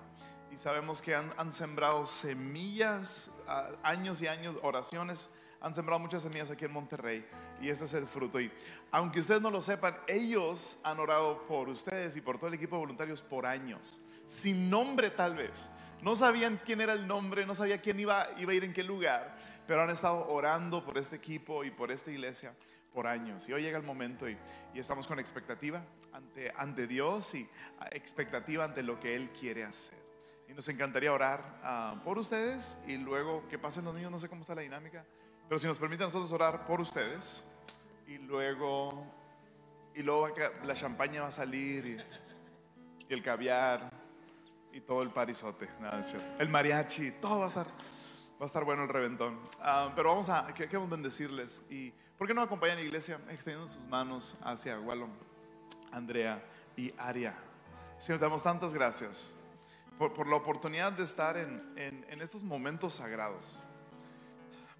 Y 0.51 0.57
sabemos 0.57 1.01
que 1.01 1.13
han, 1.13 1.31
han 1.37 1.51
sembrado 1.53 2.05
semillas, 2.05 3.41
ah, 3.47 3.69
años 3.83 4.21
y 4.21 4.27
años, 4.27 4.57
oraciones, 4.61 5.31
han 5.61 5.75
sembrado 5.75 5.99
muchas 5.99 6.23
semillas 6.23 6.49
aquí 6.51 6.65
en 6.65 6.71
Monterrey 6.71 7.25
y 7.61 7.69
ese 7.69 7.85
es 7.85 7.93
el 7.93 8.05
fruto. 8.05 8.39
Y 8.39 8.51
aunque 8.91 9.19
ustedes 9.19 9.41
no 9.41 9.51
lo 9.51 9.61
sepan, 9.61 9.97
ellos 10.07 10.77
han 10.83 10.99
orado 10.99 11.45
por 11.47 11.67
ustedes 11.69 12.15
y 12.15 12.21
por 12.21 12.37
todo 12.37 12.47
el 12.47 12.53
equipo 12.53 12.75
de 12.77 12.79
voluntarios 12.81 13.21
por 13.21 13.45
años, 13.45 14.01
sin 14.25 14.69
nombre 14.69 15.09
tal 15.09 15.35
vez. 15.35 15.69
No 16.01 16.15
sabían 16.15 16.57
quién 16.65 16.79
era 16.79 16.93
el 16.93 17.05
nombre, 17.05 17.45
no 17.45 17.53
sabía 17.53 17.77
quién 17.77 17.99
iba, 17.99 18.25
iba 18.37 18.53
a 18.53 18.55
ir 18.55 18.63
en 18.63 18.71
qué 18.71 18.83
lugar, 18.83 19.37
pero 19.69 19.83
han 19.83 19.91
estado 19.91 20.27
orando 20.29 20.83
por 20.83 20.97
este 20.97 21.17
equipo 21.17 21.63
y 21.63 21.69
por 21.69 21.91
esta 21.91 22.09
iglesia 22.09 22.55
por 22.91 23.05
años. 23.05 23.47
Y 23.47 23.53
hoy 23.53 23.61
llega 23.61 23.77
el 23.77 23.83
momento 23.83 24.27
y, 24.27 24.35
y 24.73 24.79
estamos 24.79 25.05
con 25.05 25.19
expectativa 25.19 25.85
ante, 26.11 26.51
ante 26.57 26.87
Dios 26.87 27.35
y 27.35 27.47
ah, 27.79 27.87
expectativa 27.91 28.63
ante 28.65 28.81
lo 28.81 28.99
que 28.99 29.15
Él 29.15 29.29
quiere 29.29 29.63
hacer. 29.63 29.99
Y 30.47 30.53
nos 30.53 30.67
encantaría 30.69 31.13
orar 31.13 31.59
ah, 31.61 32.01
por 32.03 32.17
ustedes 32.17 32.83
y 32.87 32.97
luego 32.97 33.47
que 33.47 33.59
pasen 33.59 33.85
los 33.85 33.93
niños, 33.93 34.09
no 34.09 34.17
sé 34.17 34.27
cómo 34.27 34.41
está 34.41 34.55
la 34.55 34.61
dinámica, 34.61 35.05
pero 35.47 35.59
si 35.59 35.67
nos 35.67 35.77
permite 35.77 36.01
a 36.01 36.07
nosotros 36.07 36.31
orar 36.31 36.65
por 36.65 36.81
ustedes 36.81 37.45
y 38.07 38.17
luego, 38.17 39.05
y 39.93 40.01
luego 40.01 40.33
la 40.63 40.73
champaña 40.73 41.21
va 41.21 41.27
a 41.27 41.31
salir 41.31 41.85
y, 43.07 43.13
el 43.13 43.21
caviar 43.21 43.91
y 44.73 44.81
todo 44.81 45.03
el 45.03 45.11
parizote, 45.11 45.69
el 46.39 46.49
mariachi, 46.49 47.11
todo 47.21 47.37
va 47.37 47.45
a 47.45 47.49
estar, 47.49 47.67
va 48.39 48.43
a 48.43 48.45
estar 48.45 48.63
bueno 48.63 48.83
el 48.83 48.89
reventón. 48.89 49.39
Ah, 49.61 49.91
pero 49.95 50.09
vamos 50.09 50.29
a, 50.29 50.47
que- 50.53 50.65
queremos 50.67 50.89
bendecirles 50.89 51.63
y 51.69 51.91
¿por 52.17 52.27
qué 52.27 52.33
no 52.33 52.41
acompañan 52.41 52.77
a 52.77 52.79
la 52.81 52.85
iglesia 52.85 53.15
extendiendo 53.29 53.67
sus 53.67 53.85
manos 53.87 54.37
hacia 54.43 54.79
Wallon, 54.79 55.11
Andrea 55.91 56.43
y 56.77 56.93
Aria? 56.97 57.35
Señor, 57.99 58.19
te 58.19 58.25
damos 58.25 58.43
tantas 58.43 58.73
gracias 58.73 59.33
por, 59.97 60.13
por 60.13 60.27
la 60.27 60.35
oportunidad 60.37 60.91
de 60.93 61.03
estar 61.03 61.35
en, 61.37 61.73
en- 61.75 62.05
en 62.09 62.21
estos 62.21 62.43
momentos 62.43 62.93
sagrados. 62.95 63.61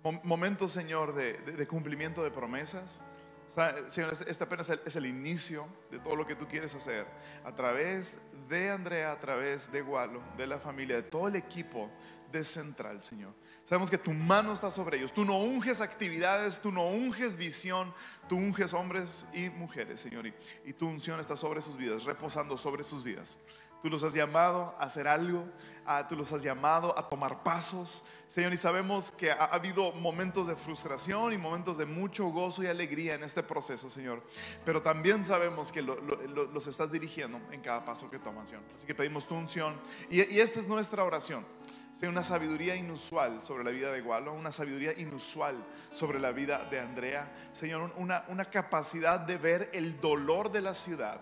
Mom- 0.03 0.21
Momentos, 0.23 0.71
Señor, 0.71 1.13
de, 1.13 1.33
de- 1.39 1.51
de 1.53 1.67
cumplimiento 1.67 2.23
de 2.23 2.31
promesas. 2.31 3.01
O 3.47 3.51
sea, 3.51 3.75
Señor, 3.89 4.13
este 4.13 4.29
este 4.29 4.43
apenas 4.43 4.69
es 4.69 4.79
el, 4.79 4.87
es 4.87 4.95
el 4.95 5.05
inicio 5.07 5.67
de 5.91 5.99
todo 5.99 6.15
lo 6.15 6.25
que 6.25 6.35
tú 6.35 6.47
quieres 6.47 6.73
hacer 6.75 7.05
a 7.43 7.53
través 7.53 8.19
de 8.47 8.69
Andrea, 8.69 9.11
a 9.11 9.19
través 9.19 9.71
de 9.71 9.81
Gualo, 9.81 10.21
de 10.37 10.45
la 10.47 10.59
familia, 10.59 10.95
de 10.97 11.03
todo 11.03 11.27
el 11.27 11.35
equipo 11.35 11.89
de 12.31 12.43
Central, 12.43 13.03
Señor. 13.03 13.33
Sabemos 13.69 13.91
que 13.91 13.99
tu 13.99 14.11
mano 14.11 14.51
está 14.51 14.71
sobre 14.71 14.97
ellos. 14.97 15.13
Tú 15.13 15.23
no 15.23 15.37
unges 15.37 15.79
actividades, 15.79 16.59
tú 16.59 16.71
no 16.71 16.87
unges 16.87 17.37
visión, 17.37 17.93
tú 18.27 18.35
unges 18.35 18.73
hombres 18.73 19.27
y 19.31 19.51
mujeres, 19.51 20.01
Señor. 20.01 20.25
Y, 20.25 20.33
y 20.65 20.73
tu 20.73 20.87
unción 20.87 21.19
está 21.19 21.35
sobre 21.35 21.61
sus 21.61 21.77
vidas, 21.77 22.03
reposando 22.03 22.57
sobre 22.57 22.83
sus 22.83 23.03
vidas. 23.03 23.37
Tú 23.81 23.89
los 23.89 24.03
has 24.03 24.13
llamado 24.13 24.75
a 24.77 24.83
hacer 24.83 25.07
algo, 25.07 25.45
ah, 25.85 26.05
tú 26.07 26.15
los 26.17 26.33
has 26.33 26.43
llamado 26.43 26.97
a 26.99 27.07
tomar 27.07 27.43
pasos, 27.43 28.03
Señor, 28.27 28.51
y 28.51 28.57
sabemos 28.57 29.09
que 29.09 29.31
ha, 29.31 29.35
ha 29.35 29.45
habido 29.55 29.93
momentos 29.93 30.47
de 30.47 30.55
frustración 30.57 31.31
y 31.31 31.37
momentos 31.37 31.77
de 31.77 31.85
mucho 31.85 32.25
gozo 32.27 32.61
y 32.61 32.67
alegría 32.67 33.15
en 33.15 33.23
este 33.23 33.41
proceso, 33.41 33.89
Señor, 33.89 34.21
pero 34.65 34.81
también 34.81 35.23
sabemos 35.23 35.71
que 35.71 35.81
lo- 35.81 35.95
lo- 36.01 36.17
lo- 36.27 36.45
los 36.51 36.67
estás 36.67 36.91
dirigiendo 36.91 37.39
en 37.51 37.61
cada 37.61 37.85
paso 37.85 38.09
que 38.11 38.19
toman, 38.19 38.45
Señor. 38.45 38.63
Así 38.75 38.85
que 38.85 38.93
pedimos 38.93 39.25
tu 39.25 39.35
unción 39.35 39.73
y, 40.09 40.17
y 40.29 40.39
esta 40.41 40.59
es 40.59 40.67
nuestra 40.67 41.03
oración. 41.05 41.45
Sea 41.93 42.09
una 42.09 42.23
sabiduría 42.23 42.75
inusual 42.75 43.41
sobre 43.41 43.63
la 43.63 43.71
vida 43.71 43.91
de 43.91 44.01
Gualo, 44.01 44.33
una 44.33 44.51
sabiduría 44.51 44.93
inusual 44.99 45.55
sobre 45.89 46.19
la 46.19 46.31
vida 46.31 46.65
de 46.69 46.79
Andrea. 46.79 47.33
Señor, 47.53 47.91
una 47.97 48.45
capacidad 48.51 49.19
de 49.21 49.37
ver 49.37 49.69
el 49.73 49.99
dolor 49.99 50.51
de 50.51 50.61
la 50.61 50.73
ciudad 50.73 51.19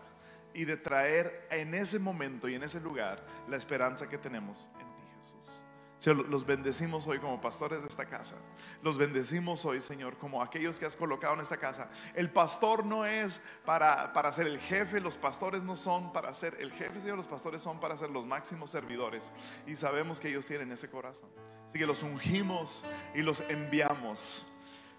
y 0.58 0.66
de 0.66 0.76
traer 0.76 1.48
en 1.52 1.76
ese 1.76 2.00
momento 2.00 2.50
y 2.50 2.56
en 2.56 2.64
ese 2.64 2.82
lugar 2.82 3.24
la 3.48 3.58
esperanza 3.58 4.10
que 4.10 4.18
tenemos 4.18 4.72
en 4.80 4.96
ti, 4.96 5.04
Jesús. 5.16 5.64
Señor, 6.00 6.28
los 6.30 6.48
bendecimos 6.48 7.06
hoy 7.06 7.20
como 7.20 7.40
pastores 7.40 7.84
de 7.84 7.88
esta 7.88 8.06
casa. 8.06 8.34
Los 8.82 8.98
bendecimos 8.98 9.64
hoy, 9.66 9.82
Señor, 9.82 10.18
como 10.18 10.42
aquellos 10.42 10.80
que 10.80 10.88
has 10.88 10.96
colocado 10.96 11.36
en 11.36 11.42
esta 11.42 11.58
casa. 11.58 11.92
El 12.16 12.32
pastor 12.32 12.84
no 12.84 13.06
es 13.06 13.40
para, 13.66 14.12
para 14.14 14.34
ser 14.34 14.48
el 14.48 14.60
jefe, 14.60 15.00
los 15.00 15.16
pastores 15.16 15.62
no 15.62 15.76
son 15.76 16.12
para 16.12 16.34
ser 16.34 16.58
el 16.60 16.72
jefe, 16.72 17.00
Señor, 17.02 17.18
los 17.18 17.28
pastores 17.28 17.62
son 17.62 17.80
para 17.80 17.96
ser 17.96 18.10
los 18.10 18.26
máximos 18.26 18.72
servidores. 18.72 19.32
Y 19.68 19.76
sabemos 19.76 20.20
que 20.20 20.30
ellos 20.30 20.48
tienen 20.48 20.72
ese 20.72 20.90
corazón. 20.90 21.30
Así 21.68 21.78
que 21.78 21.86
los 21.86 22.02
ungimos 22.02 22.84
y 23.14 23.22
los 23.22 23.42
enviamos. 23.42 24.48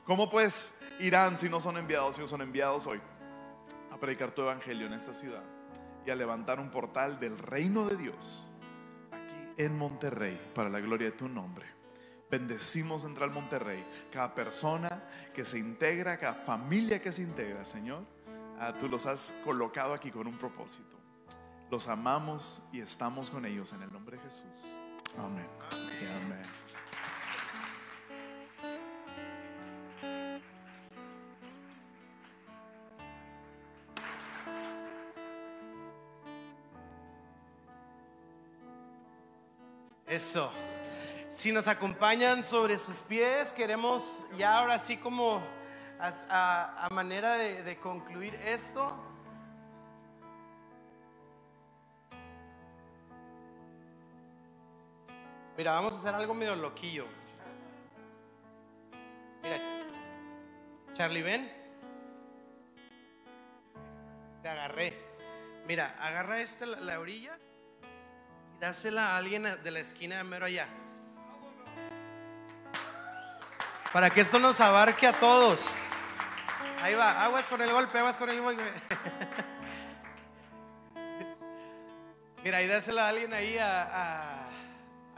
¿Cómo 0.04 0.30
pues 0.30 0.82
irán 1.00 1.36
si 1.36 1.48
no 1.48 1.60
son 1.60 1.78
enviados? 1.78 2.14
Si 2.14 2.20
no 2.20 2.28
son 2.28 2.42
enviados 2.42 2.86
hoy 2.86 3.00
predicar 3.98 4.32
tu 4.32 4.42
evangelio 4.42 4.86
en 4.86 4.92
esta 4.92 5.12
ciudad 5.12 5.42
y 6.06 6.10
a 6.10 6.16
levantar 6.16 6.60
un 6.60 6.70
portal 6.70 7.18
del 7.20 7.38
reino 7.38 7.86
de 7.86 7.96
Dios 7.96 8.52
aquí 9.10 9.34
en 9.56 9.76
Monterrey 9.76 10.40
para 10.54 10.68
la 10.68 10.80
gloria 10.80 11.10
de 11.10 11.16
tu 11.16 11.28
nombre. 11.28 11.66
Bendecimos 12.30 13.02
Central 13.02 13.30
Monterrey, 13.30 13.84
cada 14.12 14.34
persona 14.34 15.02
que 15.34 15.44
se 15.44 15.58
integra, 15.58 16.18
cada 16.18 16.34
familia 16.34 17.00
que 17.00 17.10
se 17.12 17.22
integra, 17.22 17.64
Señor. 17.64 18.04
ah, 18.60 18.74
tú 18.78 18.88
los 18.88 19.06
has 19.06 19.40
colocado 19.44 19.94
aquí 19.94 20.10
con 20.10 20.26
un 20.26 20.36
propósito. 20.36 20.98
Los 21.70 21.88
amamos 21.88 22.62
y 22.72 22.80
estamos 22.80 23.30
con 23.30 23.44
ellos 23.44 23.72
en 23.72 23.82
el 23.82 23.92
nombre 23.92 24.16
de 24.16 24.22
Jesús. 24.24 24.68
Amén. 25.18 25.46
Eso. 40.08 40.50
Si 41.28 41.52
nos 41.52 41.68
acompañan 41.68 42.42
sobre 42.42 42.78
sus 42.78 43.02
pies, 43.02 43.52
queremos 43.52 44.24
ya 44.38 44.58
ahora 44.58 44.78
sí 44.78 44.96
como 44.96 45.42
a, 46.00 46.88
manera 46.90 47.34
de, 47.36 47.76
concluir 47.78 48.34
esto. 48.36 48.96
Mira, 55.58 55.72
vamos 55.74 55.94
a 55.94 55.98
hacer 55.98 56.14
algo 56.14 56.32
medio 56.32 56.56
loquillo. 56.56 57.04
Mira, 59.42 59.60
Charlie, 60.94 61.22
ven. 61.22 61.52
Te 64.42 64.48
agarré. 64.48 64.94
Mira, 65.66 65.94
agarra 66.00 66.40
esta 66.40 66.64
la 66.64 66.98
orilla 66.98 67.38
Dásela 68.60 69.14
a 69.14 69.16
alguien 69.16 69.44
de 69.44 69.70
la 69.70 69.78
esquina 69.78 70.16
de 70.16 70.24
mero 70.24 70.46
allá. 70.46 70.66
Para 73.92 74.10
que 74.10 74.20
esto 74.20 74.38
nos 74.38 74.60
abarque 74.60 75.06
a 75.06 75.12
todos. 75.12 75.82
Ahí 76.82 76.94
va, 76.94 77.22
aguas 77.24 77.46
con 77.46 77.62
el 77.62 77.72
golpe, 77.72 77.98
aguas 77.98 78.16
con 78.16 78.30
el 78.30 78.40
golpe. 78.40 78.64
Mira, 82.44 82.62
y 82.62 82.66
dásela 82.66 83.06
a 83.06 83.08
alguien 83.08 83.32
ahí 83.32 83.58
a, 83.58 84.44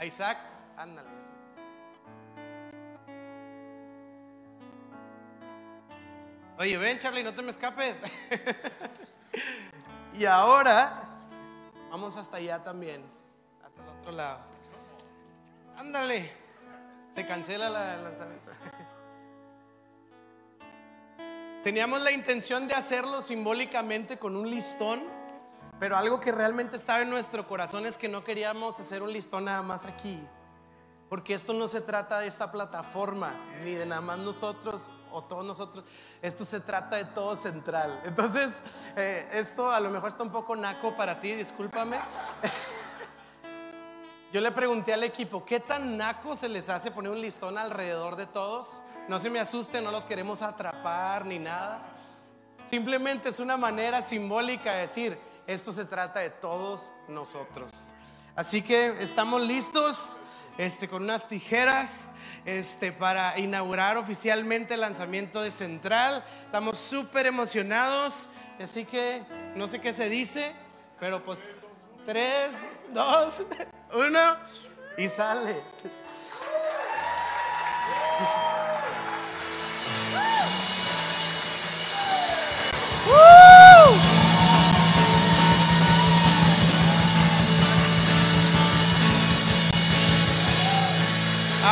Isaac. 0.03 0.39
Ándale. 0.77 1.09
Oye, 6.59 6.77
ven 6.77 6.99
Charlie, 6.99 7.23
no 7.23 7.33
te 7.33 7.41
me 7.41 7.51
escapes. 7.51 8.03
y 10.15 10.27
ahora 10.27 11.03
vamos 11.91 12.17
hasta 12.17 12.37
allá 12.37 12.63
también, 12.63 13.03
lado. 14.13 14.39
Ándale, 15.77 16.31
se 17.11 17.27
cancela 17.27 17.69
la- 17.71 17.95
el 17.95 18.05
lanzamiento. 18.05 18.51
Teníamos 21.65 22.01
la 22.01 22.11
intención 22.13 22.67
de 22.69 22.75
hacerlo 22.75 23.21
simbólicamente 23.21 24.19
con 24.19 24.35
un 24.37 24.49
listón, 24.51 25.03
pero 25.79 25.97
algo 25.97 26.19
que 26.21 26.33
realmente 26.33 26.77
estaba 26.77 27.01
en 27.01 27.11
nuestro 27.11 27.47
corazón 27.47 27.85
es 27.87 27.97
que 27.97 28.09
no 28.09 28.25
queríamos 28.25 28.81
hacer 28.81 29.03
un 29.03 29.13
listón 29.13 29.45
nada 29.47 29.63
más 29.63 29.85
aquí. 29.85 30.23
Porque 31.11 31.35
esto 31.35 31.53
no 31.53 31.67
se 31.67 31.81
trata 31.81 32.21
de 32.21 32.29
esta 32.29 32.53
plataforma, 32.53 33.35
ni 33.65 33.73
de 33.73 33.85
nada 33.85 34.01
más 34.01 34.19
nosotros 34.19 34.91
o 35.11 35.25
todos 35.25 35.45
nosotros. 35.45 35.85
Esto 36.23 36.45
se 36.45 36.61
trata 36.61 36.97
de 36.97 37.05
todo 37.07 37.35
central. 37.35 38.01
Entonces, 38.05 38.63
eh, 38.97 39.29
esto 39.33 39.73
a 39.73 39.81
lo 39.81 39.91
mejor 39.91 40.11
está 40.11 40.23
un 40.23 40.31
poco 40.31 40.55
naco 40.55 40.97
para 40.97 41.21
ti, 41.21 41.33
discúlpame. 41.35 41.99
Yo 44.33 44.41
le 44.41 44.53
pregunté 44.53 44.93
al 44.93 45.03
equipo, 45.03 45.45
¿qué 45.45 45.59
tan 45.59 45.97
naco 45.97 46.37
se 46.37 46.49
les 46.49 46.69
hace 46.69 46.93
poner 46.93 47.11
un 47.11 47.21
listón 47.21 47.59
alrededor 47.59 48.15
de 48.15 48.27
todos? 48.27 48.81
No 49.09 49.19
se 49.19 49.29
me 49.29 49.41
asusten, 49.41 49.83
no 49.83 49.91
los 49.91 50.05
queremos 50.05 50.41
atrapar 50.41 51.27
ni 51.27 51.41
nada. 51.41 51.83
Simplemente 52.69 53.31
es 53.31 53.41
una 53.41 53.57
manera 53.57 54.03
simbólica 54.03 54.75
de 54.75 54.83
decir, 54.83 55.19
esto 55.49 55.73
se 55.73 55.85
trata 55.85 56.21
de 56.21 56.31
todos 56.31 56.93
nosotros. 57.09 57.73
Así 58.37 58.63
que 58.63 59.03
estamos 59.03 59.43
listos 59.43 60.19
este, 60.59 60.89
con 60.89 61.03
unas 61.03 61.27
tijeras 61.27 62.11
este, 62.45 62.93
para 62.93 63.37
inaugurar 63.37 63.97
oficialmente 63.97 64.75
el 64.75 64.83
lanzamiento 64.83 65.43
de 65.43 65.51
Central. 65.51 66.25
Estamos 66.45 66.79
súper 66.79 67.27
emocionados. 67.27 68.29
Así 68.63 68.85
que 68.85 69.25
no 69.57 69.67
sé 69.67 69.81
qué 69.81 69.93
se 69.93 70.09
dice, 70.09 70.53
pero 71.01 71.25
pues 71.25 71.41
tres, 72.07 72.53
dos, 72.93 73.35
uno 73.93 74.37
y 74.97 75.09
sale. 75.09 75.57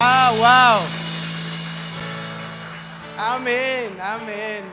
Ah, 0.00 0.32
wow. 0.36 0.98
Amén, 3.18 3.98
amén. 4.00 4.64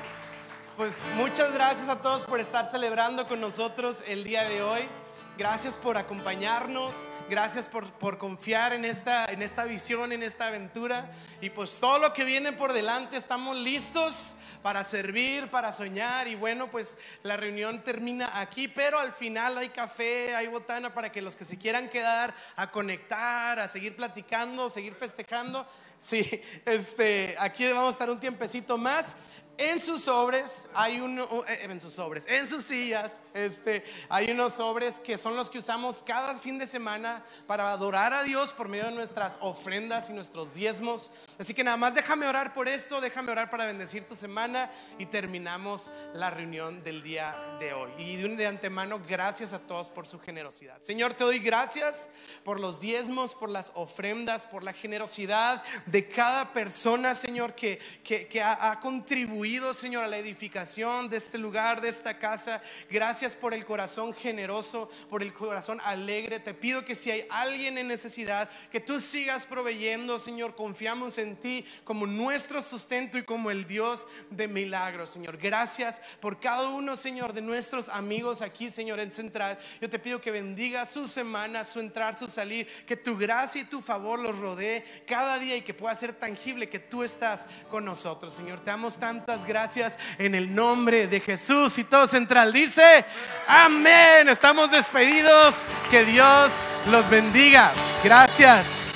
Pues 0.78 1.02
muchas 1.16 1.52
gracias 1.54 1.90
a 1.90 2.02
todos 2.02 2.26
por 2.26 2.40
estar 2.40 2.66
celebrando 2.68 3.28
con 3.28 3.40
nosotros 3.40 4.04
el 4.08 4.24
día 4.24 4.44
de 4.44 4.62
hoy. 4.62 4.90
Gracias 5.38 5.76
por 5.76 5.98
acompañarnos, 5.98 6.96
gracias 7.30 7.68
por, 7.68 7.92
por 7.96 8.18
confiar 8.18 8.72
en 8.72 8.86
esta, 8.86 9.26
en 9.26 9.42
esta 9.42 9.66
visión, 9.66 10.14
en 10.14 10.24
esta 10.24 10.48
aventura. 10.48 11.12
Y 11.42 11.50
pues 11.50 11.78
todo 11.82 12.00
lo 12.00 12.14
que 12.14 12.24
viene 12.24 12.54
por 12.54 12.72
delante, 12.72 13.18
estamos 13.18 13.58
listos 13.58 14.38
para 14.66 14.86
servir, 14.86 15.50
para 15.50 15.74
soñar. 15.74 16.30
Y 16.30 16.36
bueno, 16.36 16.72
pues 16.72 17.00
la 17.24 17.36
reunión 17.36 17.84
termina 17.84 18.40
aquí, 18.40 18.70
pero 18.70 18.98
al 18.98 19.12
final 19.12 19.58
hay 19.58 19.68
café, 19.70 20.34
hay 20.38 20.48
botana 20.48 20.94
para 20.94 21.12
que 21.12 21.22
los 21.22 21.36
que 21.36 21.44
se 21.44 21.58
quieran 21.58 21.90
quedar 21.90 22.34
a 22.56 22.72
conectar, 22.72 23.60
a 23.60 23.68
seguir 23.68 23.98
platicando, 23.98 24.70
seguir 24.70 24.96
festejando. 24.96 25.68
Sí, 25.98 26.42
este, 26.66 27.36
aquí 27.40 27.70
vamos 27.72 27.90
a 27.90 27.92
estar 27.92 28.10
un 28.10 28.22
tiempecito 28.22 28.78
más. 28.78 29.18
En 29.58 29.80
sus 29.80 30.02
sobres 30.02 30.68
hay 30.74 31.00
uno, 31.00 31.28
eh, 31.48 31.60
en 31.64 31.80
sus 31.80 31.94
sobres, 31.94 32.26
en 32.28 32.46
sus 32.46 32.66
sillas, 32.66 33.22
este, 33.34 33.86
hay 34.10 34.32
unos 34.32 34.56
sobres 34.56 35.00
que 35.00 35.18
son 35.18 35.38
los 35.38 35.50
que 35.50 35.60
usamos 35.60 36.02
cada 36.02 36.36
fin 36.36 36.60
de 36.60 36.68
semana 36.68 37.24
para 37.48 37.72
adorar 37.72 38.14
a 38.14 38.24
Dios 38.24 38.52
por 38.52 38.68
medio 38.68 38.86
de 38.86 38.92
nuestras 38.92 39.38
ofrendas 39.40 40.10
y 40.10 40.14
nuestros 40.14 40.54
diezmos. 40.54 41.12
Así 41.40 41.54
que 41.54 41.64
nada 41.64 41.78
más 41.78 41.96
déjame 41.96 42.28
orar 42.28 42.54
por 42.54 42.68
esto, 42.68 43.00
déjame 43.00 43.32
orar 43.32 43.50
para 43.50 43.66
bendecir 43.66 44.06
tu 44.06 44.16
semana 44.16 44.70
y 45.00 45.06
terminamos 45.06 45.90
la 46.14 46.30
reunión 46.32 46.84
del 46.84 47.02
día 47.02 47.34
de 47.60 47.72
hoy. 47.72 47.92
Y 47.98 48.16
de 48.16 48.48
antemano, 48.48 49.00
gracias 49.08 49.54
a 49.54 49.60
todos 49.60 49.90
por 49.90 50.06
su 50.06 50.20
generosidad. 50.20 50.82
Señor, 50.82 51.14
te 51.14 51.24
doy 51.24 51.40
gracias 51.40 52.10
por 52.44 52.60
los 52.60 52.82
diezmos, 52.82 53.36
por 53.36 53.50
las 53.50 53.72
ofrendas, 53.76 54.46
por 54.46 54.64
la 54.64 54.74
generosidad 54.74 55.64
de 55.86 56.10
cada 56.10 56.52
persona, 56.52 57.16
Señor, 57.16 57.54
que, 57.54 57.80
que, 58.04 58.28
que 58.28 58.42
ha, 58.42 58.72
ha 58.72 58.80
contribuido, 58.80 59.45
Señor, 59.46 60.04
a 60.04 60.08
la 60.08 60.18
edificación 60.18 61.08
de 61.08 61.18
este 61.18 61.38
lugar, 61.38 61.80
de 61.80 61.90
esta 61.90 62.18
casa. 62.18 62.64
Gracias 62.90 63.36
por 63.36 63.54
el 63.54 63.64
corazón 63.64 64.12
generoso, 64.12 64.90
por 65.08 65.22
el 65.22 65.36
corazón 65.36 65.80
alegre. 65.84 66.40
Te 66.40 66.56
pido 66.56 66.84
que 66.84 66.96
si 66.96 67.12
hay 67.12 67.28
alguien 67.30 67.78
en 67.78 67.88
necesidad, 67.88 68.50
que 68.72 68.80
tú 68.80 69.00
sigas 69.00 69.46
proveyendo, 69.46 70.18
Señor. 70.18 70.56
Confiamos 70.56 71.20
en 71.20 71.36
ti 71.36 71.64
como 71.84 72.08
nuestro 72.08 72.60
sustento 72.64 73.20
y 73.20 73.24
como 73.24 73.52
el 73.52 73.68
Dios 73.68 74.08
de 74.32 74.48
milagros, 74.48 75.12
Señor. 75.12 75.38
Gracias 75.38 76.02
por 76.20 76.40
cada 76.40 76.68
uno, 76.70 76.96
Señor, 76.96 77.32
de 77.32 77.42
nuestros 77.42 77.88
amigos 77.90 78.42
aquí, 78.42 78.72
Señor, 78.72 79.00
en 79.00 79.12
Central. 79.12 79.60
Yo 79.80 79.92
te 79.92 80.00
pido 80.00 80.20
que 80.20 80.32
bendiga 80.32 80.88
su 80.88 81.08
semana, 81.08 81.64
su 81.66 81.80
entrar, 81.80 82.18
su 82.18 82.28
salir, 82.30 82.68
que 82.88 82.98
tu 82.98 83.16
gracia 83.16 83.62
y 83.62 83.66
tu 83.66 83.80
favor 83.84 84.18
los 84.18 84.40
rodee 84.40 84.84
cada 85.08 85.38
día 85.38 85.56
y 85.56 85.62
que 85.62 85.76
pueda 85.76 85.94
ser 85.94 86.14
tangible 86.14 86.68
que 86.68 86.80
tú 86.80 87.04
estás 87.04 87.46
con 87.70 87.86
nosotros, 87.86 88.34
Señor. 88.34 88.62
Te 88.62 88.72
damos 88.72 88.98
tantas 88.98 89.35
gracias 89.44 89.98
en 90.18 90.36
el 90.36 90.54
nombre 90.54 91.08
de 91.08 91.20
Jesús 91.20 91.78
y 91.80 91.84
todo 91.84 92.08
Central 92.08 92.54
dice, 92.54 93.04
amén. 93.48 94.30
Estamos 94.30 94.72
despedidos. 94.72 95.64
Que 95.92 96.06
Dios 96.06 96.52
los 96.90 97.10
bendiga. 97.10 97.72
Gracias. 98.04 98.95